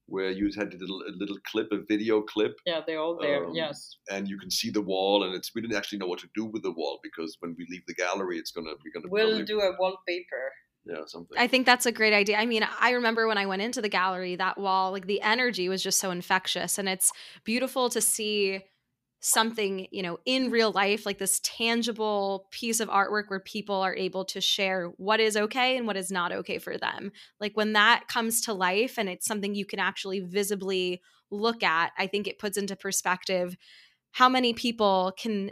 where 0.06 0.30
you 0.30 0.44
had 0.56 0.72
a 0.72 0.78
little, 0.82 1.00
a 1.10 1.12
little 1.22 1.38
clip, 1.50 1.68
a 1.72 1.78
video 1.92 2.22
clip, 2.22 2.54
yeah, 2.64 2.80
they're 2.86 3.00
all 3.00 3.18
there. 3.20 3.44
um, 3.46 3.54
yes. 3.54 3.96
and 4.14 4.28
you 4.28 4.38
can 4.38 4.50
see 4.58 4.70
the 4.70 4.80
wall. 4.92 5.24
And 5.24 5.34
it's 5.34 5.50
we 5.54 5.60
didn't 5.60 5.76
actually 5.76 5.98
know 5.98 6.06
what 6.12 6.20
to 6.20 6.28
do 6.40 6.44
with 6.44 6.62
the 6.62 6.70
wall 6.80 7.00
because 7.02 7.36
when 7.40 7.52
we 7.58 7.66
leave 7.72 7.84
the 7.86 7.94
gallery, 7.94 8.38
it's 8.38 8.52
gonna 8.52 8.74
we're 8.84 8.92
gonna 8.94 9.10
We'll 9.10 9.28
probably- 9.30 9.44
do 9.54 9.60
a 9.60 9.72
wallpaper. 9.80 10.44
Yeah 10.86 11.04
something. 11.06 11.36
I 11.38 11.46
think 11.46 11.66
that's 11.66 11.86
a 11.86 11.92
great 11.92 12.12
idea. 12.12 12.36
I 12.36 12.46
mean, 12.46 12.66
I 12.80 12.90
remember 12.90 13.26
when 13.26 13.38
I 13.38 13.46
went 13.46 13.62
into 13.62 13.82
the 13.82 13.88
gallery, 13.88 14.36
that 14.36 14.58
wall, 14.58 14.92
like 14.92 15.06
the 15.06 15.20
energy 15.20 15.68
was 15.68 15.82
just 15.82 16.00
so 16.00 16.10
infectious. 16.10 16.78
And 16.78 16.88
it's 16.88 17.12
beautiful 17.44 17.90
to 17.90 18.00
see 18.00 18.62
something, 19.20 19.88
you 19.90 20.02
know, 20.02 20.18
in 20.24 20.50
real 20.50 20.70
life, 20.70 21.04
like 21.04 21.18
this 21.18 21.40
tangible 21.42 22.46
piece 22.52 22.80
of 22.80 22.88
artwork 22.88 23.24
where 23.28 23.40
people 23.40 23.76
are 23.76 23.96
able 23.96 24.24
to 24.26 24.40
share 24.40 24.92
what 24.98 25.18
is 25.18 25.36
okay 25.36 25.76
and 25.76 25.86
what 25.86 25.96
is 25.96 26.12
not 26.12 26.32
okay 26.32 26.58
for 26.58 26.78
them. 26.78 27.10
Like 27.40 27.56
when 27.56 27.72
that 27.72 28.04
comes 28.08 28.42
to 28.42 28.52
life 28.52 28.98
and 28.98 29.08
it's 29.08 29.26
something 29.26 29.54
you 29.54 29.66
can 29.66 29.80
actually 29.80 30.20
visibly 30.20 31.02
look 31.30 31.62
at, 31.62 31.92
I 31.98 32.06
think 32.06 32.28
it 32.28 32.38
puts 32.38 32.56
into 32.56 32.76
perspective 32.76 33.56
how 34.12 34.28
many 34.28 34.54
people 34.54 35.12
can 35.18 35.50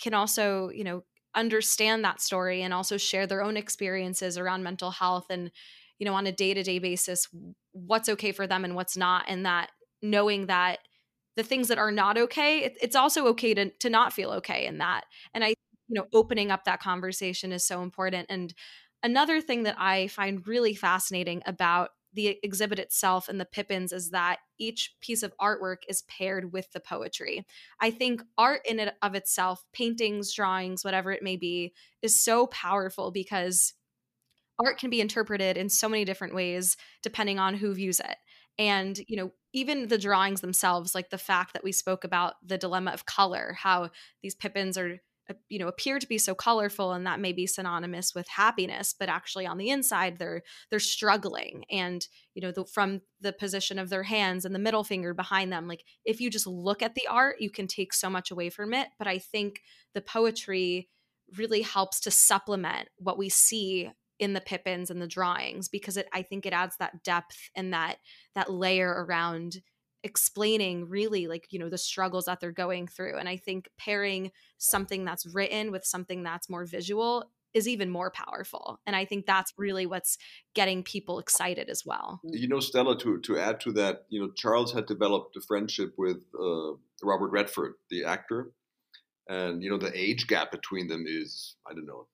can 0.00 0.14
also, 0.14 0.70
you 0.70 0.82
know, 0.82 1.04
understand 1.34 2.04
that 2.04 2.20
story 2.20 2.62
and 2.62 2.74
also 2.74 2.96
share 2.96 3.26
their 3.26 3.42
own 3.42 3.56
experiences 3.56 4.36
around 4.38 4.62
mental 4.62 4.90
health 4.90 5.26
and 5.30 5.50
you 5.98 6.04
know 6.06 6.14
on 6.14 6.26
a 6.26 6.32
day-to-day 6.32 6.78
basis 6.78 7.28
what's 7.72 8.08
okay 8.08 8.32
for 8.32 8.46
them 8.46 8.64
and 8.64 8.74
what's 8.74 8.96
not 8.96 9.24
and 9.28 9.46
that 9.46 9.70
knowing 10.02 10.46
that 10.46 10.78
the 11.36 11.42
things 11.42 11.68
that 11.68 11.78
are 11.78 11.92
not 11.92 12.18
okay 12.18 12.64
it, 12.64 12.76
it's 12.82 12.96
also 12.96 13.26
okay 13.28 13.54
to, 13.54 13.70
to 13.78 13.88
not 13.90 14.12
feel 14.12 14.30
okay 14.32 14.66
in 14.66 14.78
that. 14.78 15.04
And 15.34 15.44
i 15.44 15.48
you 15.48 15.54
know 16.00 16.06
opening 16.12 16.50
up 16.50 16.64
that 16.64 16.80
conversation 16.80 17.52
is 17.52 17.64
so 17.64 17.82
important. 17.82 18.26
And 18.30 18.54
another 19.02 19.40
thing 19.40 19.64
that 19.64 19.76
i 19.78 20.08
find 20.08 20.46
really 20.46 20.74
fascinating 20.74 21.42
about 21.46 21.90
the 22.14 22.38
exhibit 22.42 22.78
itself 22.78 23.28
and 23.28 23.40
the 23.40 23.44
pippins 23.44 23.92
is 23.92 24.10
that 24.10 24.38
each 24.58 24.94
piece 25.00 25.22
of 25.22 25.32
artwork 25.40 25.78
is 25.88 26.02
paired 26.02 26.52
with 26.52 26.70
the 26.72 26.80
poetry 26.80 27.46
I 27.80 27.90
think 27.90 28.22
art 28.38 28.60
in 28.66 28.78
and 28.80 28.92
of 29.02 29.14
itself, 29.14 29.64
paintings, 29.72 30.32
drawings, 30.32 30.84
whatever 30.84 31.12
it 31.12 31.22
may 31.22 31.36
be, 31.36 31.72
is 32.02 32.20
so 32.20 32.46
powerful 32.46 33.10
because 33.10 33.74
art 34.58 34.78
can 34.78 34.90
be 34.90 35.00
interpreted 35.00 35.56
in 35.56 35.68
so 35.68 35.88
many 35.88 36.04
different 36.04 36.34
ways 36.34 36.76
depending 37.02 37.38
on 37.38 37.54
who 37.54 37.74
views 37.74 38.00
it. 38.00 38.16
And, 38.58 38.98
you 39.08 39.16
know, 39.16 39.32
even 39.52 39.88
the 39.88 39.98
drawings 39.98 40.40
themselves, 40.40 40.94
like 40.94 41.10
the 41.10 41.18
fact 41.18 41.54
that 41.54 41.64
we 41.64 41.72
spoke 41.72 42.04
about 42.04 42.34
the 42.46 42.58
dilemma 42.58 42.92
of 42.92 43.06
color, 43.06 43.56
how 43.58 43.90
these 44.22 44.34
pippins 44.34 44.76
are 44.76 44.98
you 45.48 45.58
know 45.58 45.68
appear 45.68 45.98
to 45.98 46.06
be 46.06 46.18
so 46.18 46.34
colorful 46.34 46.92
and 46.92 47.06
that 47.06 47.20
may 47.20 47.32
be 47.32 47.46
synonymous 47.46 48.14
with 48.14 48.26
happiness 48.28 48.94
but 48.98 49.08
actually 49.08 49.46
on 49.46 49.58
the 49.58 49.70
inside 49.70 50.18
they're 50.18 50.42
they're 50.70 50.80
struggling. 50.80 51.64
And 51.70 52.06
you 52.34 52.42
know 52.42 52.52
the, 52.52 52.64
from 52.64 53.02
the 53.20 53.32
position 53.32 53.78
of 53.78 53.88
their 53.88 54.02
hands 54.02 54.44
and 54.44 54.54
the 54.54 54.58
middle 54.58 54.84
finger 54.84 55.14
behind 55.14 55.52
them 55.52 55.68
like 55.68 55.84
if 56.04 56.20
you 56.20 56.30
just 56.30 56.46
look 56.46 56.82
at 56.82 56.94
the 56.94 57.06
art 57.08 57.36
you 57.40 57.50
can 57.50 57.66
take 57.66 57.92
so 57.92 58.10
much 58.10 58.30
away 58.30 58.50
from 58.50 58.74
it. 58.74 58.88
But 58.98 59.08
i 59.08 59.18
think 59.18 59.62
the 59.94 60.02
poetry 60.02 60.88
really 61.36 61.62
helps 61.62 62.00
to 62.00 62.10
supplement 62.10 62.88
what 62.98 63.18
we 63.18 63.28
see 63.28 63.90
in 64.18 64.34
the 64.34 64.40
pippins 64.40 64.90
and 64.90 65.00
the 65.00 65.06
drawings 65.06 65.68
because 65.68 65.96
it 65.96 66.06
i 66.12 66.22
think 66.22 66.46
it 66.46 66.52
adds 66.52 66.76
that 66.76 67.02
depth 67.02 67.50
and 67.56 67.72
that 67.72 67.96
that 68.34 68.52
layer 68.52 69.04
around 69.04 69.62
explaining 70.04 70.88
really 70.88 71.26
like 71.26 71.46
you 71.50 71.58
know 71.58 71.68
the 71.68 71.78
struggles 71.78 72.24
that 72.24 72.40
they're 72.40 72.50
going 72.52 72.86
through 72.86 73.16
and 73.16 73.28
i 73.28 73.36
think 73.36 73.68
pairing 73.78 74.30
something 74.58 75.04
that's 75.04 75.26
written 75.26 75.70
with 75.70 75.84
something 75.84 76.22
that's 76.22 76.50
more 76.50 76.64
visual 76.64 77.30
is 77.54 77.68
even 77.68 77.88
more 77.90 78.10
powerful 78.10 78.80
and 78.86 78.96
i 78.96 79.04
think 79.04 79.26
that's 79.26 79.52
really 79.56 79.86
what's 79.86 80.18
getting 80.54 80.82
people 80.82 81.18
excited 81.18 81.68
as 81.68 81.84
well 81.86 82.20
you 82.42 82.48
know, 82.48 82.60
Stella, 82.60 82.98
to, 82.98 83.20
to 83.20 83.38
add 83.38 83.60
to 83.60 83.72
that, 83.72 84.04
you 84.08 84.20
know, 84.20 84.30
Charles 84.34 84.72
had 84.72 84.86
developed 84.86 85.36
a 85.36 85.40
friendship 85.40 85.94
with 85.96 86.18
uh, 86.38 86.72
Robert 87.02 87.30
Redford, 87.30 87.74
the 87.88 88.04
actor. 88.04 88.52
And, 89.28 89.62
you 89.62 89.70
know, 89.70 89.78
the 89.78 89.92
age 89.94 90.26
gap 90.26 90.50
between 90.50 90.88
them 90.88 91.04
is, 91.06 91.54
I 91.70 91.72
don't 91.72 91.86
know, 91.86 92.08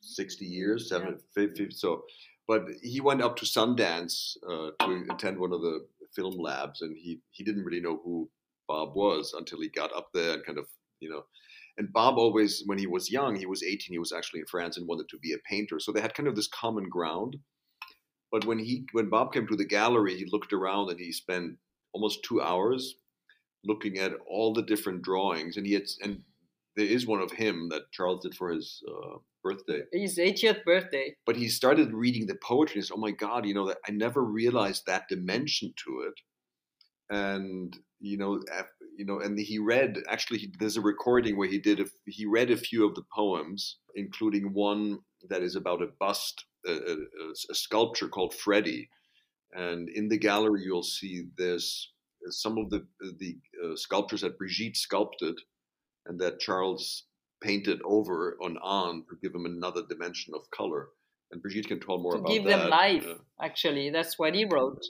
60 0.00 0.44
years, 0.44 0.88
seven, 0.88 1.18
50. 1.34 1.70
So, 1.70 2.04
but 2.46 2.66
he 2.82 3.00
went 3.00 3.22
up 3.22 3.36
to 3.36 3.44
Sundance 3.44 4.36
uh, 4.48 4.70
to 4.84 5.06
attend 5.10 5.38
one 5.38 5.52
of 5.52 5.60
the 5.60 5.86
film 6.14 6.36
labs 6.38 6.82
and 6.82 6.96
he, 6.96 7.20
he 7.30 7.44
didn't 7.44 7.64
really 7.64 7.80
know 7.80 8.00
who 8.04 8.28
Bob 8.68 8.94
was 8.94 9.34
until 9.36 9.60
he 9.60 9.68
got 9.68 9.94
up 9.94 10.08
there 10.14 10.34
and 10.34 10.44
kind 10.44 10.58
of, 10.58 10.66
you 11.00 11.10
know, 11.10 11.24
and 11.76 11.92
Bob 11.92 12.18
always, 12.18 12.62
when 12.66 12.78
he 12.78 12.86
was 12.86 13.10
young, 13.10 13.34
he 13.34 13.46
was 13.46 13.62
18, 13.62 13.78
he 13.90 13.98
was 13.98 14.12
actually 14.12 14.40
in 14.40 14.46
France 14.46 14.76
and 14.76 14.86
wanted 14.86 15.08
to 15.08 15.18
be 15.18 15.32
a 15.32 15.38
painter. 15.48 15.80
So 15.80 15.90
they 15.90 16.00
had 16.00 16.14
kind 16.14 16.28
of 16.28 16.36
this 16.36 16.48
common 16.48 16.88
ground. 16.88 17.36
But 18.30 18.44
when 18.44 18.58
he 18.58 18.86
when 18.92 19.10
Bob 19.10 19.32
came 19.32 19.46
to 19.46 19.56
the 19.56 19.64
gallery, 19.64 20.16
he 20.16 20.26
looked 20.30 20.52
around 20.52 20.90
and 20.90 20.98
he 20.98 21.12
spent 21.12 21.56
almost 21.92 22.24
two 22.24 22.40
hours 22.40 22.96
looking 23.64 23.98
at 23.98 24.12
all 24.28 24.52
the 24.52 24.62
different 24.62 25.02
drawings. 25.02 25.56
And 25.56 25.66
he 25.66 25.72
had 25.74 25.84
and 26.02 26.22
there 26.76 26.86
is 26.86 27.06
one 27.06 27.20
of 27.20 27.32
him 27.32 27.68
that 27.70 27.92
Charles 27.92 28.22
did 28.22 28.34
for 28.34 28.50
his 28.50 28.82
uh, 28.88 29.18
birthday. 29.42 29.82
His 29.92 30.18
80th 30.18 30.64
birthday. 30.64 31.14
But 31.26 31.36
he 31.36 31.48
started 31.48 31.92
reading 31.92 32.26
the 32.26 32.34
poetry. 32.34 32.74
And 32.74 32.82
he 32.82 32.86
said, 32.86 32.94
"Oh 32.96 33.00
my 33.00 33.12
God, 33.12 33.46
you 33.46 33.54
know 33.54 33.68
that 33.68 33.78
I 33.88 33.92
never 33.92 34.22
realized 34.22 34.84
that 34.86 35.08
dimension 35.08 35.74
to 35.86 36.00
it." 36.08 36.14
And 37.10 37.76
you 38.00 38.16
know, 38.16 38.40
you 38.96 39.04
know, 39.04 39.20
and 39.20 39.38
he 39.38 39.58
read. 39.58 39.98
Actually, 40.08 40.38
he, 40.40 40.52
there's 40.58 40.76
a 40.76 40.82
recording 40.82 41.36
where 41.36 41.48
he 41.48 41.58
did. 41.58 41.80
A, 41.80 41.84
he 42.06 42.26
read 42.26 42.50
a 42.50 42.56
few 42.56 42.86
of 42.86 42.94
the 42.94 43.04
poems, 43.14 43.78
including 43.94 44.52
one 44.52 44.98
that 45.28 45.42
is 45.42 45.56
about 45.56 45.82
a 45.82 45.88
bust, 46.00 46.44
a, 46.66 46.72
a, 46.72 46.96
a 47.50 47.54
sculpture 47.54 48.08
called 48.08 48.34
Freddie. 48.34 48.88
And 49.52 49.88
in 49.88 50.08
the 50.08 50.18
gallery, 50.18 50.62
you'll 50.64 50.82
see 50.82 51.26
there's 51.38 51.92
some 52.30 52.58
of 52.58 52.70
the 52.70 52.86
the 53.18 53.36
uh, 53.64 53.76
sculptures 53.76 54.22
that 54.22 54.38
Brigitte 54.38 54.76
sculpted, 54.76 55.38
and 56.06 56.20
that 56.20 56.40
Charles 56.40 57.04
painted 57.42 57.80
over 57.84 58.36
and 58.40 58.58
on 58.62 59.04
to 59.10 59.16
give 59.22 59.32
them 59.32 59.46
another 59.46 59.82
dimension 59.88 60.34
of 60.34 60.50
color. 60.50 60.88
And 61.32 61.42
Brigitte 61.42 61.68
can 61.68 61.80
tell 61.80 61.98
more 61.98 62.12
to 62.12 62.18
about 62.18 62.30
give 62.30 62.44
that. 62.44 62.58
them 62.58 62.70
life, 62.70 63.06
actually. 63.42 63.90
That's 63.90 64.18
what 64.18 64.34
he 64.34 64.44
wrote. 64.44 64.82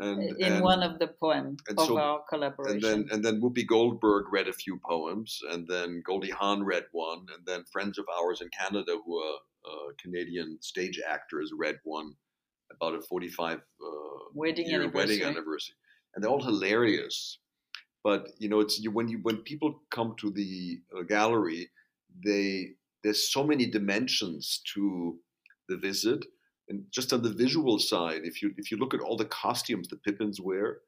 and 0.00 0.22
in 0.38 0.52
and, 0.52 0.62
one 0.62 0.82
of 0.82 0.98
the 1.00 1.08
poems 1.08 1.58
of 1.76 1.86
so- 1.86 1.98
our 1.98 2.20
collaboration. 2.28 2.74
and 2.76 2.82
then 2.84 3.08
and 3.10 3.24
then 3.24 3.40
Whoopi 3.40 3.66
Goldberg 3.66 4.26
read 4.32 4.46
a 4.48 4.52
few 4.52 4.78
poems, 4.84 5.40
and 5.50 5.66
then 5.66 6.02
Goldie 6.06 6.30
Hawn 6.30 6.62
read 6.64 6.84
one, 6.92 7.26
and 7.34 7.44
then 7.46 7.64
friends 7.72 7.98
of 7.98 8.04
ours 8.20 8.40
in 8.40 8.48
Canada 8.50 8.96
who 9.04 9.18
are 9.18 9.38
uh, 9.68 9.88
Canadian 10.00 10.58
stage 10.60 11.00
actors 11.04 11.50
read 11.56 11.76
one 11.84 12.12
about 12.70 12.94
a 12.94 13.00
45 13.00 13.58
uh, 13.58 13.60
Wedding 14.34 14.66
year 14.68 14.80
wedding 14.90 14.94
anniversary. 14.94 15.24
anniversary, 15.24 15.74
and 16.14 16.22
they're 16.22 16.30
all 16.30 16.44
hilarious. 16.44 17.38
But 18.04 18.28
you 18.38 18.48
know, 18.48 18.60
it's 18.60 18.78
you, 18.78 18.90
when 18.90 19.08
you 19.08 19.18
when 19.22 19.38
people 19.38 19.82
come 19.90 20.14
to 20.18 20.30
the 20.30 20.80
uh, 20.96 21.02
gallery, 21.02 21.70
they 22.24 22.72
there's 23.02 23.30
so 23.30 23.44
many 23.44 23.66
dimensions 23.66 24.60
to 24.74 25.18
the 25.68 25.76
visit, 25.76 26.24
and 26.68 26.84
just 26.90 27.12
on 27.12 27.22
the 27.22 27.32
visual 27.32 27.78
side, 27.78 28.20
if 28.24 28.42
you 28.42 28.52
if 28.56 28.70
you 28.70 28.76
look 28.76 28.94
at 28.94 29.00
all 29.00 29.16
the 29.16 29.24
costumes 29.24 29.88
the 29.88 29.96
Pippins 29.96 30.40
wear, 30.40 30.78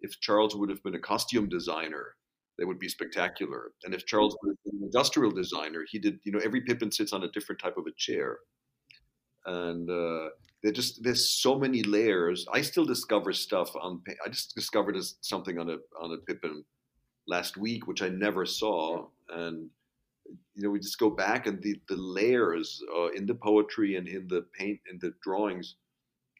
if 0.00 0.20
Charles 0.20 0.56
would 0.56 0.70
have 0.70 0.82
been 0.82 0.94
a 0.94 1.00
costume 1.00 1.48
designer, 1.48 2.14
they 2.58 2.64
would 2.64 2.78
be 2.78 2.88
spectacular. 2.88 3.72
And 3.84 3.94
if 3.94 4.06
Charles 4.06 4.36
would 4.42 4.52
have 4.52 4.64
been 4.64 4.80
an 4.80 4.84
industrial 4.84 5.32
designer, 5.32 5.84
he 5.90 5.98
did. 5.98 6.20
You 6.24 6.32
know, 6.32 6.40
every 6.44 6.60
Pippin 6.60 6.92
sits 6.92 7.12
on 7.12 7.24
a 7.24 7.30
different 7.30 7.60
type 7.60 7.76
of 7.76 7.86
a 7.86 7.92
chair, 7.96 8.38
and 9.46 9.90
uh, 9.90 10.28
they 10.62 10.72
just 10.72 11.02
there's 11.02 11.30
so 11.30 11.58
many 11.58 11.82
layers. 11.82 12.46
I 12.52 12.60
still 12.60 12.84
discover 12.84 13.32
stuff 13.32 13.74
on. 13.80 14.02
I 14.24 14.28
just 14.28 14.54
discovered 14.54 14.96
something 15.20 15.58
on 15.58 15.70
a 15.70 15.76
on 16.00 16.12
a 16.12 16.18
Pippin 16.18 16.64
last 17.26 17.56
week, 17.56 17.86
which 17.86 18.02
I 18.02 18.08
never 18.08 18.44
saw, 18.44 19.06
and 19.30 19.70
you 20.54 20.62
know 20.62 20.70
we 20.70 20.80
just 20.80 20.98
go 20.98 21.10
back 21.10 21.46
and 21.46 21.62
the 21.62 21.80
the 21.88 21.96
layers 21.96 22.82
uh, 22.94 23.08
in 23.08 23.26
the 23.26 23.34
poetry 23.34 23.96
and 23.96 24.06
in 24.06 24.28
the 24.28 24.44
paint 24.58 24.80
and 24.90 25.00
the 25.00 25.14
drawings 25.22 25.76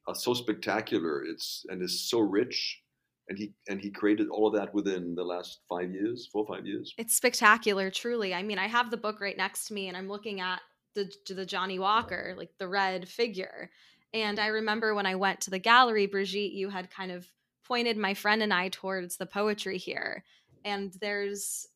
are 0.06 0.14
so 0.14 0.34
spectacular. 0.34 1.24
It's 1.24 1.64
and 1.70 1.82
is 1.82 2.10
so 2.10 2.20
rich, 2.20 2.82
and 3.30 3.38
he 3.38 3.54
and 3.68 3.80
he 3.80 3.90
created 3.90 4.28
all 4.28 4.48
of 4.48 4.54
that 4.54 4.74
within 4.74 5.14
the 5.14 5.24
last 5.24 5.60
five 5.66 5.92
years, 5.92 6.28
four 6.30 6.44
or 6.44 6.56
five 6.56 6.66
years. 6.66 6.92
It's 6.98 7.16
spectacular, 7.16 7.90
truly. 7.90 8.34
I 8.34 8.42
mean, 8.42 8.58
I 8.58 8.66
have 8.66 8.90
the 8.90 8.98
book 8.98 9.20
right 9.20 9.36
next 9.36 9.68
to 9.68 9.74
me 9.74 9.88
and 9.88 9.96
I'm 9.96 10.08
looking 10.08 10.40
at 10.40 10.60
the 10.94 11.10
the 11.28 11.46
Johnny 11.46 11.78
Walker, 11.78 12.34
like 12.36 12.50
the 12.58 12.68
red 12.68 13.08
figure. 13.08 13.70
And 14.12 14.38
I 14.38 14.48
remember 14.48 14.94
when 14.94 15.06
I 15.06 15.14
went 15.14 15.40
to 15.42 15.50
the 15.50 15.58
gallery, 15.58 16.06
Brigitte, 16.06 16.52
you 16.52 16.68
had 16.68 16.90
kind 16.90 17.12
of 17.12 17.26
pointed 17.64 17.96
my 17.96 18.14
friend 18.14 18.42
and 18.42 18.52
I 18.52 18.68
towards 18.68 19.16
the 19.16 19.26
poetry 19.26 19.78
here. 19.78 20.24
And 20.64 20.92
there's 21.00 21.66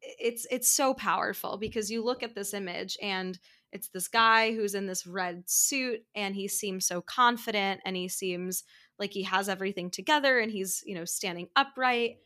it's 0.00 0.46
it's 0.50 0.70
so 0.70 0.94
powerful 0.94 1.58
because 1.58 1.90
you 1.90 2.02
look 2.02 2.22
at 2.22 2.34
this 2.34 2.54
image 2.54 2.96
and 3.00 3.38
it's 3.70 3.88
this 3.88 4.08
guy 4.08 4.52
who's 4.52 4.74
in 4.74 4.86
this 4.86 5.06
red 5.06 5.44
suit 5.46 6.00
and 6.14 6.34
he 6.34 6.48
seems 6.48 6.86
so 6.86 7.00
confident 7.00 7.80
and 7.84 7.94
he 7.96 8.08
seems 8.08 8.64
like 8.98 9.12
he 9.12 9.22
has 9.22 9.48
everything 9.48 9.90
together 9.90 10.38
and 10.38 10.50
he's, 10.50 10.82
you 10.84 10.94
know, 10.94 11.04
standing 11.04 11.48
upright 11.54 12.16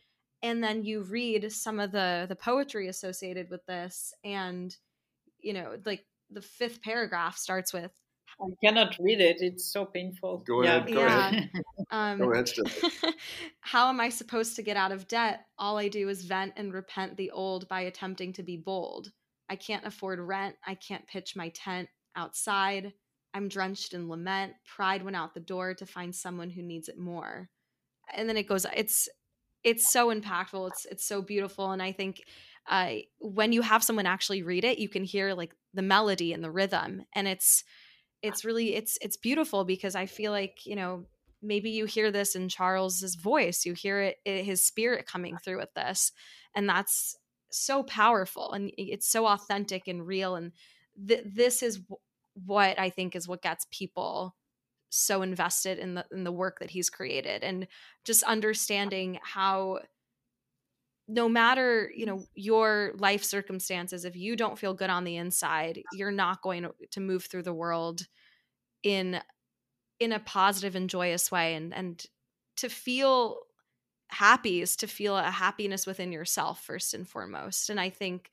and 0.42 0.62
then 0.62 0.84
you 0.84 1.02
read 1.02 1.50
some 1.52 1.80
of 1.80 1.92
the 1.92 2.26
the 2.28 2.36
poetry 2.36 2.88
associated 2.88 3.50
with 3.50 3.64
this 3.66 4.12
and 4.24 4.76
you 5.40 5.52
know 5.52 5.76
like 5.84 6.04
the 6.30 6.42
fifth 6.42 6.82
paragraph 6.82 7.36
starts 7.36 7.72
with 7.72 7.92
I 8.40 8.46
cannot 8.62 8.96
read 9.00 9.20
it; 9.20 9.38
it's 9.40 9.72
so 9.72 9.84
painful. 9.86 10.44
Go 10.46 10.62
Yeah. 10.62 10.76
ahead, 10.76 10.92
go 10.94 11.00
Yeah. 11.00 11.30
ahead. 11.30 11.50
um 11.90 12.18
Go 12.18 12.32
ahead, 12.32 12.48
Steph. 12.48 12.82
how 13.60 13.88
am 13.88 14.00
i 14.00 14.08
supposed 14.08 14.56
to 14.56 14.62
get 14.62 14.76
out 14.76 14.92
of 14.92 15.06
debt 15.08 15.46
all 15.58 15.78
i 15.78 15.88
do 15.88 16.08
is 16.08 16.24
vent 16.24 16.52
and 16.56 16.72
repent 16.72 17.16
the 17.16 17.30
old 17.30 17.68
by 17.68 17.82
attempting 17.82 18.32
to 18.32 18.42
be 18.42 18.56
bold 18.56 19.12
i 19.48 19.56
can't 19.56 19.86
afford 19.86 20.18
rent 20.18 20.56
i 20.66 20.74
can't 20.74 21.06
pitch 21.06 21.36
my 21.36 21.48
tent 21.50 21.88
outside 22.16 22.92
i'm 23.34 23.48
drenched 23.48 23.94
in 23.94 24.08
lament 24.08 24.54
pride 24.64 25.04
went 25.04 25.16
out 25.16 25.34
the 25.34 25.40
door 25.40 25.74
to 25.74 25.86
find 25.86 26.14
someone 26.14 26.50
who 26.50 26.62
needs 26.62 26.88
it 26.88 26.98
more 26.98 27.48
and 28.14 28.28
then 28.28 28.36
it 28.36 28.48
goes 28.48 28.66
it's 28.74 29.08
it's 29.62 29.90
so 29.90 30.12
impactful 30.14 30.68
it's 30.68 30.86
it's 30.86 31.06
so 31.06 31.22
beautiful 31.22 31.70
and 31.70 31.82
i 31.82 31.92
think 31.92 32.22
uh, 32.68 32.94
when 33.20 33.52
you 33.52 33.62
have 33.62 33.84
someone 33.84 34.06
actually 34.06 34.42
read 34.42 34.64
it 34.64 34.78
you 34.78 34.88
can 34.88 35.04
hear 35.04 35.34
like 35.34 35.54
the 35.72 35.82
melody 35.82 36.32
and 36.32 36.42
the 36.42 36.50
rhythm 36.50 37.02
and 37.14 37.28
it's 37.28 37.62
it's 38.22 38.44
really 38.44 38.74
it's 38.74 38.98
it's 39.00 39.16
beautiful 39.16 39.64
because 39.64 39.94
i 39.94 40.06
feel 40.06 40.32
like 40.32 40.64
you 40.64 40.76
know 40.76 41.04
maybe 41.42 41.70
you 41.70 41.84
hear 41.84 42.10
this 42.10 42.34
in 42.34 42.48
charles's 42.48 43.14
voice 43.14 43.64
you 43.64 43.72
hear 43.72 44.00
it, 44.00 44.16
it 44.24 44.44
his 44.44 44.62
spirit 44.62 45.06
coming 45.06 45.36
through 45.36 45.58
with 45.58 45.72
this 45.74 46.12
and 46.54 46.68
that's 46.68 47.16
so 47.50 47.82
powerful 47.82 48.52
and 48.52 48.72
it's 48.76 49.08
so 49.08 49.26
authentic 49.26 49.86
and 49.86 50.06
real 50.06 50.34
and 50.34 50.52
th- 51.06 51.24
this 51.24 51.62
is 51.62 51.78
w- 51.78 51.98
what 52.44 52.78
i 52.78 52.90
think 52.90 53.14
is 53.14 53.28
what 53.28 53.42
gets 53.42 53.66
people 53.70 54.34
so 54.88 55.22
invested 55.22 55.78
in 55.78 55.94
the 55.94 56.04
in 56.12 56.24
the 56.24 56.32
work 56.32 56.58
that 56.60 56.70
he's 56.70 56.90
created 56.90 57.42
and 57.42 57.66
just 58.04 58.22
understanding 58.24 59.18
how 59.22 59.78
no 61.08 61.28
matter 61.28 61.90
you 61.94 62.06
know 62.06 62.26
your 62.34 62.92
life 62.98 63.22
circumstances 63.22 64.04
if 64.04 64.16
you 64.16 64.36
don't 64.36 64.58
feel 64.58 64.74
good 64.74 64.90
on 64.90 65.04
the 65.04 65.16
inside 65.16 65.82
you're 65.90 66.10
not 66.10 66.42
going 66.42 66.62
to- 66.64 66.74
to 66.90 67.00
move 67.00 67.24
through 67.24 67.42
the 67.42 67.54
world 67.54 68.06
in 68.82 69.20
in 70.00 70.12
a 70.12 70.20
positive 70.20 70.76
and 70.76 70.90
joyous 70.90 71.30
way 71.30 71.54
and 71.54 71.74
and 71.74 72.06
to 72.56 72.68
feel 72.68 73.40
happy 74.10 74.62
is 74.62 74.76
to 74.76 74.86
feel 74.86 75.16
a 75.16 75.30
happiness 75.30 75.86
within 75.86 76.12
yourself 76.12 76.62
first 76.64 76.94
and 76.94 77.08
foremost 77.08 77.70
and 77.70 77.80
i 77.80 77.90
think 77.90 78.30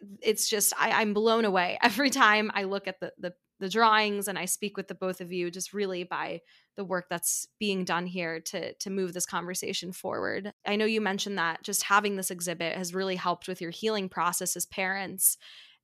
eh, 0.00 0.06
it's 0.22 0.48
just 0.48 0.72
I, 0.78 1.02
i'm 1.02 1.14
blown 1.14 1.44
away 1.44 1.78
every 1.84 2.10
time 2.10 2.50
i 2.54 2.64
look 2.64 2.88
at 2.88 3.00
the, 3.00 3.12
the 3.18 3.34
the 3.60 3.68
drawings 3.68 4.28
and 4.28 4.38
i 4.38 4.44
speak 4.44 4.76
with 4.76 4.88
the 4.88 4.94
both 4.94 5.20
of 5.20 5.32
you 5.32 5.50
just 5.50 5.72
really 5.72 6.04
by 6.04 6.40
the 6.78 6.84
work 6.84 7.06
that's 7.10 7.48
being 7.58 7.84
done 7.84 8.06
here 8.06 8.40
to 8.40 8.72
to 8.74 8.88
move 8.88 9.12
this 9.12 9.26
conversation 9.26 9.90
forward. 9.90 10.52
I 10.64 10.76
know 10.76 10.84
you 10.84 11.00
mentioned 11.00 11.36
that 11.36 11.64
just 11.64 11.82
having 11.82 12.14
this 12.14 12.30
exhibit 12.30 12.76
has 12.76 12.94
really 12.94 13.16
helped 13.16 13.48
with 13.48 13.60
your 13.60 13.72
healing 13.72 14.08
process 14.08 14.56
as 14.56 14.64
parents 14.64 15.36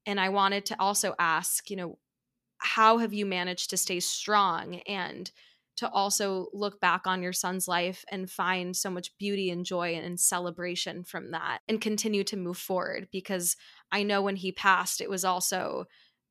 and 0.07 0.21
i 0.21 0.29
wanted 0.29 0.65
to 0.67 0.77
also 0.79 1.15
ask 1.19 1.69
you 1.69 1.77
know 1.77 1.99
how 2.59 2.99
have 2.99 3.13
you 3.13 3.27
managed 3.27 3.71
to 3.71 3.77
stay 3.77 4.01
strong 4.01 4.77
and 4.87 5.33
to 5.77 5.91
also 5.91 6.47
look 6.53 6.81
back 6.81 7.05
on 7.05 7.21
your 7.21 7.33
son's 7.33 7.67
life 7.67 8.05
and 8.09 8.31
find 8.31 8.77
so 8.77 8.89
much 8.89 9.11
beauty 9.19 9.51
and 9.51 9.67
joy 9.67 9.95
and 9.97 10.21
celebration 10.21 11.03
from 11.03 11.33
that 11.33 11.59
and 11.69 11.81
continue 11.81 12.23
to 12.23 12.37
move 12.37 12.57
forward? 12.57 13.09
Because 13.11 13.57
i 13.91 14.05
know 14.05 14.23
when 14.23 14.37
he 14.37 14.53
passed 14.53 15.01
it 15.01 15.11
was 15.11 15.25
also 15.25 15.87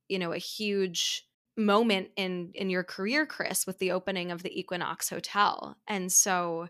you 0.08 0.18
know 0.18 0.32
a 0.32 0.38
huge 0.38 1.28
moment 1.58 2.10
in 2.16 2.52
in 2.56 2.70
your 2.70 2.84
career 2.84 3.26
chris 3.26 3.68
with 3.68 3.80
the 3.80 3.92
opening 3.92 4.32
of 4.32 4.44
the 4.44 4.60
equinox 4.60 5.10
hotel. 5.10 5.78
And 5.88 6.12
so 6.12 6.70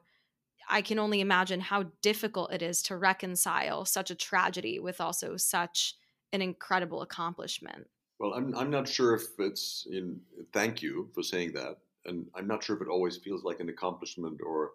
i 0.70 0.82
can 0.82 1.00
only 1.00 1.22
imagine 1.22 1.62
how 1.62 1.84
difficult 2.02 2.54
it 2.54 2.62
is 2.62 2.82
to 2.84 2.98
reconcile 2.98 3.86
such 3.86 4.12
a 4.12 4.16
tragedy 4.16 4.80
with 4.80 5.02
also 5.02 5.38
such 5.38 5.96
an 6.34 6.42
incredible 6.42 7.02
accomplishment. 7.02 7.88
Well, 8.20 8.34
I'm 8.34 8.56
I'm 8.56 8.70
not 8.70 8.88
sure 8.88 9.14
if 9.16 9.24
it's 9.40 9.88
in. 9.90 10.20
Thank 10.54 10.82
you 10.82 11.10
for 11.14 11.24
saying 11.24 11.54
that, 11.54 11.78
and 12.06 12.28
I'm 12.36 12.48
not 12.48 12.64
sure 12.64 12.76
if 12.76 12.82
it 12.82 12.88
always 12.88 13.18
feels 13.18 13.44
like 13.44 13.60
an 13.60 13.70
accomplishment 13.70 14.40
or, 14.46 14.72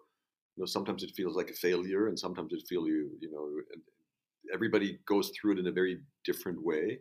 you 0.55 0.61
know, 0.61 0.65
sometimes 0.65 1.03
it 1.03 1.11
feels 1.15 1.35
like 1.35 1.49
a 1.49 1.53
failure, 1.53 2.07
and 2.07 2.17
sometimes 2.17 2.53
it 2.53 2.63
feels 2.67 2.87
you 2.87 3.11
you 3.21 3.31
know, 3.31 3.61
everybody 4.53 4.99
goes 5.05 5.31
through 5.31 5.53
it 5.53 5.59
in 5.59 5.67
a 5.67 5.71
very 5.71 6.01
different 6.25 6.63
way, 6.63 6.99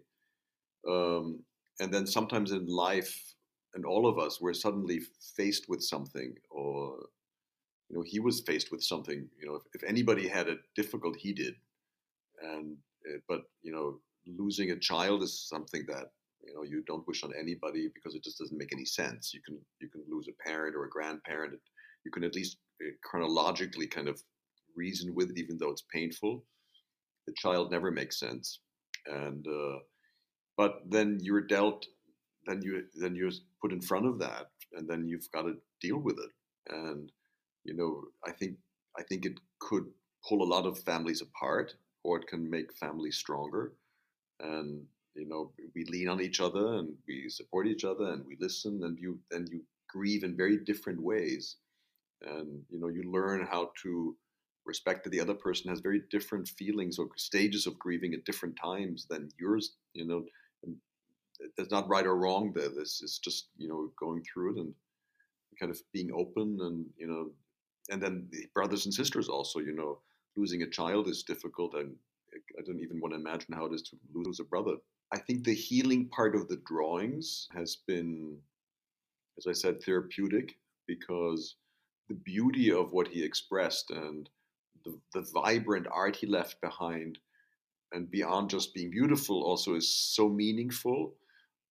um, 0.88 1.44
and 1.80 1.92
then 1.92 2.06
sometimes 2.06 2.52
in 2.52 2.66
life, 2.66 3.34
and 3.74 3.84
all 3.84 4.06
of 4.06 4.18
us, 4.18 4.40
we're 4.40 4.54
suddenly 4.54 5.00
faced 5.36 5.68
with 5.68 5.82
something, 5.82 6.34
or 6.50 6.96
you 7.88 7.96
know, 7.96 8.04
he 8.06 8.20
was 8.20 8.40
faced 8.40 8.70
with 8.70 8.82
something. 8.82 9.28
You 9.40 9.46
know, 9.48 9.54
if, 9.56 9.62
if 9.74 9.82
anybody 9.88 10.28
had 10.28 10.48
it 10.48 10.58
difficult, 10.74 11.16
he 11.16 11.32
did, 11.32 11.54
and 12.42 12.76
uh, 13.08 13.18
but 13.28 13.42
you 13.62 13.72
know, 13.72 14.00
losing 14.26 14.70
a 14.70 14.78
child 14.78 15.22
is 15.22 15.48
something 15.48 15.84
that 15.88 16.06
you 16.42 16.54
know 16.54 16.62
you 16.62 16.82
don't 16.86 17.06
wish 17.06 17.22
on 17.22 17.32
anybody 17.38 17.88
because 17.94 18.14
it 18.14 18.24
just 18.24 18.38
doesn't 18.38 18.58
make 18.58 18.72
any 18.72 18.84
sense. 18.84 19.32
You 19.32 19.40
can 19.46 19.58
you 19.80 19.88
can 19.88 20.02
lose 20.10 20.28
a 20.28 20.48
parent 20.48 20.74
or 20.74 20.84
a 20.84 20.90
grandparent. 20.90 21.54
You 22.04 22.10
can 22.10 22.24
at 22.24 22.34
least 22.34 22.58
uh, 22.82 22.90
chronologically 23.04 23.86
kind 23.86 24.08
of 24.08 24.20
reason 24.76 25.14
with 25.14 25.30
it 25.30 25.38
even 25.38 25.58
though 25.58 25.70
it's 25.70 25.84
painful. 25.92 26.44
The 27.26 27.34
child 27.36 27.70
never 27.70 27.90
makes 27.90 28.18
sense. 28.18 28.60
And 29.06 29.46
uh, 29.46 29.78
but 30.59 30.82
then 30.90 31.18
you're 31.22 31.46
dealt 31.56 31.86
then 32.46 32.61
you 32.62 32.84
then 32.94 33.14
you're 33.14 33.30
put 33.62 33.72
in 33.72 33.80
front 33.80 34.06
of 34.06 34.18
that 34.18 34.50
and 34.74 34.88
then 34.88 35.06
you've 35.09 35.30
got 35.32 35.42
to 35.42 35.54
deal 35.80 35.98
with 35.98 36.18
it. 36.18 36.74
And 36.74 37.11
you 37.64 37.74
know 37.74 38.04
i 38.26 38.32
think 38.32 38.56
i 38.98 39.02
think 39.02 39.24
it 39.26 39.38
could 39.61 39.86
pull 40.26 40.42
a 40.42 40.52
lot 40.54 40.66
of 40.66 40.78
families 40.78 41.22
apart 41.22 41.74
or 42.04 42.18
it 42.18 42.26
can 42.26 42.48
make 42.50 42.72
families 42.74 43.16
stronger. 43.16 43.72
And 44.40 44.84
you 45.14 45.28
know 45.28 45.52
we 45.74 45.84
lean 45.84 46.09
on 46.09 46.20
each 46.20 46.40
other 46.40 46.74
and 46.74 46.88
we 47.06 47.28
support 47.28 47.66
each 47.66 47.84
other 47.84 48.06
and 48.12 48.24
we 48.26 48.36
listen 48.40 48.80
and 48.84 48.98
you 48.98 49.18
and 49.30 49.48
you 49.48 49.62
grieve 49.88 50.24
in 50.24 50.36
very 50.36 50.59
different 50.59 51.02
ways. 51.02 51.56
And 52.22 52.62
you 52.68 52.80
know 52.80 52.88
you 52.88 53.04
learn 53.11 53.46
how 53.50 53.70
to 53.82 54.16
respect 54.66 55.04
that 55.04 55.11
the 55.11 55.20
other 55.20 55.34
person 55.34 55.70
has 55.70 55.80
very 55.80 56.02
different 56.11 56.46
feelings 56.46 56.98
or 56.98 57.09
stages 57.16 57.66
of 57.66 57.78
grieving 57.78 58.12
at 58.12 58.26
different 58.26 58.54
times 58.62 59.06
than 59.09 59.30
yours 59.40 59.72
you 59.94 60.06
know 60.06 60.22
there's 61.57 61.70
not 61.70 61.89
right 61.89 62.07
or 62.07 62.16
wrong 62.16 62.53
there 62.55 62.68
this 62.68 63.01
is 63.03 63.18
just 63.22 63.49
you 63.57 63.68
know 63.68 63.91
going 63.99 64.22
through 64.22 64.57
it 64.57 64.61
and 64.61 64.74
kind 65.59 65.70
of 65.70 65.80
being 65.93 66.11
open 66.12 66.59
and 66.61 66.86
you 66.97 67.07
know 67.07 67.30
and 67.89 68.03
then 68.03 68.26
the 68.30 68.47
brothers 68.55 68.84
and 68.84 68.95
sisters 68.95 69.28
also. 69.28 69.61
You 69.61 69.74
know, 69.74 70.01
losing 70.36 70.62
a 70.62 70.70
child 70.70 71.09
is 71.09 71.22
difficult, 71.22 71.74
and 71.74 71.95
I 72.59 72.62
don't 72.64 72.80
even 72.80 73.01
want 73.01 73.14
to 73.14 73.20
imagine 73.20 73.55
how 73.55 73.66
it 73.66 73.74
is 73.74 73.82
to 73.82 73.97
lose 74.12 74.41
a 74.41 74.45
brother. 74.45 74.76
I 75.12 75.18
think 75.18 75.45
the 75.45 75.55
healing 75.55 76.09
part 76.09 76.36
of 76.36 76.49
the 76.49 76.61
drawings 76.66 77.49
has 77.55 77.78
been, 77.86 78.36
as 79.39 79.47
I 79.47 79.53
said, 79.53 79.82
therapeutic 79.82 80.57
because 80.86 81.57
the 82.09 82.14
beauty 82.14 82.72
of 82.72 82.93
what 82.93 83.09
he 83.09 83.22
expressed 83.22 83.91
and 83.91 84.28
the, 84.84 84.99
the 85.14 85.26
vibrant 85.32 85.86
art 85.91 86.16
he 86.16 86.26
left 86.26 86.61
behind 86.61 87.18
and 87.93 88.11
beyond 88.11 88.51
just 88.51 88.74
being 88.74 88.91
beautiful 88.91 89.43
also 89.43 89.74
is 89.74 89.95
so 89.95 90.28
meaningful 90.28 91.14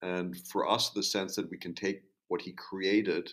and 0.01 0.37
for 0.47 0.69
us 0.69 0.89
the 0.91 1.03
sense 1.03 1.35
that 1.35 1.49
we 1.49 1.57
can 1.57 1.73
take 1.73 2.03
what 2.27 2.41
he 2.41 2.51
created 2.53 3.31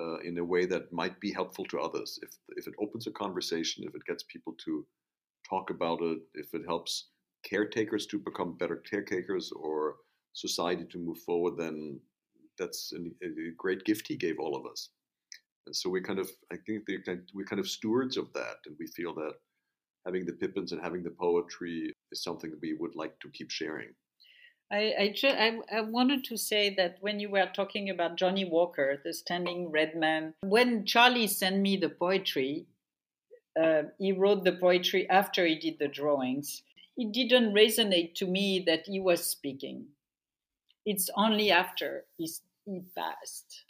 uh, 0.00 0.18
in 0.20 0.38
a 0.38 0.44
way 0.44 0.66
that 0.66 0.92
might 0.92 1.20
be 1.20 1.32
helpful 1.32 1.64
to 1.66 1.78
others. 1.78 2.18
If 2.22 2.30
if 2.56 2.66
it 2.66 2.74
opens 2.80 3.06
a 3.06 3.12
conversation 3.12 3.84
if 3.84 3.94
it 3.94 4.06
gets 4.06 4.24
people 4.24 4.54
to 4.64 4.86
talk 5.48 5.70
about 5.70 6.00
it 6.02 6.18
if 6.34 6.54
it 6.54 6.62
helps 6.66 7.08
caretakers 7.44 8.06
to 8.06 8.18
become 8.18 8.56
better 8.56 8.76
caretakers 8.76 9.52
or 9.52 9.96
society 10.32 10.84
to 10.90 10.98
move 10.98 11.18
forward 11.18 11.56
then 11.58 12.00
that's 12.58 12.92
a, 12.92 13.26
a 13.26 13.50
great 13.56 13.84
gift 13.84 14.08
he 14.08 14.16
gave 14.16 14.38
all 14.38 14.56
of 14.56 14.66
us. 14.66 14.90
And 15.66 15.74
so 15.74 15.90
we 15.90 16.00
kind 16.00 16.18
of 16.18 16.30
i 16.52 16.56
think 16.66 16.84
we're 17.34 17.44
kind 17.44 17.60
of 17.60 17.68
stewards 17.68 18.16
of 18.16 18.32
that. 18.34 18.56
And 18.66 18.76
we 18.78 18.86
feel 18.86 19.14
that 19.14 19.34
having 20.06 20.24
the 20.26 20.32
Pippins 20.32 20.72
and 20.72 20.82
having 20.82 21.02
the 21.02 21.10
poetry 21.10 21.92
is 22.12 22.22
something 22.22 22.52
we 22.60 22.74
would 22.74 22.94
like 22.94 23.18
to 23.20 23.30
keep 23.30 23.50
sharing. 23.50 23.88
I, 24.70 24.94
I, 24.98 25.12
ju- 25.14 25.28
I, 25.28 25.58
I, 25.72 25.80
wanted 25.82 26.24
to 26.24 26.36
say 26.36 26.74
that 26.76 26.96
when 27.00 27.20
you 27.20 27.28
were 27.30 27.48
talking 27.54 27.90
about 27.90 28.16
Johnny 28.16 28.44
Walker, 28.44 29.00
the 29.04 29.12
standing 29.12 29.70
red 29.70 29.94
man, 29.94 30.34
when 30.40 30.84
Charlie 30.86 31.26
sent 31.26 31.58
me 31.58 31.76
the 31.76 31.90
poetry, 31.90 32.66
uh, 33.60 33.82
he 33.98 34.12
wrote 34.12 34.44
the 34.44 34.52
poetry 34.52 35.08
after 35.08 35.46
he 35.46 35.56
did 35.56 35.78
the 35.78 35.88
drawings. 35.88 36.62
It 36.96 37.12
didn't 37.12 37.54
resonate 37.54 38.14
to 38.16 38.26
me 38.26 38.62
that 38.66 38.86
he 38.86 39.00
was 39.00 39.26
speaking. 39.26 39.86
It's 40.86 41.10
only 41.16 41.50
after 41.50 42.04
he, 42.16 42.30
he 42.64 42.82
passed 42.96 43.64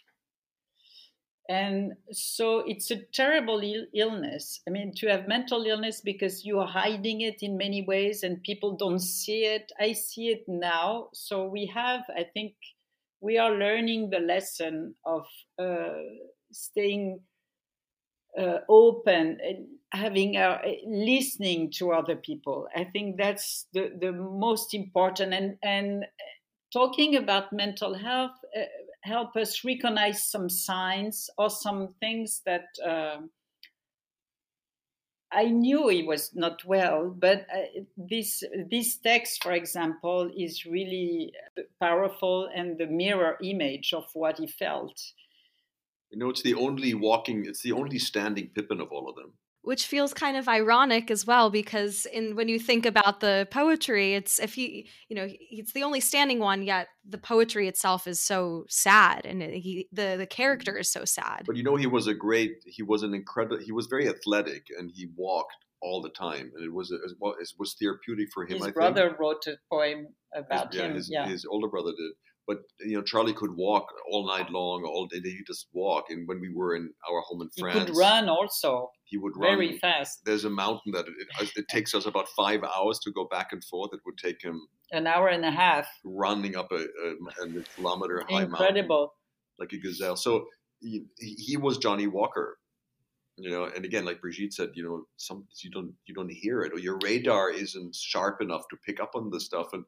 and 1.49 1.93
so 2.11 2.61
it's 2.61 2.91
a 2.91 2.97
terrible 2.97 3.61
Ill- 3.61 3.87
illness. 3.95 4.61
I 4.67 4.71
mean 4.71 4.95
to 4.97 5.09
have 5.09 5.29
mental 5.29 5.65
illness 5.67 6.01
because 6.01 6.45
you 6.45 6.59
are 6.61 6.67
hiding 6.67 7.21
it 7.21 7.43
in 7.43 7.57
many 7.57 7.83
ways 7.83 8.23
and 8.23 8.43
people 8.43 8.77
don't 8.77 9.01
see 9.01 9.45
it. 9.45 9.73
I 9.79 9.93
see 9.93 10.29
it 10.29 10.45
now. 10.49 11.11
So 11.13 11.47
we 11.47 11.67
have 11.67 12.03
i 12.17 12.25
think 12.25 12.55
we 13.21 13.39
are 13.39 13.53
learning 13.53 14.11
the 14.11 14.21
lesson 14.21 14.95
of 15.05 15.27
uh, 15.59 15.95
staying 16.53 17.21
uh, 18.39 18.59
open 18.69 19.39
and 19.43 19.67
having 19.93 20.37
uh, 20.37 20.61
listening 20.87 21.71
to 21.71 21.93
other 21.93 22.17
people. 22.17 22.69
I 22.75 22.85
think 22.85 23.17
that's 23.17 23.67
the, 23.73 23.93
the 24.01 24.13
most 24.13 24.75
important. 24.75 25.33
And 25.33 25.57
and 25.63 26.07
talking 26.73 27.17
about 27.17 27.53
mental 27.53 27.95
health 27.95 28.33
uh, 28.57 28.63
help 29.05 29.37
us 29.37 29.65
recognize 29.65 30.31
some 30.31 30.49
signs 30.49 31.29
or 31.37 31.51
some 31.51 31.95
things 32.01 32.41
that 32.47 32.67
uh, 32.85 33.19
I 35.31 35.45
knew 35.47 35.89
he 35.89 36.03
was 36.03 36.35
not 36.35 36.65
well, 36.65 37.11
but 37.11 37.47
uh, 37.53 37.83
this 37.97 38.43
this 38.71 38.97
text, 38.97 39.43
for 39.43 39.53
example, 39.53 40.31
is 40.37 40.65
really 40.65 41.33
powerful 41.81 42.49
and 42.55 42.79
the 42.79 42.87
mirror 42.87 43.37
image 43.43 43.93
of 43.93 44.07
what 44.15 44.39
he 44.39 44.47
felt. 44.47 44.99
You 46.11 46.19
know, 46.19 46.31
it's 46.31 46.43
the 46.43 46.55
only 46.55 46.95
walking, 46.95 47.45
it's 47.47 47.63
the 47.63 47.73
only 47.73 47.99
standing 47.99 48.51
Pippin 48.55 48.81
of 48.81 48.93
all 48.93 49.09
of 49.09 49.17
them 49.17 49.33
which 49.65 49.87
feels 49.87 50.13
kind 50.13 50.37
of 50.37 50.47
ironic 50.47 51.11
as 51.11 51.27
well 51.27 51.51
because 51.51 52.07
in 52.07 52.37
when 52.37 52.49
you 52.49 52.59
think 52.59 52.87
about 52.87 53.21
the 53.21 53.49
poetry 53.51 54.15
it's 54.15 54.39
if 54.39 54.57
you 54.57 54.85
you 55.09 55.17
know 55.17 55.27
it's 55.51 55.73
the 55.73 55.83
only 55.83 56.01
standing 56.01 56.39
one 56.39 56.63
yet 56.63 56.89
the 57.09 57.19
poetry 57.19 57.67
itself 57.67 58.07
is 58.07 58.21
so 58.21 58.65
sad 58.69 59.25
and 59.25 59.43
he 59.43 59.89
the 59.93 60.17
the 60.19 60.27
character 60.27 60.73
mm-hmm. 60.73 60.81
is 60.81 60.93
so 60.93 61.05
sad 61.05 61.43
but 61.47 61.57
you 61.57 61.63
know 61.63 61.77
he 61.77 61.87
was 61.87 62.07
a 62.07 62.15
great 62.15 62.57
he 62.67 62.83
was 62.83 63.03
an 63.03 63.15
incredible 63.15 63.59
he 63.59 63.73
was 63.73 63.87
very 63.87 64.09
athletic 64.09 64.67
and 64.79 64.91
he 64.95 65.09
walked 65.17 65.57
all 65.81 66.01
the 66.01 66.11
time 66.11 66.51
and 66.55 66.65
it 66.65 66.73
was 66.73 66.91
a, 66.91 66.97
it 67.41 67.49
was 67.59 67.77
therapeutic 67.81 68.29
for 68.33 68.45
him 68.45 68.59
his 68.59 68.67
I 68.67 68.71
brother 68.71 69.09
think. 69.09 69.19
wrote 69.19 69.47
a 69.47 69.57
poem 69.71 70.09
about 70.35 70.73
his, 70.73 70.81
him 70.83 70.91
yeah 70.91 70.97
his, 70.97 71.11
yeah 71.11 71.29
his 71.29 71.45
older 71.45 71.69
brother 71.69 71.91
did 71.91 72.13
but 72.47 72.59
you 72.81 72.97
know 72.97 73.03
Charlie 73.03 73.33
could 73.33 73.57
walk 73.57 73.87
all 74.11 74.27
night 74.27 74.51
long, 74.51 74.85
all 74.85 75.07
day. 75.07 75.21
He 75.23 75.41
just 75.47 75.69
walk. 75.73 76.07
And 76.11 76.29
when 76.29 76.41
we 76.41 76.53
were 76.55 76.77
in 76.77 76.91
our 77.11 77.23
home 77.23 77.43
in 77.43 77.49
France, 77.59 77.79
he 77.79 77.87
could 77.87 77.97
run 77.97 78.29
also. 78.29 78.91
He 79.05 79.19
would 79.19 79.35
run 79.37 79.59
very 79.59 79.79
fast. 79.79 80.25
There's 80.25 80.45
a 80.45 80.51
mountain 80.51 80.93
that 80.93 81.07
it, 81.07 81.51
it, 81.57 81.69
takes 81.69 81.95
us 81.95 82.07
about 82.07 82.27
five 82.31 82.63
hours 82.65 82.99
to 83.01 83.13
go 83.13 83.27
back 83.27 83.53
and 83.53 83.63
forth. 83.63 83.91
It 83.93 84.01
would 84.07 84.19
take 84.19 84.43
him 84.43 84.67
an 84.93 85.07
hour 85.07 85.29
and 85.29 85.45
a 85.45 85.51
half 85.51 85.87
running 86.05 86.57
up 86.57 86.73
a, 86.73 86.77
a, 86.77 87.45
a 87.45 87.63
kilometer 87.77 88.25
high 88.29 88.47
mountain, 88.47 88.51
incredible, 88.51 89.15
like 89.59 89.73
a 89.73 89.79
gazelle. 89.79 90.17
So 90.17 90.47
he, 90.81 91.05
he 91.19 91.57
was 91.57 91.79
Johnny 91.79 92.07
Walker 92.07 92.59
you 93.37 93.51
know 93.51 93.65
and 93.65 93.85
again 93.85 94.05
like 94.05 94.21
brigitte 94.21 94.53
said 94.53 94.71
you 94.75 94.85
know 94.85 95.05
some 95.17 95.45
you 95.63 95.71
don't 95.71 95.93
you 96.07 96.15
don't 96.15 96.31
hear 96.31 96.63
it 96.63 96.73
or 96.73 96.79
your 96.79 96.99
radar 97.03 97.51
isn't 97.51 97.95
sharp 97.95 98.41
enough 98.41 98.63
to 98.69 98.77
pick 98.87 99.01
up 99.01 99.13
on 99.15 99.31
the 99.31 99.41
stuff 99.41 99.69
and 99.73 99.85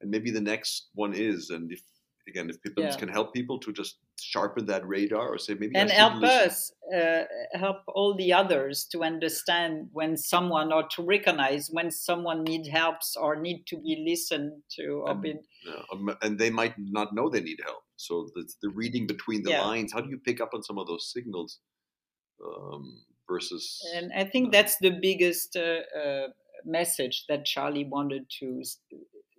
and 0.00 0.10
maybe 0.10 0.30
the 0.30 0.40
next 0.40 0.88
one 0.94 1.14
is 1.14 1.50
and 1.50 1.72
if 1.72 1.80
again, 2.28 2.50
if 2.50 2.60
people 2.62 2.84
yeah. 2.84 2.94
can 2.96 3.08
help 3.08 3.32
people 3.32 3.58
to 3.58 3.72
just 3.72 3.98
sharpen 4.20 4.66
that 4.66 4.86
radar 4.86 5.28
or 5.28 5.38
say 5.38 5.54
maybe 5.54 5.74
and 5.74 5.90
help 5.90 6.22
us 6.22 6.72
uh, 6.94 7.22
help 7.54 7.78
all 7.88 8.14
the 8.16 8.32
others 8.32 8.86
to 8.90 9.02
understand 9.02 9.88
when 9.92 10.16
someone 10.16 10.72
or 10.72 10.84
to 10.88 11.02
recognize 11.02 11.68
when 11.70 11.90
someone 11.90 12.44
needs 12.44 12.68
helps 12.68 13.16
or 13.16 13.36
need 13.36 13.64
to 13.66 13.76
be 13.76 14.04
listened 14.08 14.52
to 14.70 15.04
and, 15.06 15.22
been... 15.22 15.38
um, 15.92 16.10
and 16.22 16.38
they 16.38 16.50
might 16.50 16.74
not 16.78 17.14
know 17.14 17.28
they 17.28 17.40
need 17.40 17.58
help 17.64 17.82
so 17.96 18.28
the, 18.34 18.46
the 18.62 18.68
reading 18.70 19.06
between 19.06 19.42
the 19.42 19.50
yeah. 19.50 19.62
lines 19.62 19.92
how 19.92 20.00
do 20.00 20.10
you 20.10 20.18
pick 20.18 20.40
up 20.40 20.50
on 20.52 20.62
some 20.62 20.78
of 20.78 20.86
those 20.86 21.10
signals 21.12 21.60
um, 22.44 23.02
versus 23.28 23.80
and 23.94 24.12
i 24.16 24.24
think 24.24 24.48
uh, 24.48 24.50
that's 24.52 24.76
the 24.78 24.98
biggest 25.00 25.56
uh, 25.56 25.80
uh, 25.98 26.26
message 26.64 27.24
that 27.28 27.44
charlie 27.44 27.84
wanted 27.84 28.24
to 28.28 28.62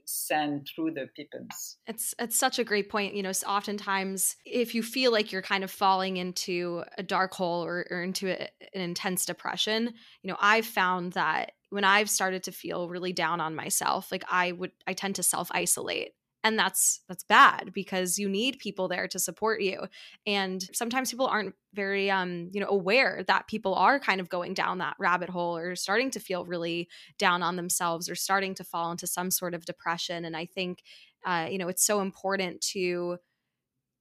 send 0.10 0.68
through 0.74 0.91
the 0.91 1.07
Pippins. 1.16 1.78
It's 1.88 2.16
it's 2.20 2.38
such 2.38 2.60
a 2.60 2.64
great 2.64 2.89
point. 2.89 3.16
You 3.16 3.24
know, 3.24 3.32
oftentimes 3.47 4.36
if 4.45 4.74
you 4.74 4.84
feel 4.84 5.12
like 5.12 5.32
you're 5.32 5.41
kind 5.41 5.64
of 5.64 5.72
falling 5.72 6.18
into 6.18 6.84
a 6.97 7.03
dark 7.03 7.34
hole 7.34 7.64
or, 7.64 7.86
or 7.89 8.01
into 8.01 8.30
a, 8.30 8.49
an 8.74 8.82
intense 8.82 9.26
depression, 9.26 9.93
you 10.24 10.28
know, 10.30 10.38
I've 10.39 10.66
found 10.66 11.14
that 11.14 11.51
when 11.70 11.84
I've 11.84 12.10
started 12.10 12.43
to 12.43 12.51
feel 12.51 12.89
really 12.89 13.14
down 13.14 13.39
on 13.41 13.55
myself, 13.55 14.12
like 14.12 14.24
I 14.30 14.51
would 14.51 14.72
I 14.88 14.93
tend 14.93 15.16
to 15.16 15.24
self 15.24 15.49
isolate 15.51 16.14
and 16.44 16.58
that's 16.58 17.02
that's 17.10 17.24
bad 17.24 17.72
because 17.74 18.18
you 18.18 18.30
need 18.30 18.60
people 18.60 18.88
there 18.88 19.08
to 19.10 19.20
support 19.20 19.62
you. 19.62 19.88
And 20.26 20.64
sometimes 20.74 21.12
people 21.12 21.28
aren't 21.28 21.56
very 21.74 22.10
um 22.10 22.50
you 22.54 22.62
know 22.62 22.68
aware 22.70 23.24
that 23.28 23.48
people 23.48 23.76
are 23.76 24.00
kind 24.00 24.22
of 24.22 24.30
going 24.30 24.54
down 24.54 24.78
that 24.80 24.96
rabbit 25.00 25.30
hole 25.30 25.58
or 25.58 25.76
starting 25.76 26.10
to 26.12 26.20
feel 26.20 26.46
really 26.46 26.88
down 27.18 27.44
on 27.44 27.56
themselves 27.58 28.10
or 28.10 28.16
starting 28.16 28.56
to 28.56 28.64
fall 28.64 28.92
into 28.92 29.08
some 29.08 29.32
sort 29.32 29.54
of 29.54 29.66
depression. 29.66 30.26
And 30.26 30.36
i 30.38 30.46
think 30.46 30.82
uh 31.26 31.48
you 31.52 31.58
know 31.58 31.68
it's 31.68 31.86
so 31.86 32.00
important 32.02 32.62
to 32.74 33.18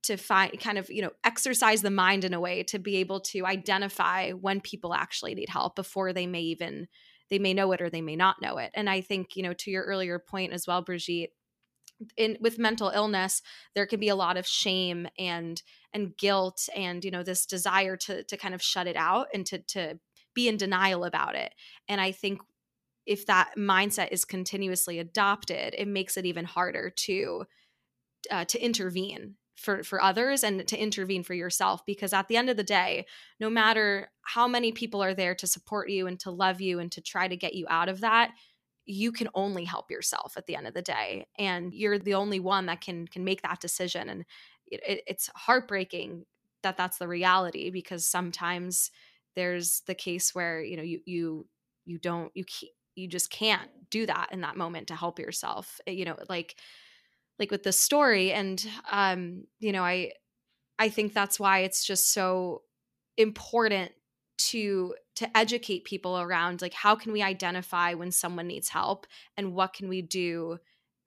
to 0.04 0.16
find 0.16 0.58
kind 0.60 0.78
of 0.78 0.88
you 0.90 1.02
know 1.02 1.10
exercise 1.24 1.82
the 1.82 1.90
mind 1.90 2.24
in 2.24 2.34
a 2.34 2.40
way 2.40 2.62
to 2.62 2.78
be 2.78 2.96
able 2.96 3.20
to 3.20 3.44
identify 3.44 4.30
when 4.30 4.60
people 4.60 4.94
actually 4.94 5.34
need 5.34 5.48
help 5.48 5.74
before 5.76 6.12
they 6.12 6.26
may 6.26 6.40
even 6.42 6.86
they 7.30 7.38
may 7.38 7.52
know 7.52 7.72
it 7.72 7.82
or 7.82 7.90
they 7.90 8.00
may 8.00 8.16
not 8.16 8.40
know 8.40 8.58
it. 8.58 8.70
And 8.74 8.88
i 8.88 9.00
think 9.00 9.36
you 9.36 9.42
know 9.42 9.52
to 9.54 9.70
your 9.70 9.84
earlier 9.84 10.18
point 10.18 10.52
as 10.52 10.66
well 10.66 10.82
brigitte 10.82 11.32
in 12.16 12.36
with 12.40 12.58
mental 12.58 12.90
illness 12.90 13.42
there 13.74 13.86
can 13.86 13.98
be 13.98 14.08
a 14.08 14.16
lot 14.16 14.36
of 14.36 14.46
shame 14.46 15.08
and 15.18 15.62
and 15.92 16.16
guilt 16.16 16.68
and 16.76 17.04
you 17.04 17.10
know 17.10 17.22
this 17.22 17.46
desire 17.46 17.96
to 17.96 18.22
to 18.24 18.36
kind 18.36 18.54
of 18.54 18.62
shut 18.62 18.86
it 18.86 18.96
out 18.96 19.26
and 19.34 19.46
to 19.46 19.58
to 19.58 19.98
be 20.34 20.46
in 20.48 20.56
denial 20.56 21.04
about 21.04 21.34
it. 21.34 21.52
And 21.88 22.00
i 22.00 22.12
think 22.12 22.40
if 23.06 23.24
that 23.26 23.54
mindset 23.56 24.08
is 24.12 24.24
continuously 24.24 24.98
adopted 24.98 25.74
it 25.76 25.88
makes 25.88 26.16
it 26.16 26.26
even 26.26 26.44
harder 26.44 26.90
to 26.90 27.44
uh, 28.30 28.44
to 28.44 28.62
intervene 28.62 29.34
for 29.56 29.82
for 29.82 30.00
others 30.00 30.44
and 30.44 30.66
to 30.68 30.78
intervene 30.78 31.24
for 31.24 31.34
yourself 31.34 31.84
because 31.84 32.12
at 32.12 32.28
the 32.28 32.36
end 32.36 32.48
of 32.48 32.56
the 32.56 32.62
day 32.62 33.04
no 33.40 33.50
matter 33.50 34.10
how 34.22 34.46
many 34.46 34.70
people 34.70 35.02
are 35.02 35.14
there 35.14 35.34
to 35.34 35.46
support 35.46 35.90
you 35.90 36.06
and 36.06 36.20
to 36.20 36.30
love 36.30 36.60
you 36.60 36.78
and 36.78 36.92
to 36.92 37.00
try 37.00 37.26
to 37.26 37.36
get 37.36 37.54
you 37.54 37.66
out 37.68 37.88
of 37.88 38.00
that 38.00 38.30
you 38.88 39.12
can 39.12 39.28
only 39.34 39.64
help 39.64 39.90
yourself 39.90 40.34
at 40.36 40.46
the 40.46 40.56
end 40.56 40.66
of 40.66 40.74
the 40.74 40.82
day 40.82 41.26
and 41.38 41.74
you're 41.74 41.98
the 41.98 42.14
only 42.14 42.40
one 42.40 42.66
that 42.66 42.80
can 42.80 43.06
can 43.06 43.24
make 43.24 43.42
that 43.42 43.60
decision 43.60 44.08
and 44.08 44.24
it, 44.66 45.02
it's 45.06 45.30
heartbreaking 45.36 46.24
that 46.62 46.76
that's 46.76 46.98
the 46.98 47.08
reality 47.08 47.70
because 47.70 48.04
sometimes 48.04 48.90
there's 49.36 49.82
the 49.86 49.94
case 49.94 50.34
where 50.34 50.62
you 50.62 50.76
know 50.76 50.82
you 50.82 51.00
you 51.06 51.48
you 51.84 51.98
don't 51.98 52.32
you 52.34 52.44
you 52.96 53.08
just 53.08 53.30
can't 53.30 53.70
do 53.90 54.06
that 54.06 54.28
in 54.32 54.40
that 54.40 54.56
moment 54.56 54.88
to 54.88 54.96
help 54.96 55.18
yourself 55.18 55.80
eh, 55.86 55.92
you 55.92 56.04
know 56.04 56.16
like 56.28 56.56
like 57.38 57.50
with 57.50 57.62
this 57.62 57.78
story 57.80 58.32
and 58.32 58.66
um 58.90 59.44
you 59.60 59.72
know 59.72 59.84
i 59.84 60.12
i 60.78 60.88
think 60.88 61.14
that's 61.14 61.40
why 61.40 61.60
it's 61.60 61.84
just 61.84 62.12
so 62.12 62.62
important 63.16 63.92
to 64.38 64.94
to 65.16 65.36
educate 65.36 65.84
people 65.84 66.18
around 66.18 66.62
like 66.62 66.72
how 66.72 66.94
can 66.94 67.12
we 67.12 67.22
identify 67.22 67.92
when 67.92 68.10
someone 68.10 68.46
needs 68.46 68.68
help 68.68 69.06
and 69.36 69.52
what 69.52 69.74
can 69.74 69.88
we 69.88 70.00
do 70.00 70.58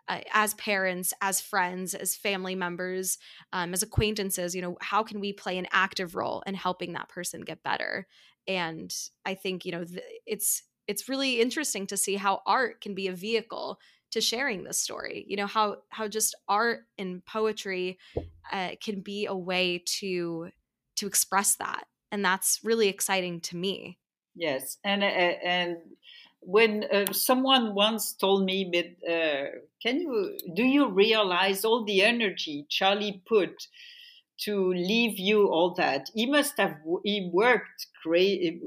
uh, 0.07 0.19
as 0.34 0.53
parents 0.55 1.13
as 1.21 1.39
friends 1.39 1.93
as 1.93 2.15
family 2.15 2.55
members 2.55 3.17
um, 3.53 3.73
as 3.73 3.82
acquaintances 3.82 4.53
you 4.53 4.61
know 4.61 4.77
how 4.82 5.01
can 5.01 5.19
we 5.19 5.32
play 5.32 5.57
an 5.57 5.67
active 5.71 6.15
role 6.15 6.43
in 6.45 6.53
helping 6.53 6.93
that 6.93 7.09
person 7.09 7.41
get 7.41 7.63
better? 7.63 8.07
And 8.47 8.93
i 9.25 9.34
think 9.34 9.65
you 9.65 9.71
know 9.71 9.86
th- 9.86 10.03
it's 10.25 10.63
it's 10.88 11.07
really 11.07 11.39
interesting 11.39 11.88
to 11.88 11.95
see 11.95 12.15
how 12.15 12.41
art 12.45 12.82
can 12.82 12.95
be 12.95 13.07
a 13.07 13.13
vehicle 13.13 13.79
to 14.11 14.19
sharing 14.19 14.63
this 14.63 14.77
story 14.77 15.25
you 15.27 15.38
know 15.38 15.47
how 15.47 15.77
how 15.89 16.07
just 16.07 16.36
art 16.49 16.82
and 16.97 17.23
poetry 17.25 17.97
uh, 18.51 18.71
can 18.84 19.01
be 19.01 19.25
a 19.25 19.36
way 19.36 19.84
to 19.86 20.49
to 20.97 21.07
express 21.07 21.55
that 21.55 21.86
and 22.12 22.24
that's 22.24 22.59
really 22.64 22.88
exciting 22.88 23.39
to 23.41 23.57
me. 23.57 23.97
Yes 24.36 24.78
and 24.84 25.03
uh, 25.03 25.07
and 25.07 25.78
when 26.39 26.86
uh, 26.91 27.12
someone 27.12 27.76
once 27.76 28.14
told 28.14 28.45
me 28.45 28.70
but 28.72 29.12
uh, 29.12 29.45
can 29.82 29.99
you 29.99 30.38
do 30.55 30.64
you 30.64 30.88
realize 30.89 31.64
all 31.66 31.84
the 31.84 32.01
energy 32.01 32.66
charlie 32.70 33.22
put 33.28 33.68
to 34.41 34.74
leave 34.74 35.20
you 35.20 35.47
all 35.47 35.74
that? 35.76 36.09
He 36.14 36.26
must 36.26 36.57
have 36.57 36.78
he 37.03 37.30
worked 37.32 37.88
cra- 38.01 38.57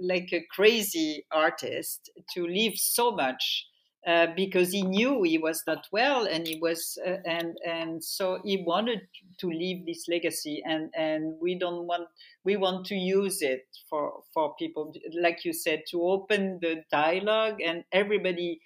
like 0.00 0.28
a 0.32 0.44
crazy 0.50 1.24
artist 1.32 2.10
to 2.34 2.46
leave 2.46 2.76
so 2.76 3.10
much 3.10 3.66
uh, 4.06 4.28
because 4.36 4.70
he 4.70 4.82
knew 4.82 5.22
he 5.22 5.36
was 5.36 5.62
not 5.66 5.86
well 5.90 6.26
and 6.26 6.46
he 6.46 6.58
was 6.60 6.96
uh, 7.06 7.16
and 7.24 7.56
and 7.66 8.02
so 8.02 8.38
he 8.44 8.62
wanted 8.66 9.00
to 9.38 9.48
leave 9.48 9.84
this 9.84 10.06
legacy 10.08 10.62
and 10.64 10.90
and 10.96 11.34
we 11.40 11.58
don't 11.58 11.86
want 11.86 12.08
we 12.44 12.56
want 12.56 12.86
to 12.86 12.94
use 12.94 13.42
it 13.42 13.66
for 13.90 14.22
for 14.32 14.54
people 14.56 14.94
like 15.20 15.44
you 15.44 15.52
said 15.52 15.82
to 15.90 16.02
open 16.02 16.58
the 16.62 16.82
dialogue 16.90 17.60
and 17.60 17.84
everybody 17.92 18.60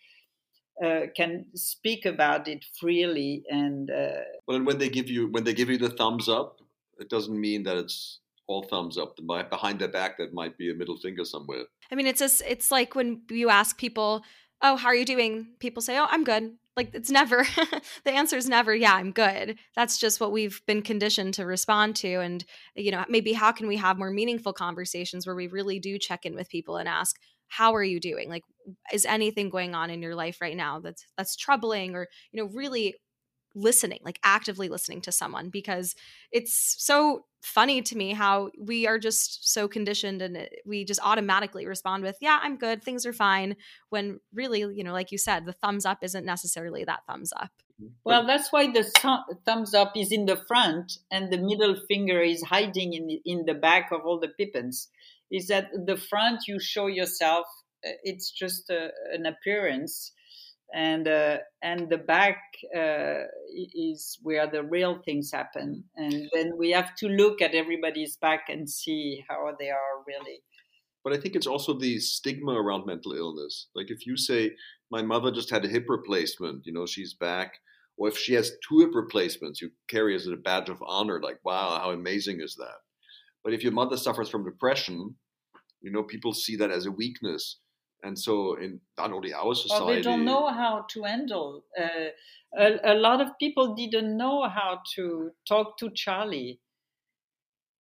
uh, 0.85 1.03
can 1.17 1.47
speak 1.55 2.05
about 2.07 2.47
it 2.47 2.65
freely 2.79 3.43
and 3.49 3.91
uh, 3.91 4.21
well 4.47 4.57
and 4.57 4.67
when 4.67 4.79
they 4.79 4.89
give 4.89 5.09
you 5.09 5.29
when 5.29 5.45
they 5.45 5.55
give 5.55 5.71
you 5.71 5.79
the 5.79 5.91
thumbs 5.91 6.29
up 6.29 6.61
it 6.99 7.09
doesn't 7.09 7.41
mean 7.41 7.63
that 7.63 7.79
it's 7.79 8.21
all 8.51 8.65
thumbs 8.65 8.99
up. 8.99 9.17
Behind 9.49 9.79
their 9.79 9.89
back 9.89 10.19
that 10.19 10.35
might 10.35 10.59
be 10.59 10.71
a 10.71 10.75
middle 10.75 10.99
finger 10.99 11.25
somewhere. 11.25 11.65
I 11.91 11.95
mean 11.95 12.07
it's 12.07 12.19
just 12.19 12.43
it's 12.47 12.71
like 12.71 12.95
when 12.95 13.23
you 13.31 13.49
ask 13.49 13.79
people 13.79 14.25
oh, 14.63 14.77
how 14.77 14.89
are 14.89 14.95
you 14.95 15.05
doing? 15.05 15.49
People 15.59 15.83
say, 15.83 15.99
oh, 15.99 16.07
I'm 16.09 16.25
good. 16.25 16.53
Like 16.77 16.95
it's 16.95 17.11
never, 17.11 17.45
the 18.05 18.13
answer 18.13 18.37
is 18.37 18.49
never, 18.49 18.75
yeah, 18.75 18.95
I'm 18.95 19.13
good. 19.13 19.59
That's 19.75 19.99
just 19.99 20.21
what 20.21 20.33
we've 20.33 20.61
been 20.67 20.83
conditioned 20.83 21.35
to 21.35 21.45
respond 21.45 21.97
to. 21.97 22.21
And, 22.21 22.45
you 22.75 22.91
know, 22.91 23.05
maybe 23.09 23.33
how 23.33 23.53
can 23.53 23.67
we 23.67 23.77
have 23.77 23.99
more 23.99 24.11
meaningful 24.11 24.53
conversations 24.53 25.27
where 25.27 25.37
we 25.37 25.49
really 25.49 25.79
do 25.79 25.99
check 25.99 26.25
in 26.25 26.35
with 26.35 26.49
people 26.49 26.77
and 26.77 26.89
ask, 26.89 27.17
how 27.49 27.75
are 27.75 27.83
you 27.83 27.99
doing? 27.99 28.29
Like, 28.29 28.43
is 28.93 29.05
anything 29.05 29.51
going 29.51 29.75
on 29.75 29.91
in 29.91 30.03
your 30.03 30.15
life 30.15 30.41
right 30.41 30.57
now 30.57 30.79
that's 30.79 31.05
that's 31.19 31.37
troubling 31.37 31.97
or, 31.97 32.07
you 32.31 32.41
know, 32.43 32.49
really 32.55 32.95
listening, 33.55 34.01
like 34.05 34.19
actively 34.23 34.69
listening 34.69 35.01
to 35.03 35.13
someone 35.13 35.51
because 35.51 35.95
it's 36.33 36.77
so 36.79 37.25
funny 37.43 37.81
to 37.81 37.97
me 37.97 38.13
how 38.13 38.51
we 38.59 38.87
are 38.87 38.99
just 38.99 39.51
so 39.51 39.67
conditioned 39.67 40.21
and 40.21 40.49
we 40.67 40.85
just 40.85 41.01
automatically 41.03 41.67
respond 41.67 42.03
with 42.03 42.17
yeah 42.21 42.39
i'm 42.43 42.57
good 42.57 42.83
things 42.83 43.07
are 43.07 43.13
fine 43.13 43.57
when 43.89 44.21
really 44.35 44.61
you 44.61 44.85
know 44.85 44.93
like 44.93 45.11
you 45.11 45.19
said 45.19 45.47
the 45.47 45.53
thumbs 45.53 45.87
up 45.87 45.99
isn't 46.03 46.27
necessarily 46.27 46.85
that 46.85 47.01
thumbs 47.07 47.33
up 47.37 47.51
mm-hmm. 47.81 47.93
well 48.05 48.27
that's 48.27 48.53
why 48.53 48.71
the 48.71 48.85
thumbs 49.47 49.75
up 49.75 49.93
is 49.97 50.13
in 50.13 50.27
the 50.27 50.37
front 50.37 50.99
and 51.11 51.33
the 51.33 51.39
middle 51.39 51.77
finger 51.89 52.21
is 52.21 52.43
hiding 52.43 52.93
in 52.93 53.07
the, 53.07 53.23
in 53.25 53.45
the 53.47 53.55
back 53.55 53.91
of 53.91 54.03
all 54.05 54.21
the 54.21 54.29
pippins 54.29 54.89
is 55.31 55.47
that 55.47 55.71
the 55.87 55.97
front 55.97 56.43
you 56.47 56.61
show 56.61 56.89
yourself 56.89 57.47
uh, 57.87 57.93
it's 58.03 58.31
just 58.31 58.69
a, 58.69 58.91
an 59.15 59.25
appearance 59.25 60.13
and 60.75 61.09
uh, 61.09 61.39
and 61.63 61.89
the 61.89 61.99
back 61.99 62.39
uh, 62.77 63.25
is 63.75 64.19
where 64.23 64.47
the 64.51 64.63
real 64.63 65.01
things 65.05 65.31
happen. 65.33 65.85
And 65.97 66.29
then 66.33 66.57
we 66.57 66.71
have 66.71 66.95
to 66.97 67.09
look 67.09 67.43
at 67.43 67.55
everybody's 67.55 68.17
back 68.17 68.45
and 68.49 68.69
see 68.69 69.25
how 69.29 69.53
they 69.59 69.71
are 69.71 70.05
really. 70.07 70.41
But 71.03 71.15
i 71.15 71.17
think 71.17 71.35
it's 71.35 71.47
also 71.47 71.73
the 71.73 71.99
stigma 71.99 72.53
around 72.53 72.87
mental 72.87 73.13
illness. 73.13 73.69
Like 73.75 73.91
if 73.91 74.07
you 74.07 74.17
say 74.17 74.53
my 74.91 75.03
mother 75.03 75.31
just 75.31 75.51
had 75.51 75.65
a 75.65 75.69
hip 75.69 75.87
replacement 75.89 76.67
you 76.67 76.73
know 76.73 76.87
she's 76.87 77.15
back. 77.15 77.55
Or 77.97 78.09
if 78.09 78.17
she 78.17 78.33
has 78.33 78.53
two 78.67 78.81
hip 78.81 78.95
replacements 78.95 79.61
you 79.61 79.71
carry 79.89 80.15
as 80.15 80.27
a 80.27 80.37
badge 80.37 80.69
of 80.69 80.83
honor 80.87 81.21
like 81.23 81.39
wow 81.45 81.79
how 81.83 81.91
amazing 81.91 82.41
is 82.41 82.55
that? 82.57 82.79
But 83.43 83.55
if 83.55 83.63
your 83.63 83.73
mother 83.73 83.97
suffers 83.97 84.29
from 84.29 84.45
depression 84.45 85.17
you 85.81 85.91
know 85.91 86.03
people 86.03 86.33
see 86.33 86.57
that 86.57 86.71
as 86.71 86.87
a 86.87 86.93
weakness 86.93 87.59
and 88.03 88.19
so 88.19 88.55
in 88.55 88.81
not 88.97 89.13
only 89.13 89.33
our 89.33 89.55
society 89.55 89.85
well, 89.85 89.95
they 89.95 90.03
don't 90.03 90.25
know 90.25 90.49
how 90.49 90.87
to 90.91 91.03
handle 91.03 91.65
uh, 91.79 92.11
a, 92.57 92.93
a, 92.93 92.95
lot 92.95 93.21
of 93.21 93.39
people 93.39 93.75
didn't 93.75 94.17
know 94.17 94.49
how 94.49 94.81
to 94.95 95.31
talk 95.47 95.79
to 95.79 95.91
charlie. 95.91 96.61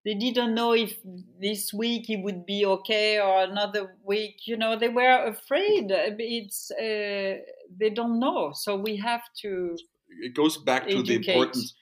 They 0.04 0.14
didn't 0.14 0.54
know 0.54 0.72
if 0.72 0.96
this 1.38 1.74
week 1.74 2.06
he 2.06 2.16
would 2.16 2.46
be 2.46 2.64
okay 2.64 3.20
or 3.20 3.42
another 3.42 3.96
week 4.02 4.46
you 4.46 4.56
know 4.56 4.78
they 4.78 4.88
were 4.88 5.26
afraid. 5.26 5.86
It's 5.90 6.70
uh, 6.70 7.42
they 7.78 7.90
don't 7.92 8.18
know. 8.18 8.52
So 8.54 8.76
we 8.76 8.96
have 8.96 9.22
to 9.42 9.76
it 10.22 10.34
goes 10.34 10.56
back 10.56 10.86
to 10.88 10.98
educate. 10.98 11.24
the 11.24 11.32
importance 11.32 11.74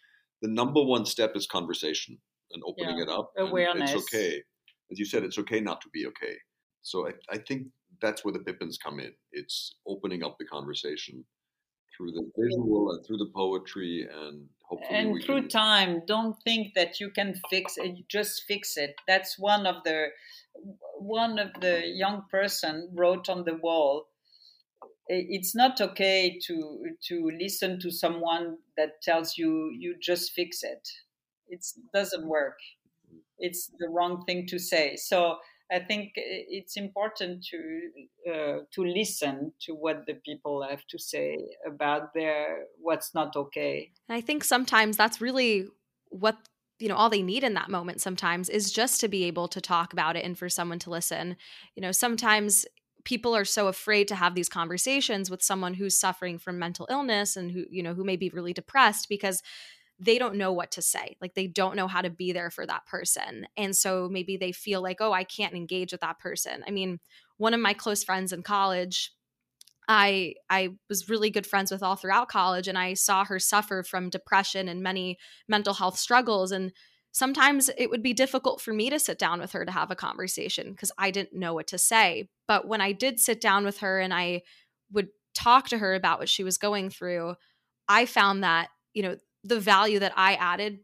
the 0.42 0.48
number 0.48 0.82
one 0.82 1.04
step 1.06 1.32
is 1.34 1.46
conversation 1.46 2.18
and 2.52 2.62
opening 2.66 2.98
yeah. 2.98 3.04
it 3.04 3.08
up 3.08 3.32
awareness 3.38 3.92
it's 3.92 4.02
okay. 4.02 4.42
As 4.90 4.98
you 4.98 5.04
said 5.04 5.22
it's 5.22 5.38
okay 5.38 5.60
not 5.60 5.80
to 5.82 5.88
be 5.92 6.06
okay. 6.06 6.36
So 6.82 7.06
I, 7.06 7.12
I 7.30 7.38
think 7.38 7.68
that's 8.00 8.24
where 8.24 8.32
the 8.32 8.40
Pippins 8.40 8.78
come 8.78 9.00
in. 9.00 9.12
It's 9.32 9.74
opening 9.86 10.22
up 10.22 10.36
the 10.38 10.44
conversation 10.44 11.24
through 11.98 12.12
the 12.12 12.30
visual 12.38 12.92
and 12.92 13.04
through 13.04 13.18
the 13.18 13.30
poetry 13.34 14.08
and 14.24 14.46
hopefully 14.62 14.98
and 14.98 15.22
through 15.24 15.40
can... 15.40 15.48
time 15.48 16.02
don't 16.06 16.36
think 16.44 16.74
that 16.74 17.00
you 17.00 17.10
can 17.10 17.34
fix 17.50 17.74
it 17.76 17.96
just 18.08 18.44
fix 18.46 18.76
it 18.76 18.94
that's 19.08 19.38
one 19.38 19.66
of 19.66 19.76
the 19.84 20.06
one 20.98 21.38
of 21.38 21.48
the 21.60 21.82
young 21.86 22.22
person 22.30 22.88
wrote 22.94 23.28
on 23.28 23.44
the 23.44 23.56
wall 23.56 24.06
it's 25.08 25.56
not 25.56 25.80
okay 25.80 26.38
to 26.46 26.84
to 27.02 27.30
listen 27.40 27.80
to 27.80 27.90
someone 27.90 28.56
that 28.76 29.00
tells 29.02 29.36
you 29.36 29.70
you 29.76 29.96
just 30.00 30.32
fix 30.32 30.62
it 30.62 30.88
it 31.48 31.64
doesn't 31.94 32.26
work 32.26 32.58
mm-hmm. 33.06 33.18
it's 33.38 33.72
the 33.78 33.88
wrong 33.88 34.22
thing 34.26 34.46
to 34.46 34.58
say 34.58 34.94
so 34.96 35.36
I 35.70 35.80
think 35.80 36.12
it's 36.16 36.76
important 36.76 37.44
to 37.50 37.90
uh, 38.30 38.58
to 38.72 38.84
listen 38.84 39.52
to 39.60 39.72
what 39.74 40.06
the 40.06 40.14
people 40.14 40.66
have 40.68 40.86
to 40.88 40.98
say 40.98 41.36
about 41.66 42.14
their 42.14 42.64
what's 42.80 43.14
not 43.14 43.36
okay. 43.36 43.90
And 44.08 44.16
I 44.16 44.20
think 44.20 44.44
sometimes 44.44 44.96
that's 44.96 45.20
really 45.20 45.66
what 46.08 46.36
you 46.78 46.88
know 46.88 46.94
all 46.94 47.10
they 47.10 47.22
need 47.22 47.44
in 47.44 47.54
that 47.54 47.68
moment 47.68 48.00
sometimes 48.00 48.48
is 48.48 48.72
just 48.72 49.00
to 49.00 49.08
be 49.08 49.24
able 49.24 49.48
to 49.48 49.60
talk 49.60 49.92
about 49.92 50.16
it 50.16 50.24
and 50.24 50.38
for 50.38 50.48
someone 50.48 50.78
to 50.80 50.90
listen. 50.90 51.36
You 51.74 51.82
know, 51.82 51.92
sometimes 51.92 52.64
people 53.04 53.36
are 53.36 53.44
so 53.44 53.68
afraid 53.68 54.08
to 54.08 54.14
have 54.14 54.34
these 54.34 54.48
conversations 54.48 55.30
with 55.30 55.42
someone 55.42 55.74
who's 55.74 55.98
suffering 55.98 56.38
from 56.38 56.58
mental 56.58 56.86
illness 56.90 57.36
and 57.36 57.52
who 57.52 57.64
you 57.70 57.82
know 57.82 57.94
who 57.94 58.04
may 58.04 58.16
be 58.16 58.30
really 58.30 58.54
depressed 58.54 59.08
because 59.08 59.42
they 59.98 60.18
don't 60.18 60.36
know 60.36 60.52
what 60.52 60.70
to 60.72 60.82
say. 60.82 61.16
Like 61.20 61.34
they 61.34 61.46
don't 61.46 61.76
know 61.76 61.88
how 61.88 62.02
to 62.02 62.10
be 62.10 62.32
there 62.32 62.50
for 62.50 62.64
that 62.66 62.86
person. 62.86 63.46
And 63.56 63.76
so 63.76 64.08
maybe 64.10 64.36
they 64.36 64.52
feel 64.52 64.80
like, 64.80 64.98
oh, 65.00 65.12
I 65.12 65.24
can't 65.24 65.54
engage 65.54 65.92
with 65.92 66.02
that 66.02 66.20
person. 66.20 66.62
I 66.66 66.70
mean, 66.70 67.00
one 67.36 67.54
of 67.54 67.60
my 67.60 67.74
close 67.74 68.04
friends 68.04 68.32
in 68.32 68.42
college, 68.42 69.12
I 69.88 70.34
I 70.50 70.70
was 70.88 71.08
really 71.08 71.30
good 71.30 71.46
friends 71.46 71.70
with 71.70 71.82
all 71.82 71.96
throughout 71.96 72.28
college 72.28 72.68
and 72.68 72.78
I 72.78 72.94
saw 72.94 73.24
her 73.24 73.38
suffer 73.38 73.82
from 73.82 74.10
depression 74.10 74.68
and 74.68 74.82
many 74.82 75.18
mental 75.48 75.74
health 75.74 75.98
struggles 75.98 76.52
and 76.52 76.72
sometimes 77.10 77.70
it 77.76 77.90
would 77.90 78.02
be 78.02 78.12
difficult 78.12 78.60
for 78.60 78.72
me 78.72 78.90
to 78.90 78.98
sit 78.98 79.18
down 79.18 79.40
with 79.40 79.52
her 79.52 79.64
to 79.64 79.72
have 79.72 79.90
a 79.90 79.96
conversation 79.96 80.70
because 80.72 80.92
I 80.98 81.10
didn't 81.10 81.38
know 81.38 81.54
what 81.54 81.66
to 81.68 81.78
say. 81.78 82.28
But 82.46 82.68
when 82.68 82.80
I 82.80 82.92
did 82.92 83.18
sit 83.18 83.40
down 83.40 83.64
with 83.64 83.78
her 83.78 83.98
and 83.98 84.12
I 84.12 84.42
would 84.92 85.08
talk 85.34 85.68
to 85.68 85.78
her 85.78 85.94
about 85.94 86.18
what 86.18 86.28
she 86.28 86.44
was 86.44 86.58
going 86.58 86.90
through, 86.90 87.34
I 87.88 88.06
found 88.06 88.44
that, 88.44 88.68
you 88.92 89.02
know, 89.02 89.16
the 89.48 89.60
value 89.60 89.98
that 89.98 90.12
I 90.16 90.34
added 90.34 90.80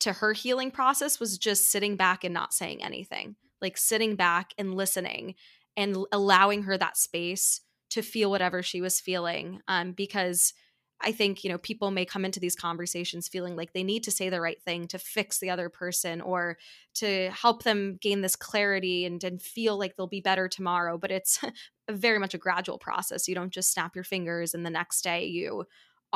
to 0.00 0.12
her 0.14 0.32
healing 0.32 0.70
process 0.70 1.20
was 1.20 1.38
just 1.38 1.70
sitting 1.70 1.96
back 1.96 2.24
and 2.24 2.34
not 2.34 2.52
saying 2.52 2.82
anything, 2.82 3.36
like 3.60 3.76
sitting 3.76 4.16
back 4.16 4.52
and 4.58 4.74
listening 4.74 5.34
and 5.76 5.96
allowing 6.12 6.64
her 6.64 6.76
that 6.78 6.96
space 6.96 7.60
to 7.90 8.02
feel 8.02 8.30
whatever 8.30 8.62
she 8.62 8.80
was 8.80 9.00
feeling. 9.00 9.60
Um, 9.68 9.92
because 9.92 10.54
I 11.00 11.12
think, 11.12 11.44
you 11.44 11.50
know, 11.50 11.58
people 11.58 11.90
may 11.90 12.06
come 12.06 12.24
into 12.24 12.40
these 12.40 12.56
conversations 12.56 13.28
feeling 13.28 13.54
like 13.54 13.74
they 13.74 13.84
need 13.84 14.04
to 14.04 14.10
say 14.10 14.30
the 14.30 14.40
right 14.40 14.60
thing 14.62 14.88
to 14.88 14.98
fix 14.98 15.38
the 15.38 15.50
other 15.50 15.68
person 15.68 16.22
or 16.22 16.56
to 16.94 17.30
help 17.30 17.64
them 17.64 17.98
gain 18.00 18.22
this 18.22 18.34
clarity 18.34 19.04
and, 19.04 19.22
and 19.22 19.42
feel 19.42 19.78
like 19.78 19.96
they'll 19.96 20.06
be 20.06 20.22
better 20.22 20.48
tomorrow. 20.48 20.96
But 20.96 21.10
it's 21.10 21.38
very 21.90 22.18
much 22.18 22.32
a 22.32 22.38
gradual 22.38 22.78
process. 22.78 23.28
You 23.28 23.34
don't 23.34 23.52
just 23.52 23.72
snap 23.72 23.94
your 23.94 24.04
fingers 24.04 24.54
and 24.54 24.64
the 24.64 24.70
next 24.70 25.02
day 25.02 25.26
you 25.26 25.64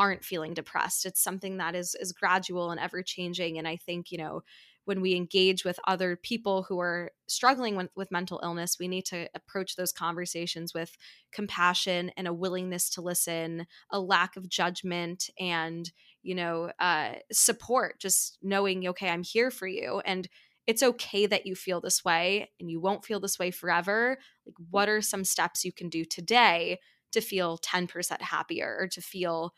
aren't 0.01 0.25
feeling 0.25 0.55
depressed 0.55 1.05
it's 1.05 1.23
something 1.23 1.59
that 1.59 1.75
is 1.75 1.95
is 2.01 2.13
gradual 2.13 2.71
and 2.71 2.81
ever 2.81 3.03
changing 3.03 3.59
and 3.59 3.69
i 3.69 3.77
think 3.77 4.11
you 4.11 4.19
know 4.19 4.43
when 4.85 5.01
we 5.01 5.15
engage 5.15 5.65
with 5.65 5.79
other 5.87 6.17
people 6.17 6.63
who 6.65 6.81
are 6.81 7.13
struggling 7.29 7.77
with, 7.77 7.91
with 7.95 8.11
mental 8.11 8.41
illness, 8.43 8.79
we 8.81 8.89
need 8.89 9.05
to 9.05 9.29
approach 9.35 9.77
those 9.77 9.93
conversations 9.93 10.75
with 10.75 10.97
compassion 11.33 12.11
and 12.17 12.27
a 12.27 12.33
willingness 12.33 12.91
to 12.91 13.01
listen, 13.01 13.67
a 13.91 14.01
lack 14.01 14.37
of 14.37 14.49
judgment, 14.49 15.31
and 15.39 15.93
you 16.23 16.35
know, 16.35 16.73
uh, 16.81 17.13
support. 17.31 18.01
Just 18.01 18.39
knowing, 18.43 18.89
okay, 18.89 19.09
I'm 19.09 19.23
here 19.23 19.51
for 19.51 19.67
you, 19.67 20.01
and 20.05 20.29
it's 20.67 20.83
okay 20.83 21.27
that 21.27 21.47
you 21.47 21.55
feel 21.55 21.81
this 21.81 22.05
way, 22.05 22.51
and 22.59 22.71
you 22.71 22.81
won't 22.81 23.05
feel 23.05 23.21
this 23.21 23.39
way 23.39 23.51
forever. 23.51 24.19
Like, 24.47 24.57
what 24.71 24.89
are 24.89 25.03
some 25.03 25.25
steps 25.25 25.65
you 25.65 25.73
can 25.73 25.89
do 25.89 26.05
today 26.05 26.79
to 27.13 27.21
feel 27.21 27.59
10% 27.59 28.23
happier 28.23 28.77
or 28.81 28.87
to 28.89 29.01
feel 29.01 29.53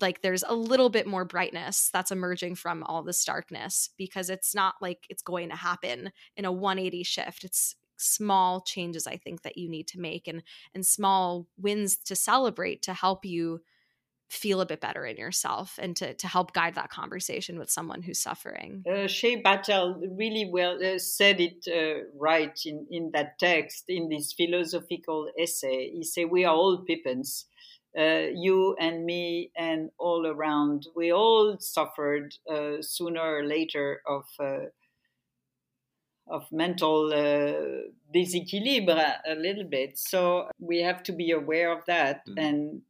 like 0.00 0.22
there's 0.22 0.44
a 0.46 0.54
little 0.54 0.90
bit 0.90 1.06
more 1.06 1.24
brightness 1.24 1.90
that's 1.92 2.10
emerging 2.10 2.54
from 2.54 2.82
all 2.84 3.02
this 3.02 3.24
darkness 3.24 3.90
because 3.96 4.30
it's 4.30 4.54
not 4.54 4.74
like 4.80 5.06
it's 5.08 5.22
going 5.22 5.50
to 5.50 5.56
happen 5.56 6.10
in 6.36 6.44
a 6.44 6.52
180 6.52 7.02
shift 7.02 7.44
it's 7.44 7.76
small 7.96 8.60
changes 8.60 9.06
i 9.06 9.16
think 9.16 9.42
that 9.42 9.56
you 9.56 9.68
need 9.68 9.86
to 9.86 10.00
make 10.00 10.26
and 10.26 10.42
and 10.74 10.84
small 10.84 11.46
wins 11.56 11.96
to 11.96 12.16
celebrate 12.16 12.82
to 12.82 12.92
help 12.92 13.24
you 13.24 13.60
feel 14.30 14.60
a 14.60 14.66
bit 14.66 14.80
better 14.80 15.04
in 15.04 15.16
yourself 15.16 15.78
and 15.80 15.96
to, 15.96 16.14
to 16.14 16.26
help 16.26 16.52
guide 16.52 16.74
that 16.74 16.90
conversation 16.90 17.58
with 17.58 17.70
someone 17.70 18.02
who's 18.02 18.20
suffering. 18.20 18.82
Uh, 18.86 19.06
Baitel 19.06 20.00
really 20.16 20.48
well 20.50 20.78
uh, 20.82 20.98
said 20.98 21.40
it 21.40 21.64
uh, 21.68 22.04
right 22.18 22.58
in, 22.64 22.86
in 22.90 23.10
that 23.12 23.38
text, 23.38 23.84
in 23.88 24.08
this 24.08 24.32
philosophical 24.32 25.28
essay. 25.40 25.90
He 25.94 26.02
said, 26.02 26.30
We 26.30 26.44
are 26.44 26.54
all 26.54 26.82
Pippins 26.86 27.46
uh, 27.98 28.26
you 28.34 28.76
and 28.80 29.04
me 29.04 29.50
and 29.56 29.90
all 29.98 30.26
around, 30.26 30.86
we 30.96 31.12
all 31.12 31.56
suffered 31.60 32.34
uh, 32.50 32.80
sooner 32.80 33.20
or 33.20 33.44
later 33.44 34.00
of 34.06 34.24
uh, 34.40 34.66
of 36.26 36.50
mental 36.50 37.12
uh, 37.12 37.90
disequilibre 38.12 39.20
a 39.26 39.34
little 39.34 39.64
bit. 39.64 39.98
So 39.98 40.48
we 40.58 40.78
have 40.78 41.02
to 41.04 41.12
be 41.12 41.30
aware 41.30 41.70
of 41.70 41.84
that 41.86 42.26
mm. 42.26 42.34
and 42.38 42.82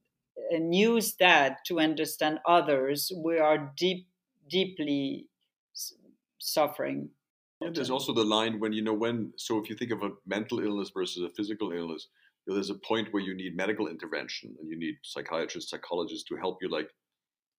and 0.50 0.74
use 0.74 1.14
that 1.16 1.64
to 1.66 1.80
understand 1.80 2.38
others. 2.46 3.12
We 3.16 3.38
are 3.38 3.72
deep, 3.76 4.06
deeply 4.48 5.26
suffering. 6.38 7.10
There's 7.72 7.90
also 7.90 8.12
the 8.12 8.24
line 8.24 8.60
when 8.60 8.72
you 8.72 8.82
know 8.82 8.92
when. 8.92 9.32
So 9.36 9.58
if 9.58 9.70
you 9.70 9.76
think 9.76 9.90
of 9.90 10.02
a 10.02 10.10
mental 10.26 10.60
illness 10.60 10.90
versus 10.90 11.22
a 11.22 11.30
physical 11.30 11.72
illness 11.72 12.08
there's 12.46 12.70
a 12.70 12.74
point 12.86 13.08
where 13.12 13.22
you 13.22 13.34
need 13.34 13.56
medical 13.56 13.88
intervention 13.88 14.54
and 14.60 14.70
you 14.70 14.78
need 14.78 14.96
psychiatrists, 15.02 15.70
psychologists 15.70 16.28
to 16.28 16.36
help 16.36 16.58
you. 16.60 16.68
Like, 16.68 16.88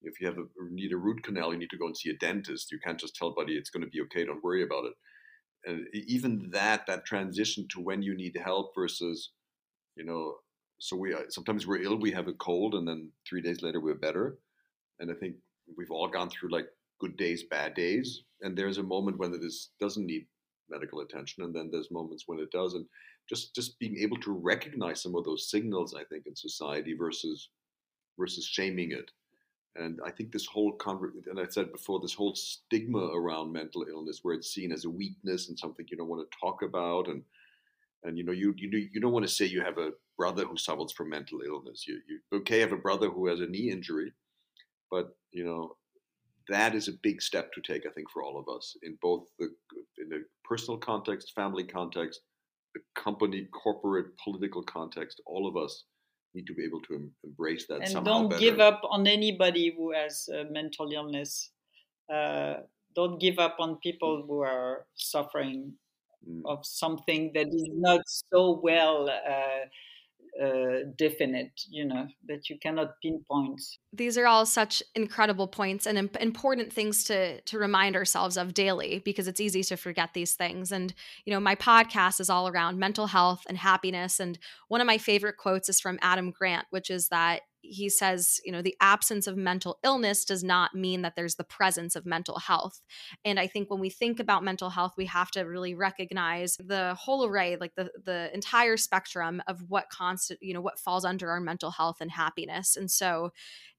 if 0.02 0.20
you 0.20 0.26
have 0.26 0.38
a, 0.38 0.44
need 0.70 0.92
a 0.92 0.96
root 0.96 1.24
canal, 1.24 1.52
you 1.52 1.58
need 1.58 1.70
to 1.70 1.78
go 1.78 1.86
and 1.86 1.96
see 1.96 2.10
a 2.10 2.16
dentist. 2.16 2.70
You 2.70 2.78
can't 2.84 3.00
just 3.00 3.16
tell 3.16 3.34
buddy 3.34 3.54
it's 3.54 3.70
going 3.70 3.82
to 3.82 3.90
be 3.90 4.00
okay. 4.02 4.24
Don't 4.24 4.44
worry 4.44 4.62
about 4.62 4.84
it. 4.84 4.92
And 5.64 5.86
even 5.92 6.50
that, 6.52 6.86
that 6.86 7.04
transition 7.04 7.66
to 7.72 7.80
when 7.80 8.02
you 8.02 8.16
need 8.16 8.38
help 8.42 8.72
versus, 8.76 9.32
you 9.96 10.04
know, 10.04 10.36
so 10.78 10.96
we 10.96 11.14
uh, 11.14 11.22
sometimes 11.28 11.66
we're 11.66 11.82
ill, 11.82 11.98
we 11.98 12.12
have 12.12 12.28
a 12.28 12.34
cold, 12.34 12.74
and 12.74 12.86
then 12.86 13.10
three 13.28 13.40
days 13.40 13.62
later 13.62 13.80
we're 13.80 13.94
better. 13.94 14.38
And 15.00 15.10
I 15.10 15.14
think 15.14 15.36
we've 15.76 15.90
all 15.90 16.08
gone 16.08 16.30
through 16.30 16.52
like 16.52 16.66
good 17.00 17.16
days, 17.16 17.44
bad 17.50 17.74
days, 17.74 18.22
and 18.42 18.56
there's 18.56 18.78
a 18.78 18.82
moment 18.82 19.18
when 19.18 19.32
it 19.32 19.42
is 19.42 19.70
doesn't 19.80 20.06
need 20.06 20.26
medical 20.68 21.00
attention, 21.00 21.44
and 21.44 21.54
then 21.54 21.70
there's 21.72 21.90
moments 21.90 22.24
when 22.26 22.40
it 22.40 22.50
does. 22.50 22.74
And 22.74 22.84
just 23.28 23.54
just 23.54 23.78
being 23.78 23.96
able 23.98 24.18
to 24.18 24.32
recognize 24.32 25.02
some 25.02 25.14
of 25.14 25.24
those 25.24 25.50
signals 25.50 25.94
i 25.94 26.04
think 26.04 26.26
in 26.26 26.36
society 26.36 26.94
versus 26.94 27.50
versus 28.18 28.46
shaming 28.46 28.92
it. 28.92 29.10
And 29.76 30.00
i 30.04 30.10
think 30.10 30.32
this 30.32 30.46
whole 30.46 30.76
and 31.30 31.40
i 31.40 31.46
said 31.48 31.72
before 31.72 32.00
this 32.00 32.14
whole 32.14 32.34
stigma 32.34 33.10
around 33.14 33.52
mental 33.52 33.84
illness 33.88 34.20
where 34.22 34.34
it's 34.34 34.54
seen 34.54 34.72
as 34.72 34.84
a 34.84 34.90
weakness 34.90 35.48
and 35.48 35.58
something 35.58 35.86
you 35.90 35.96
don't 35.96 36.08
want 36.08 36.28
to 36.28 36.38
talk 36.38 36.62
about 36.62 37.08
and 37.08 37.22
and 38.04 38.16
you 38.16 38.24
know 38.24 38.32
you 38.32 38.54
you, 38.56 38.88
you 38.92 39.00
don't 39.00 39.12
want 39.12 39.26
to 39.26 39.32
say 39.32 39.44
you 39.44 39.60
have 39.60 39.78
a 39.78 39.90
brother 40.16 40.44
who 40.46 40.56
suffers 40.56 40.92
from 40.92 41.10
mental 41.10 41.40
illness. 41.46 41.86
You 41.86 42.00
you 42.08 42.38
okay 42.38 42.60
have 42.60 42.72
a 42.72 42.76
brother 42.76 43.10
who 43.10 43.26
has 43.26 43.40
a 43.40 43.46
knee 43.46 43.70
injury 43.70 44.12
but 44.90 45.14
you 45.32 45.44
know 45.44 45.76
that 46.48 46.74
is 46.74 46.88
a 46.88 46.92
big 47.02 47.20
step 47.20 47.52
to 47.52 47.60
take 47.60 47.86
i 47.86 47.90
think 47.90 48.10
for 48.10 48.22
all 48.22 48.38
of 48.38 48.54
us 48.54 48.76
in 48.82 48.96
both 49.02 49.24
the 49.38 49.46
in 49.98 50.08
the 50.08 50.24
personal 50.44 50.78
context 50.78 51.32
family 51.34 51.64
context 51.64 52.20
company, 52.94 53.48
corporate, 53.52 54.06
political 54.22 54.62
context, 54.62 55.20
all 55.26 55.48
of 55.48 55.56
us 55.56 55.84
need 56.34 56.46
to 56.46 56.54
be 56.54 56.64
able 56.64 56.80
to 56.82 56.94
em- 56.94 57.12
embrace 57.24 57.66
that. 57.68 57.80
And 57.82 58.04
don't 58.04 58.28
better. 58.28 58.40
give 58.40 58.60
up 58.60 58.80
on 58.88 59.06
anybody 59.06 59.74
who 59.76 59.92
has 59.92 60.28
mental 60.50 60.90
illness. 60.92 61.50
Uh, 62.12 62.56
don't 62.94 63.20
give 63.20 63.38
up 63.38 63.56
on 63.58 63.76
people 63.76 64.24
who 64.26 64.40
are 64.40 64.86
suffering 64.94 65.72
mm. 66.28 66.40
of 66.46 66.64
something 66.64 67.30
that 67.34 67.48
is 67.48 67.68
not 67.74 68.00
so 68.06 68.60
well 68.62 69.08
uh, 69.08 69.66
uh, 70.42 70.90
definite, 70.96 71.52
you 71.68 71.84
know, 71.84 72.06
that 72.28 72.48
you 72.48 72.58
cannot 72.58 73.00
pinpoint. 73.02 73.60
These 73.92 74.18
are 74.18 74.26
all 74.26 74.44
such 74.46 74.82
incredible 74.94 75.48
points 75.48 75.86
and 75.86 75.96
imp- 75.96 76.16
important 76.16 76.72
things 76.72 77.04
to 77.04 77.40
to 77.40 77.58
remind 77.58 77.96
ourselves 77.96 78.36
of 78.36 78.54
daily 78.54 79.00
because 79.04 79.28
it's 79.28 79.40
easy 79.40 79.62
to 79.64 79.76
forget 79.76 80.14
these 80.14 80.34
things. 80.34 80.72
And 80.72 80.92
you 81.24 81.32
know, 81.32 81.40
my 81.40 81.54
podcast 81.54 82.20
is 82.20 82.30
all 82.30 82.48
around 82.48 82.78
mental 82.78 83.06
health 83.06 83.44
and 83.48 83.58
happiness. 83.58 84.20
And 84.20 84.38
one 84.68 84.80
of 84.80 84.86
my 84.86 84.98
favorite 84.98 85.36
quotes 85.36 85.68
is 85.68 85.80
from 85.80 85.98
Adam 86.02 86.30
Grant, 86.30 86.66
which 86.70 86.90
is 86.90 87.08
that 87.08 87.42
he 87.70 87.88
says, 87.88 88.40
you 88.44 88.52
know, 88.52 88.62
the 88.62 88.76
absence 88.80 89.26
of 89.26 89.36
mental 89.36 89.78
illness 89.84 90.24
does 90.24 90.42
not 90.42 90.74
mean 90.74 91.02
that 91.02 91.14
there's 91.16 91.36
the 91.36 91.44
presence 91.44 91.96
of 91.96 92.06
mental 92.06 92.38
health. 92.38 92.80
And 93.24 93.38
I 93.38 93.46
think 93.46 93.70
when 93.70 93.80
we 93.80 93.90
think 93.90 94.20
about 94.20 94.44
mental 94.44 94.70
health, 94.70 94.94
we 94.96 95.06
have 95.06 95.30
to 95.32 95.42
really 95.42 95.74
recognize 95.74 96.56
the 96.56 96.94
whole 96.94 97.24
array, 97.24 97.56
like 97.56 97.74
the 97.74 97.90
the 98.04 98.30
entire 98.34 98.76
spectrum 98.76 99.42
of 99.46 99.62
what 99.68 99.90
constant, 99.90 100.40
you 100.42 100.54
know, 100.54 100.60
what 100.60 100.78
falls 100.78 101.04
under 101.04 101.30
our 101.30 101.40
mental 101.40 101.70
health 101.70 101.96
and 102.00 102.10
happiness. 102.10 102.76
And 102.76 102.90
so 102.90 103.30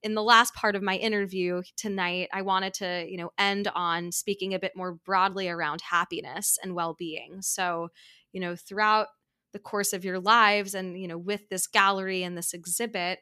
in 0.03 0.13
the 0.13 0.23
last 0.23 0.53
part 0.53 0.75
of 0.75 0.83
my 0.83 0.95
interview 0.95 1.63
tonight, 1.75 2.29
I 2.31 2.43
wanted 2.43 2.73
to, 2.75 3.05
you 3.09 3.17
know, 3.17 3.31
end 3.37 3.67
on 3.73 4.11
speaking 4.11 4.53
a 4.53 4.59
bit 4.59 4.73
more 4.75 4.93
broadly 4.93 5.49
around 5.49 5.81
happiness 5.81 6.57
and 6.61 6.75
well-being. 6.75 7.41
So, 7.41 7.89
you 8.31 8.39
know, 8.39 8.55
throughout 8.55 9.07
the 9.53 9.59
course 9.59 9.93
of 9.93 10.05
your 10.05 10.19
lives 10.19 10.75
and 10.75 10.99
you 10.99 11.07
know 11.07 11.17
with 11.17 11.49
this 11.49 11.67
gallery 11.67 12.23
and 12.23 12.37
this 12.37 12.53
exhibit 12.53 13.19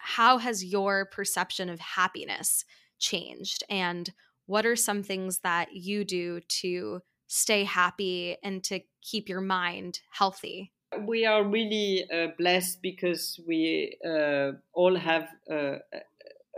how 0.00 0.38
has 0.38 0.64
your 0.64 1.06
perception 1.06 1.68
of 1.68 1.78
happiness 1.80 2.64
changed? 2.98 3.62
And 3.68 4.12
what 4.46 4.66
are 4.66 4.76
some 4.76 5.02
things 5.02 5.40
that 5.40 5.68
you 5.72 6.04
do 6.04 6.40
to 6.60 7.00
stay 7.26 7.64
happy 7.64 8.36
and 8.42 8.64
to 8.64 8.80
keep 9.02 9.28
your 9.28 9.40
mind 9.40 10.00
healthy? 10.10 10.72
We 11.06 11.24
are 11.24 11.44
really 11.44 12.04
uh, 12.12 12.28
blessed 12.36 12.82
because 12.82 13.38
we 13.46 13.96
uh, 14.04 14.52
all 14.72 14.96
have 14.96 15.28
uh, 15.48 15.76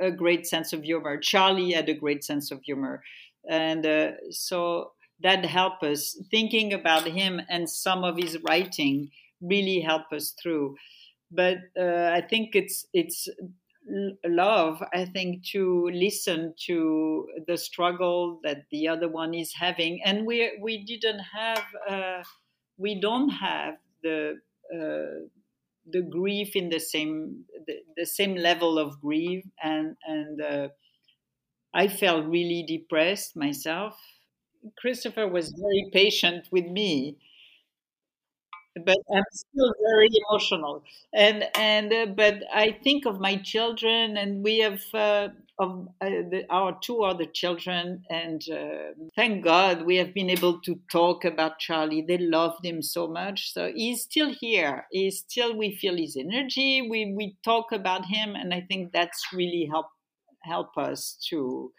a 0.01 0.11
great 0.11 0.47
sense 0.47 0.73
of 0.73 0.83
humor. 0.83 1.19
Charlie 1.19 1.73
had 1.73 1.89
a 1.89 1.95
great 1.95 2.25
sense 2.25 2.51
of 2.51 2.63
humor. 2.63 3.03
And 3.49 3.85
uh, 3.85 4.13
so 4.31 4.93
that 5.21 5.45
helped 5.45 5.85
us. 5.85 6.19
Thinking 6.31 6.73
about 6.73 7.07
him 7.07 7.41
and 7.51 7.69
some 7.69 8.05
of 8.05 8.17
his 8.17 8.39
writing 8.49 9.11
really 9.43 9.81
helped 9.81 10.13
us 10.13 10.35
through 10.43 10.77
but 11.33 11.59
uh, 11.79 12.11
I 12.13 12.21
think 12.21 12.55
it's 12.55 12.87
it's 12.93 13.29
love. 14.25 14.83
I 14.93 15.05
think 15.05 15.45
to 15.53 15.91
listen 15.93 16.55
to 16.67 17.29
the 17.47 17.57
struggle 17.57 18.41
that 18.45 18.65
the 18.71 18.89
other 18.89 19.09
one 19.09 19.35
is 19.35 19.53
having, 19.55 20.01
and 20.05 20.27
we 20.27 20.59
we 20.61 20.85
didn't 20.85 21.21
have 21.21 21.65
uh, 21.89 22.23
we 22.77 23.01
don't 23.01 23.31
have 23.31 23.75
the 24.03 24.39
uh, 24.73 25.27
the 25.91 26.03
grief 26.03 26.55
in 26.55 26.69
the 26.69 26.81
same 26.81 27.45
the, 27.67 27.77
the, 27.97 28.07
same 28.07 28.35
level 28.37 28.79
of 28.79 29.01
grief, 29.01 29.45
and 29.63 29.97
and 30.07 30.41
uh, 30.41 30.69
I 31.75 31.89
felt 31.89 32.27
really 32.27 32.65
depressed 32.67 33.37
myself. 33.37 33.99
Christopher 34.79 35.27
was 35.27 35.53
very 35.59 35.91
patient 35.93 36.47
with 36.53 36.67
me 36.67 37.19
but 38.75 38.97
I'm 39.15 39.25
still 39.33 39.73
very 39.81 40.09
emotional. 40.29 40.83
And 41.13 41.45
and 41.55 41.93
uh, 41.93 42.07
but 42.07 42.43
I 42.53 42.73
think 42.85 43.07
of 43.07 43.21
my 43.21 43.37
children, 43.37 44.17
and 44.17 44.43
we 44.43 44.59
have 44.61 44.81
uh, 44.95 45.29
of 45.59 45.89
uh, 46.01 46.07
the, 46.31 46.45
our 46.51 46.79
two 46.83 47.03
other 47.03 47.27
children, 47.27 48.05
and 48.11 48.43
uh, 48.51 48.95
thank 49.15 49.45
God 49.45 49.85
we 49.85 49.97
have 49.97 50.15
been 50.15 50.31
able 50.31 50.61
to 50.63 50.81
talk 50.91 51.25
about 51.25 51.59
Charlie. 51.59 52.05
They 52.07 52.19
loved 52.19 52.65
him 52.65 52.83
so 52.83 53.07
much, 53.09 53.53
so 53.53 53.71
he's 53.75 54.03
still 54.03 54.33
here. 54.41 54.87
He's 54.91 55.19
still 55.19 55.57
we 55.57 55.75
feel 55.77 55.97
his 55.97 56.17
energy. 56.17 56.83
We 56.89 57.13
we 57.15 57.37
talk 57.45 57.73
about 57.73 58.07
him, 58.07 58.35
and 58.35 58.55
I 58.55 58.63
think 58.63 58.93
that's 58.93 59.23
really 59.33 59.69
help 59.71 59.87
help 60.43 60.77
us 60.77 61.19
to 61.31 61.73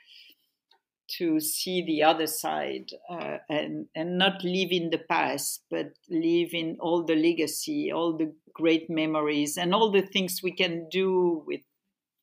to 1.08 1.40
see 1.40 1.84
the 1.86 2.04
other 2.04 2.28
side 2.28 2.90
uh, 3.10 3.38
and 3.50 3.88
and 3.96 4.18
not 4.18 4.44
live 4.44 4.72
in 4.72 4.90
the 4.90 4.98
past 5.10 5.64
but 5.70 5.88
live 6.10 6.54
in 6.54 6.78
all 6.80 7.04
the 7.04 7.16
legacy 7.16 7.92
all 7.92 8.18
the 8.18 8.34
great 8.54 8.90
memories 8.90 9.58
and 9.58 9.74
all 9.74 9.92
the 9.92 10.02
things 10.02 10.42
we 10.42 10.52
can 10.52 10.88
do 10.90 11.44
with 11.46 11.62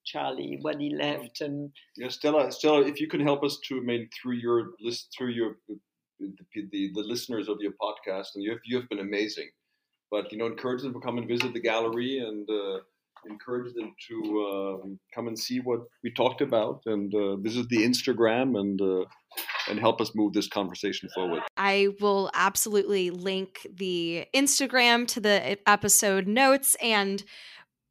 Charlie 0.05 0.59
what 0.61 0.81
he 0.81 0.95
left. 0.95 1.41
And 1.41 1.71
yeah, 1.97 2.09
Stella, 2.09 2.51
Stella, 2.51 2.83
if 2.83 3.01
you 3.01 3.09
can 3.09 3.21
help 3.21 3.45
us 3.45 3.59
to, 3.69 3.85
I 3.89 4.09
through 4.21 4.37
your 4.37 4.71
list, 4.81 5.15
through 5.17 5.31
your 5.31 5.57
the, 6.19 6.33
the, 6.55 6.91
the 6.95 7.03
listeners 7.03 7.49
of 7.49 7.59
your 7.61 7.73
podcast, 7.73 8.29
and 8.35 8.43
you 8.43 8.51
have 8.51 8.61
you 8.65 8.77
have 8.79 8.89
been 8.89 9.01
amazing. 9.01 9.49
But 10.11 10.33
you 10.33 10.39
know, 10.39 10.47
encourage 10.47 10.83
them 10.83 10.93
to 10.95 11.01
come 11.01 11.19
and 11.19 11.29
visit 11.29 11.53
the 11.53 11.61
gallery 11.61 12.19
and. 12.19 12.49
Uh, 12.49 12.81
encourage 13.29 13.73
them 13.75 13.93
to 14.09 14.81
um, 14.83 14.99
come 15.15 15.29
and 15.29 15.39
see 15.39 15.59
what 15.61 15.81
we 16.03 16.13
talked 16.13 16.41
about 16.41 16.81
and 16.87 17.15
uh, 17.15 17.37
visit 17.37 17.69
the 17.69 17.79
Instagram 17.79 18.59
and 18.59 18.81
uh, 18.81 19.05
and 19.69 19.79
help 19.79 20.01
us 20.01 20.13
move 20.15 20.33
this 20.33 20.49
conversation 20.49 21.09
forward. 21.15 21.43
I 21.57 21.89
will 22.01 22.31
absolutely 22.35 23.11
link 23.11 23.67
the 23.73 24.27
Instagram 24.35 25.07
to 25.09 25.21
the 25.21 25.59
episode 25.69 26.27
notes 26.27 26.77
and 26.83 27.23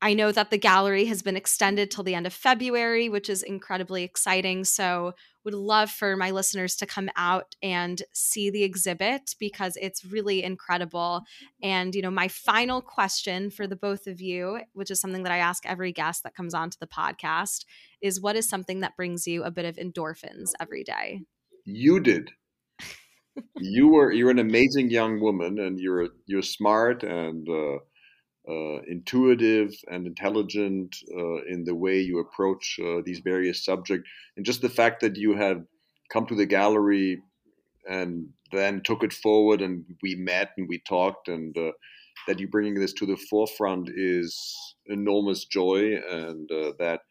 I 0.02 0.14
know 0.14 0.32
that 0.32 0.50
the 0.50 0.58
gallery 0.58 1.06
has 1.06 1.22
been 1.22 1.36
extended 1.36 1.92
till 1.92 2.04
the 2.04 2.16
end 2.16 2.26
of 2.26 2.34
February, 2.34 3.10
which 3.10 3.30
is 3.30 3.44
incredibly 3.44 4.04
exciting. 4.04 4.64
So, 4.64 5.14
would 5.44 5.54
love 5.54 5.90
for 5.90 6.16
my 6.16 6.32
listeners 6.32 6.76
to 6.78 6.86
come 6.86 7.10
out 7.16 7.56
and 7.62 8.02
see 8.14 8.50
the 8.50 8.64
exhibit 8.64 9.36
because 9.40 9.78
it's 9.82 10.06
really 10.06 10.44
incredible. 10.44 11.24
And, 11.62 11.96
you 11.96 12.02
know, 12.02 12.12
my 12.12 12.28
final 12.28 12.82
question 12.82 13.50
for 13.50 13.68
the 13.68 13.76
both 13.76 14.08
of 14.08 14.22
you, 14.22 14.60
which 14.74 14.92
is 14.92 15.00
something 15.00 15.24
that 15.24 15.32
I 15.32 15.38
ask 15.38 15.66
every 15.66 15.92
guest 15.92 16.24
that 16.24 16.36
comes 16.36 16.54
onto 16.54 16.78
the 16.80 16.88
podcast, 16.88 17.66
is 18.02 18.22
what 18.22 18.36
is 18.36 18.48
something 18.48 18.82
that 18.82 18.96
brings 18.96 19.28
you 19.28 19.44
a 19.44 19.52
bit 19.52 19.66
of 19.66 19.78
endorphins 19.78 20.52
every 20.60 20.84
day? 20.84 21.22
You 21.66 22.00
did. 22.00 22.32
you 23.58 23.88
were 23.90 24.12
you're 24.12 24.32
an 24.32 24.40
amazing 24.40 24.90
young 24.90 25.20
woman 25.20 25.60
and 25.60 25.80
you're 25.80 26.10
you're 26.26 26.42
smart 26.42 27.04
and 27.04 27.48
uh, 27.48 27.78
uh, 28.50 28.82
intuitive 28.88 29.74
and 29.92 30.08
intelligent 30.08 30.96
uh, 31.16 31.44
in 31.44 31.64
the 31.66 31.76
way 31.76 32.00
you 32.00 32.20
approach 32.20 32.80
uh, 32.84 33.02
these 33.06 33.20
various 33.20 33.64
subjects, 33.64 34.10
and 34.36 34.46
just 34.46 34.62
the 34.62 34.70
fact 34.70 35.02
that 35.02 35.18
you 35.18 35.36
had 35.36 35.66
come 36.12 36.26
to 36.26 36.36
the 36.36 36.46
gallery 36.46 37.22
and 37.88 38.30
then 38.52 38.82
took 38.82 39.04
it 39.04 39.14
forward, 39.14 39.62
and 39.62 39.86
we 40.02 40.16
met 40.16 40.52
and 40.58 40.68
we 40.68 40.80
talked, 40.80 41.28
and 41.28 41.56
uh, 41.58 41.72
that 42.28 42.40
you're 42.40 42.50
bringing 42.50 42.76
this 42.76 42.94
to 42.94 43.06
the 43.06 43.18
forefront 43.30 43.90
is 43.94 44.56
enormous 44.88 45.46
joy, 45.46 45.96
and 46.10 46.52
uh, 46.52 46.72
that 46.80 47.02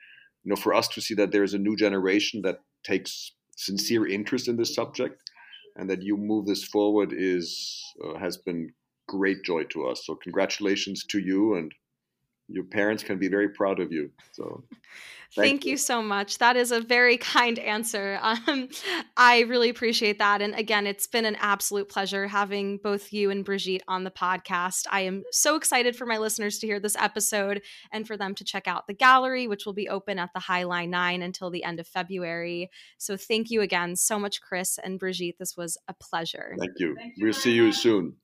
you 0.45 0.51
know 0.51 0.57
for 0.57 0.75
us 0.75 0.89
to 0.89 1.01
see 1.01 1.15
that 1.15 1.31
there 1.31 1.45
is 1.45 1.55
a 1.55 1.59
new 1.59 1.77
generation 1.77 2.43
that 2.43 2.59
takes 2.85 3.33
sincere 3.57 4.07
interest 4.07 4.49
in 4.49 4.57
this 4.57 4.75
subject, 4.75 5.23
and 5.77 5.89
that 5.89 6.03
you 6.03 6.17
move 6.17 6.47
this 6.47 6.65
forward 6.65 7.13
is 7.17 7.83
uh, 8.05 8.19
has 8.19 8.37
been 8.37 8.73
great 9.09 9.43
joy 9.45 9.65
to 9.65 9.87
us. 9.87 10.07
So 10.07 10.15
congratulations 10.15 11.05
to 11.07 11.19
you 11.19 11.55
and 11.55 11.73
your 12.49 12.65
parents 12.65 13.03
can 13.03 13.19
be 13.19 13.29
very 13.29 13.51
proud 13.51 13.79
of 13.79 13.93
you. 13.93 14.11
So 14.33 14.65
thank, 14.71 14.81
thank 15.37 15.65
you. 15.67 15.73
you. 15.73 15.77
so 15.77 16.03
much. 16.03 16.39
That 16.39 16.57
is 16.57 16.73
a 16.73 16.81
very 16.81 17.17
kind 17.37 17.59
answer. 17.59 18.19
Um, 18.23 18.71
I 19.17 19.41
really 19.41 19.69
appreciate 19.69 20.19
that. 20.19 20.41
And 20.41 20.55
again, 20.55 20.87
it's 20.87 21.07
been 21.07 21.27
an 21.27 21.37
absolute 21.41 21.89
pleasure 21.89 22.27
having 22.27 22.79
both 22.79 23.13
you 23.13 23.31
and 23.31 23.45
Brigitte 23.45 23.83
on 23.87 24.05
the 24.05 24.11
podcast. 24.11 24.87
I 24.91 25.03
am 25.03 25.25
so 25.31 25.57
excited 25.57 25.95
for 25.95 26.07
my 26.07 26.17
listeners 26.17 26.59
to 26.61 26.67
hear 26.67 26.81
this 26.81 26.97
episode 26.97 27.63
and 27.93 28.07
for 28.07 28.17
them 28.17 28.35
to 28.37 28.45
check 28.45 28.67
out 28.67 28.87
the 28.87 28.95
gallery, 28.95 29.47
which 29.47 29.67
will 29.67 29.75
be 29.75 29.89
open 29.89 30.19
at 30.19 30.31
the 30.33 30.41
High 30.41 30.65
Line 30.65 30.91
9 30.91 31.21
until 31.21 31.51
the 31.51 31.65
end 31.65 31.81
of 31.81 31.87
February. 31.87 32.71
So 32.97 33.17
thank 33.17 33.51
you 33.51 33.61
again 33.61 33.95
so 33.95 34.19
much, 34.19 34.41
Chris 34.41 34.79
and 34.83 34.99
Brigitte. 34.99 35.39
This 35.39 35.57
was 35.57 35.77
a 35.87 35.95
pleasure. 35.95 36.57
Thank 36.59 36.79
you. 36.79 36.95
Thank 36.97 37.15
you 37.17 37.25
we'll 37.27 37.35
see 37.35 37.53
you 37.53 37.73
soon. 37.73 38.17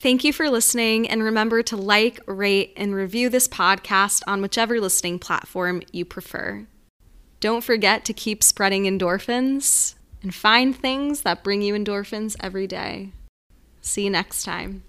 Thank 0.00 0.22
you 0.22 0.32
for 0.32 0.48
listening, 0.48 1.08
and 1.08 1.24
remember 1.24 1.60
to 1.64 1.76
like, 1.76 2.20
rate, 2.26 2.72
and 2.76 2.94
review 2.94 3.28
this 3.28 3.48
podcast 3.48 4.22
on 4.28 4.40
whichever 4.40 4.80
listening 4.80 5.18
platform 5.18 5.82
you 5.90 6.04
prefer. 6.04 6.68
Don't 7.40 7.64
forget 7.64 8.04
to 8.04 8.12
keep 8.12 8.44
spreading 8.44 8.84
endorphins 8.84 9.96
and 10.22 10.32
find 10.32 10.76
things 10.76 11.22
that 11.22 11.42
bring 11.42 11.62
you 11.62 11.74
endorphins 11.74 12.36
every 12.40 12.68
day. 12.68 13.10
See 13.80 14.04
you 14.04 14.10
next 14.10 14.44
time. 14.44 14.84